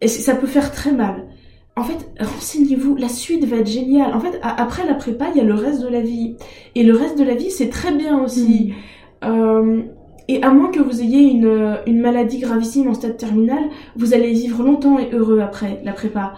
ça 0.08 0.34
peut 0.34 0.48
faire 0.48 0.72
très 0.72 0.92
mal. 0.92 1.28
En 1.76 1.84
fait, 1.84 2.10
renseignez-vous, 2.20 2.96
la 2.96 3.08
suite 3.08 3.46
va 3.46 3.58
être 3.58 3.68
géniale. 3.68 4.14
En 4.16 4.20
fait, 4.20 4.40
après 4.42 4.86
la 4.88 4.96
prépa, 4.96 5.28
il 5.34 5.38
y 5.38 5.42
a 5.42 5.44
le 5.44 5.54
reste 5.54 5.84
de 5.84 5.88
la 5.88 6.02
vie. 6.02 6.36
Et 6.74 6.84
le 6.84 6.96
reste 6.96 7.20
de 7.20 7.24
la 7.24 7.36
vie, 7.36 7.52
c'est 7.52 7.70
très 7.70 7.94
bien 7.94 8.20
aussi. 8.24 8.74
Mm. 9.22 9.26
Euh, 9.26 9.82
et 10.30 10.44
à 10.44 10.52
moins 10.52 10.70
que 10.70 10.80
vous 10.80 11.02
ayez 11.02 11.24
une, 11.24 11.80
une 11.88 12.02
maladie 12.02 12.38
gravissime 12.38 12.88
en 12.88 12.94
stade 12.94 13.18
terminal, 13.18 13.64
vous 13.96 14.14
allez 14.14 14.32
vivre 14.32 14.62
longtemps 14.62 15.00
et 15.00 15.10
heureux 15.12 15.40
après 15.40 15.82
la 15.84 15.92
prépa. 15.92 16.36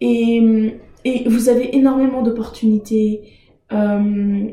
Et, 0.00 0.72
et 1.04 1.28
vous 1.28 1.50
avez 1.50 1.76
énormément 1.76 2.22
d'opportunités. 2.22 3.20
Euh, 3.72 4.46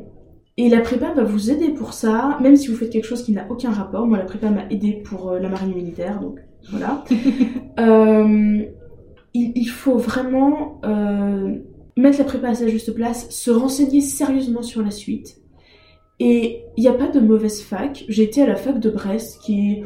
et 0.58 0.68
la 0.68 0.82
prépa 0.82 1.14
va 1.14 1.24
vous 1.24 1.50
aider 1.50 1.70
pour 1.70 1.94
ça, 1.94 2.38
même 2.42 2.58
si 2.58 2.68
vous 2.68 2.76
faites 2.76 2.90
quelque 2.90 3.08
chose 3.08 3.24
qui 3.24 3.32
n'a 3.32 3.50
aucun 3.50 3.72
rapport. 3.72 4.06
Moi, 4.06 4.18
la 4.18 4.26
prépa 4.26 4.50
m'a 4.50 4.68
aidé 4.70 5.02
pour 5.02 5.30
euh, 5.30 5.40
la 5.40 5.48
marine 5.48 5.74
militaire, 5.74 6.20
donc 6.20 6.40
voilà. 6.70 7.06
euh, 7.80 8.66
il, 9.34 9.52
il, 9.56 9.70
faut 9.70 9.98
vraiment 9.98 10.82
euh, 10.84 11.56
mettre 11.96 12.18
la 12.18 12.26
prépa 12.26 12.50
à 12.50 12.54
sa 12.54 12.68
juste 12.68 12.94
place, 12.94 13.30
se 13.30 13.50
renseigner 13.50 14.02
sérieusement 14.02 14.62
sur 14.62 14.82
la 14.82 14.92
suite. 14.92 15.38
Et 16.20 16.64
il 16.76 16.82
n'y 16.82 16.88
a 16.88 16.94
pas 16.94 17.08
de 17.08 17.20
mauvaise 17.20 17.62
fac. 17.62 18.06
J'ai 18.08 18.24
été 18.24 18.42
à 18.42 18.48
la 18.48 18.56
fac 18.56 18.80
de 18.80 18.90
Brest, 18.90 19.40
qui 19.42 19.72
est 19.72 19.84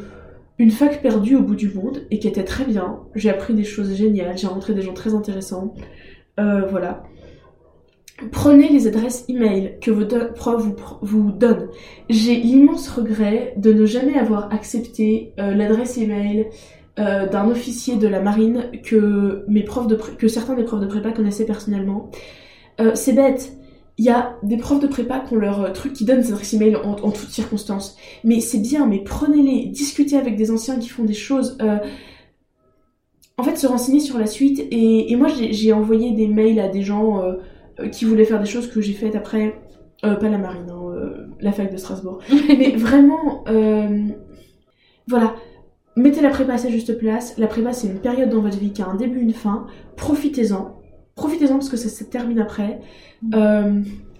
une 0.58 0.70
fac 0.70 1.02
perdue 1.02 1.36
au 1.36 1.42
bout 1.42 1.56
du 1.56 1.72
monde 1.72 2.06
et 2.10 2.18
qui 2.18 2.28
était 2.28 2.44
très 2.44 2.64
bien. 2.64 3.00
J'ai 3.14 3.30
appris 3.30 3.54
des 3.54 3.64
choses 3.64 3.94
géniales, 3.94 4.38
j'ai 4.38 4.46
rencontré 4.46 4.74
des 4.74 4.82
gens 4.82 4.94
très 4.94 5.14
intéressants. 5.14 5.74
Euh, 6.40 6.62
voilà. 6.70 7.02
Prenez 8.30 8.68
les 8.68 8.86
adresses 8.86 9.24
email 9.28 9.78
que 9.80 9.90
vos 9.90 10.06
profs 10.34 10.62
vous, 10.62 10.76
vous 11.02 11.32
donnent. 11.32 11.68
J'ai 12.08 12.36
l'immense 12.36 12.88
regret 12.88 13.54
de 13.56 13.72
ne 13.72 13.84
jamais 13.84 14.16
avoir 14.16 14.52
accepté 14.54 15.32
euh, 15.40 15.54
l'adresse 15.54 15.98
email 15.98 16.46
euh, 16.98 17.26
d'un 17.26 17.48
officier 17.50 17.96
de 17.96 18.06
la 18.06 18.20
marine 18.20 18.70
que, 18.84 19.44
que 20.18 20.28
certains 20.28 20.54
des 20.54 20.62
profs 20.62 20.80
de 20.80 20.86
prépa 20.86 21.10
connaissaient 21.10 21.46
personnellement. 21.46 22.10
C'est 22.94 23.12
bête. 23.12 23.52
Il 23.98 24.04
y 24.04 24.10
a 24.10 24.36
des 24.42 24.56
profs 24.56 24.80
de 24.80 24.86
prépa 24.86 25.20
qui 25.20 25.34
ont 25.34 25.38
leur 25.38 25.72
truc 25.72 25.92
qui 25.92 26.04
donnent 26.04 26.20
des 26.20 26.32
adresses 26.32 26.54
email 26.54 26.76
en, 26.76 26.92
en 26.92 27.10
toutes 27.10 27.28
circonstances. 27.28 27.96
Mais 28.24 28.40
c'est 28.40 28.58
bien, 28.58 28.86
mais 28.86 29.00
prenez-les, 29.00 29.66
discutez 29.66 30.16
avec 30.16 30.36
des 30.36 30.50
anciens 30.50 30.78
qui 30.78 30.88
font 30.88 31.04
des 31.04 31.12
choses. 31.14 31.58
en 33.36 33.42
fait, 33.42 33.56
se 33.56 33.66
renseigner 33.66 34.00
sur 34.00 34.18
la 34.18 34.26
suite. 34.26 34.60
Et, 34.70 35.12
et 35.12 35.16
moi, 35.16 35.28
j'ai 35.28 35.72
envoyé 35.72 36.12
des 36.12 36.26
mails 36.26 36.58
à 36.58 36.68
des 36.68 36.82
gens 36.82 37.22
euh, 37.80 37.88
qui 37.88 38.04
voulait 38.04 38.24
faire 38.24 38.40
des 38.40 38.46
choses 38.46 38.70
que 38.70 38.80
j'ai 38.80 38.92
faites 38.92 39.16
après, 39.16 39.58
euh, 40.04 40.14
pas 40.14 40.28
la 40.28 40.36
marine, 40.36 40.68
hein, 40.70 40.82
euh, 40.94 41.26
la 41.40 41.52
fac 41.52 41.72
de 41.72 41.76
Strasbourg. 41.78 42.18
Mais 42.48 42.72
vraiment, 42.76 43.44
voilà, 45.08 45.34
mettez 45.96 46.20
la 46.20 46.30
prépa 46.30 46.54
à 46.54 46.58
sa 46.58 46.68
juste 46.68 46.98
place. 46.98 47.36
La 47.38 47.46
prépa, 47.46 47.72
c'est 47.72 47.88
une 47.88 47.98
période 47.98 48.28
dans 48.28 48.40
votre 48.40 48.58
vie 48.58 48.72
qui 48.72 48.82
a 48.82 48.88
un 48.88 48.94
début, 48.94 49.20
une 49.20 49.32
fin. 49.32 49.66
Profitez-en. 49.96 50.81
Profitez-en 51.22 51.54
parce 51.54 51.68
que 51.68 51.76
ça 51.76 51.88
se 51.88 52.04
termine 52.04 52.38
après. 52.38 52.80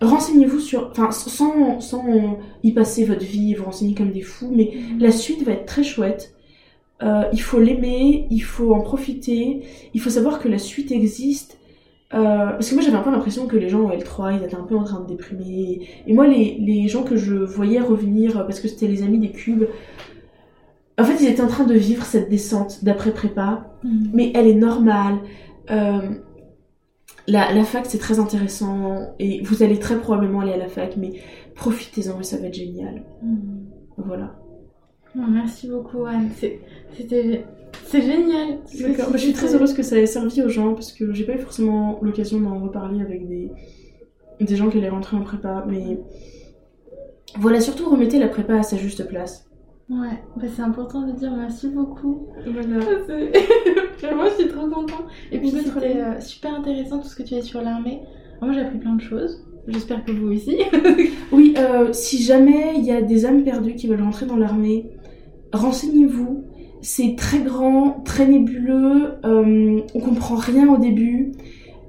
Renseignez-vous 0.01 0.61
sur. 0.61 0.89
Enfin, 0.91 1.11
sans, 1.11 1.81
sans 1.81 2.05
y 2.63 2.73
passer 2.73 3.05
votre 3.05 3.25
vie, 3.25 3.55
vous 3.55 3.65
renseigner 3.65 3.95
comme 3.95 4.13
des 4.13 4.23
fous, 4.23 4.53
mais 4.55 4.73
la 4.99 5.11
suite 5.11 5.43
va 5.43 5.53
être 5.53 5.67
très 5.67 5.85
chouette. 5.85 6.35
il 7.03 7.41
faut 7.41 7.61
l'aimer, 7.61 8.27
il 8.31 8.43
faut 8.43 8.75
en 8.75 8.81
profiter, 8.81 9.63
il 9.95 10.01
faut 10.01 10.11
savoir 10.11 10.41
que 10.41 10.49
la 10.49 10.59
suite 10.59 10.93
existe 10.93 11.59
euh, 12.15 12.51
parce 12.51 12.69
que 12.69 12.75
moi 12.75 12.85
j'avais 12.85 12.97
un 12.97 13.03
peu 13.03 13.11
l'impression 13.11 13.47
que 13.47 13.57
les 13.57 13.71
gens 13.71 13.85
en 13.85 13.91
L3 13.91 14.39
ils 14.39 14.45
étaient 14.45 14.57
un 14.57 14.65
peu 14.65 14.77
en 14.77 14.85
train 14.85 15.01
de 15.01 15.07
déprimer. 15.07 15.89
Et 16.07 16.13
moi 16.13 16.27
les, 16.27 16.59
les 16.59 16.89
gens 16.89 17.05
que 17.05 17.17
je 17.17 17.35
voyais 17.35 17.81
revenir, 17.81 18.45
parce 18.47 18.61
que 18.61 18.69
c'était 18.69 18.87
les 18.87 19.03
amis 19.03 19.19
des 19.19 19.31
cubes, 19.31 19.65
en 20.99 21.05
fait 21.05 21.23
ils 21.23 21.29
étaient 21.29 21.43
en 21.43 21.49
train 21.49 21.65
de 21.65 21.75
vivre 21.75 22.05
cette 22.05 22.29
descente 22.29 22.85
d'après 22.85 23.13
prépa, 23.13 23.65
mm. 23.83 24.09
mais 24.13 24.33
elle 24.35 24.47
est 24.47 24.55
normale. 24.55 25.19
Euh, 25.71 26.01
la, 27.27 27.53
la, 27.53 27.65
fac 27.65 27.87
c'est 27.87 27.99
très 27.99 28.19
intéressant 28.19 29.15
et 29.19 29.43
vous 29.43 29.63
allez 29.63 29.79
très 29.79 29.99
probablement 29.99 30.41
aller 30.41 30.53
à 30.53 30.57
la 30.57 30.69
fac, 30.69 30.97
mais 30.97 31.13
profitez-en 31.55 32.21
et 32.21 32.25
ça 32.25 32.39
va 32.39 32.47
être 32.47 32.55
génial. 32.55 33.05
Mm. 33.23 33.37
Voilà. 33.99 34.35
merci 35.15 35.69
beaucoup 35.69 36.07
Anne, 36.07 36.31
c'était 36.97 37.45
c'est 37.85 38.03
génial. 38.03 38.59
D'accord. 38.81 39.09
je 39.13 39.19
suis 39.19 39.33
très 39.33 39.55
heureuse 39.55 39.75
que 39.75 39.83
ça 39.83 39.99
ait 39.99 40.07
servi 40.07 40.43
aux 40.43 40.49
gens 40.49 40.75
parce 40.75 40.93
que 40.93 41.13
j'ai 41.13 41.25
pas 41.25 41.35
eu 41.35 41.39
forcément 41.39 41.99
l'occasion 42.03 42.41
d'en 42.41 42.59
reparler 42.59 43.03
avec 43.03 43.29
des, 43.29 43.51
des 44.41 44.57
gens 44.57 44.69
qui 44.71 44.79
allaient 44.79 44.89
rentrer 44.89 45.17
en 45.17 45.23
prépa. 45.23 45.65
Mais 45.69 45.99
voilà, 47.39 47.61
surtout 47.61 47.89
remettez 47.89 48.19
la 48.19 48.29
prépa 48.29 48.59
à 48.59 48.63
sa 48.63 48.77
juste 48.77 49.07
place. 49.07 49.47
Ouais, 49.91 50.23
bah 50.37 50.47
c'est 50.55 50.63
important 50.63 51.07
de 51.07 51.13
dire 51.13 51.33
merci 51.37 51.69
beaucoup. 51.69 52.29
Voilà. 52.47 52.79
Vraiment, 54.01 54.25
je 54.27 54.43
suis 54.43 54.49
trop 54.49 54.69
contente. 54.69 55.05
Et 55.31 55.39
puis 55.39 55.51
c'était 55.51 55.97
euh, 55.97 56.21
super 56.21 56.55
intéressant 56.55 56.99
tout 56.99 57.09
ce 57.09 57.17
que 57.17 57.23
tu 57.23 57.35
as 57.35 57.43
sur 57.43 57.61
l'armée. 57.63 58.01
Moi, 58.41 58.53
j'ai 58.53 58.61
appris 58.61 58.79
plein 58.79 58.95
de 58.95 59.01
choses. 59.01 59.45
J'espère 59.69 60.05
que 60.05 60.13
vous 60.13 60.33
aussi. 60.33 60.59
oui, 61.33 61.55
euh, 61.59 61.93
si 61.93 62.23
jamais 62.23 62.75
il 62.77 62.85
y 62.85 62.91
a 62.91 63.03
des 63.03 63.27
âmes 63.27 63.45
perdues 63.45 63.75
qui 63.75 63.87
veulent 63.87 64.03
rentrer 64.03 64.27
dans 64.27 64.37
l'armée, 64.37 64.91
renseignez-vous 65.53 66.45
c'est 66.83 67.15
très 67.17 67.39
grand, 67.39 68.03
très 68.05 68.27
nébuleux, 68.27 69.15
euh, 69.25 69.81
on 69.95 70.01
comprend 70.01 70.35
rien 70.35 70.69
au 70.69 70.77
début. 70.77 71.33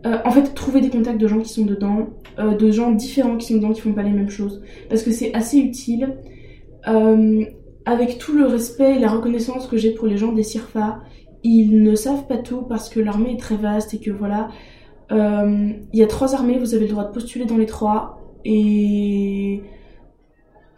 Euh, 0.06 0.18
en 0.24 0.32
fait, 0.32 0.54
trouver 0.54 0.82
des 0.82 0.90
contacts 0.90 1.20
de 1.20 1.28
gens 1.28 1.40
qui 1.40 1.50
sont 1.50 1.66
dedans, 1.66 2.10
euh, 2.38 2.56
de 2.56 2.72
gens 2.72 2.92
différents 2.92 3.38
qui 3.38 3.48
sont 3.48 3.56
dedans, 3.56 3.72
qui 3.72 3.82
font 3.82 3.94
pas 3.94 4.04
les 4.04 4.12
mêmes 4.12 4.30
choses, 4.30 4.62
parce 4.90 5.02
que 5.02 5.12
c'est 5.12 5.34
assez 5.34 5.58
utile. 5.58 6.16
Avec 7.86 8.18
tout 8.18 8.36
le 8.36 8.46
respect 8.46 8.96
et 8.96 9.00
la 9.00 9.10
reconnaissance 9.10 9.68
que 9.68 9.78
j'ai 9.78 9.92
pour 9.92 10.08
les 10.08 10.18
gens 10.18 10.32
des 10.32 10.44
CIRFA, 10.44 11.02
ils 11.44 11.84
ne 11.84 11.96
savent 11.96 12.28
pas 12.28 12.38
tout 12.38 12.62
parce 12.62 12.90
que 12.90 13.00
l'armée 13.00 13.34
est 13.34 13.40
très 13.40 13.58
vaste 13.58 13.94
et 13.94 14.00
que 14.00 14.12
voilà, 14.12 14.50
il 15.12 15.78
y 15.94 16.02
a 16.02 16.08
trois 16.08 16.34
armées, 16.34 16.58
vous 16.58 16.74
avez 16.74 16.86
le 16.86 16.92
droit 16.92 17.04
de 17.04 17.12
postuler 17.12 17.46
dans 17.46 17.58
les 17.58 17.68
trois 17.68 18.18
et 18.46 19.62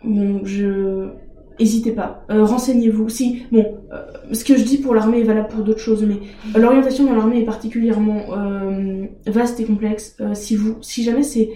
bon, 0.03 0.41
je 0.43 1.13
N'hésitez 1.59 1.91
pas, 1.91 2.25
euh, 2.29 2.43
renseignez-vous. 2.43 3.07
Si, 3.07 3.43
bon, 3.51 3.77
euh, 3.93 4.03
ce 4.33 4.43
que 4.43 4.57
je 4.57 4.63
dis 4.63 4.77
pour 4.77 4.93
l'armée 4.93 5.21
est 5.21 5.23
valable 5.23 5.47
pour 5.47 5.63
d'autres 5.63 5.79
choses, 5.79 6.03
mais 6.03 6.17
euh, 6.55 6.59
l'orientation 6.59 7.05
dans 7.05 7.15
l'armée 7.15 7.41
est 7.41 7.45
particulièrement 7.45 8.25
vaste 9.25 9.59
et 9.59 9.65
complexe. 9.65 10.17
si 10.33 10.55
vous, 10.55 10.77
si 10.81 11.03
jamais 11.03 11.23
c'est 11.23 11.51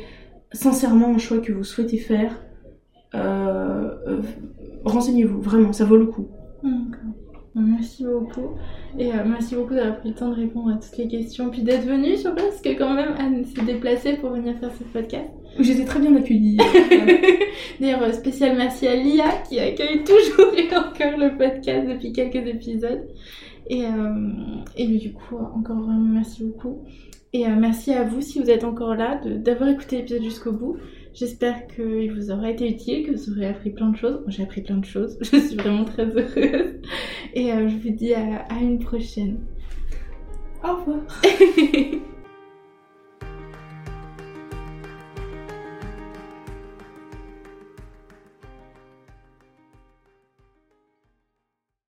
sincèrement 0.51 1.13
un 1.13 1.17
choix 1.17 1.39
que 1.39 1.51
vous 1.51 1.63
souhaitez 1.63 1.97
faire, 1.97 2.41
renseignez-vous, 4.85 5.41
vraiment, 5.41 5.73
ça 5.73 5.85
vaut 5.85 5.97
le 5.97 6.05
coup. 6.05 6.27
Merci 7.55 8.05
beaucoup. 8.05 8.55
Et 8.97 9.09
merci 9.25 9.55
beaucoup 9.55 9.73
d'avoir 9.73 9.99
pris 9.99 10.09
le 10.09 10.15
temps 10.15 10.29
de 10.29 10.35
répondre 10.35 10.69
à 10.69 10.77
toutes 10.77 10.97
les 10.97 11.07
questions, 11.07 11.49
puis 11.49 11.63
d'être 11.63 11.85
venu 11.85 12.15
sur 12.15 12.33
place, 12.33 12.45
parce 12.45 12.61
que 12.61 12.77
quand 12.77 12.93
même 12.93 13.13
Anne 13.17 13.43
s'est 13.43 13.65
déplacée 13.65 14.13
pour 14.13 14.29
venir 14.29 14.55
faire 14.59 14.71
ce 14.71 14.83
podcast. 14.83 15.29
J'étais 15.59 15.85
très 15.85 15.99
bien 15.99 16.15
accueillie. 16.15 16.57
D'ailleurs, 17.79 18.03
euh, 18.03 18.11
spécial 18.11 18.55
merci 18.55 18.87
à 18.87 18.95
Lia 18.95 19.29
qui 19.47 19.59
accueille 19.59 20.03
toujours 20.03 20.53
et 20.55 20.67
encore 20.75 21.17
le 21.17 21.37
podcast 21.37 21.87
depuis 21.87 22.13
quelques 22.13 22.47
épisodes. 22.47 23.07
Et, 23.67 23.85
euh, 23.85 24.29
et 24.77 24.87
du 24.87 25.13
coup, 25.13 25.37
encore 25.37 25.77
vraiment 25.77 26.13
merci 26.13 26.43
beaucoup. 26.43 26.83
Et 27.33 27.45
euh, 27.45 27.55
merci 27.57 27.93
à 27.93 28.03
vous 28.03 28.21
si 28.21 28.39
vous 28.39 28.49
êtes 28.49 28.63
encore 28.63 28.95
là 28.95 29.19
d'avoir 29.23 29.69
écouté 29.69 29.97
l'épisode 29.97 30.23
jusqu'au 30.23 30.51
bout. 30.51 30.77
J'espère 31.13 31.67
qu'il 31.67 32.13
vous 32.13 32.31
aura 32.31 32.51
été 32.51 32.69
utile, 32.69 33.05
que 33.05 33.11
vous 33.11 33.31
aurez 33.31 33.47
appris 33.47 33.71
plein 33.71 33.89
de 33.89 33.97
choses. 33.97 34.23
J'ai 34.27 34.43
appris 34.43 34.61
plein 34.61 34.77
de 34.77 34.85
choses. 34.85 35.17
Je 35.21 35.37
suis 35.37 35.55
vraiment 35.57 35.85
très 35.85 36.05
heureuse. 36.05 36.75
Et 37.33 37.49
je 37.49 37.77
vous 37.77 37.89
dis 37.89 38.13
à, 38.13 38.45
à 38.49 38.59
une 38.59 38.79
prochaine. 38.79 39.39
Au 40.63 40.75
revoir. 40.75 41.01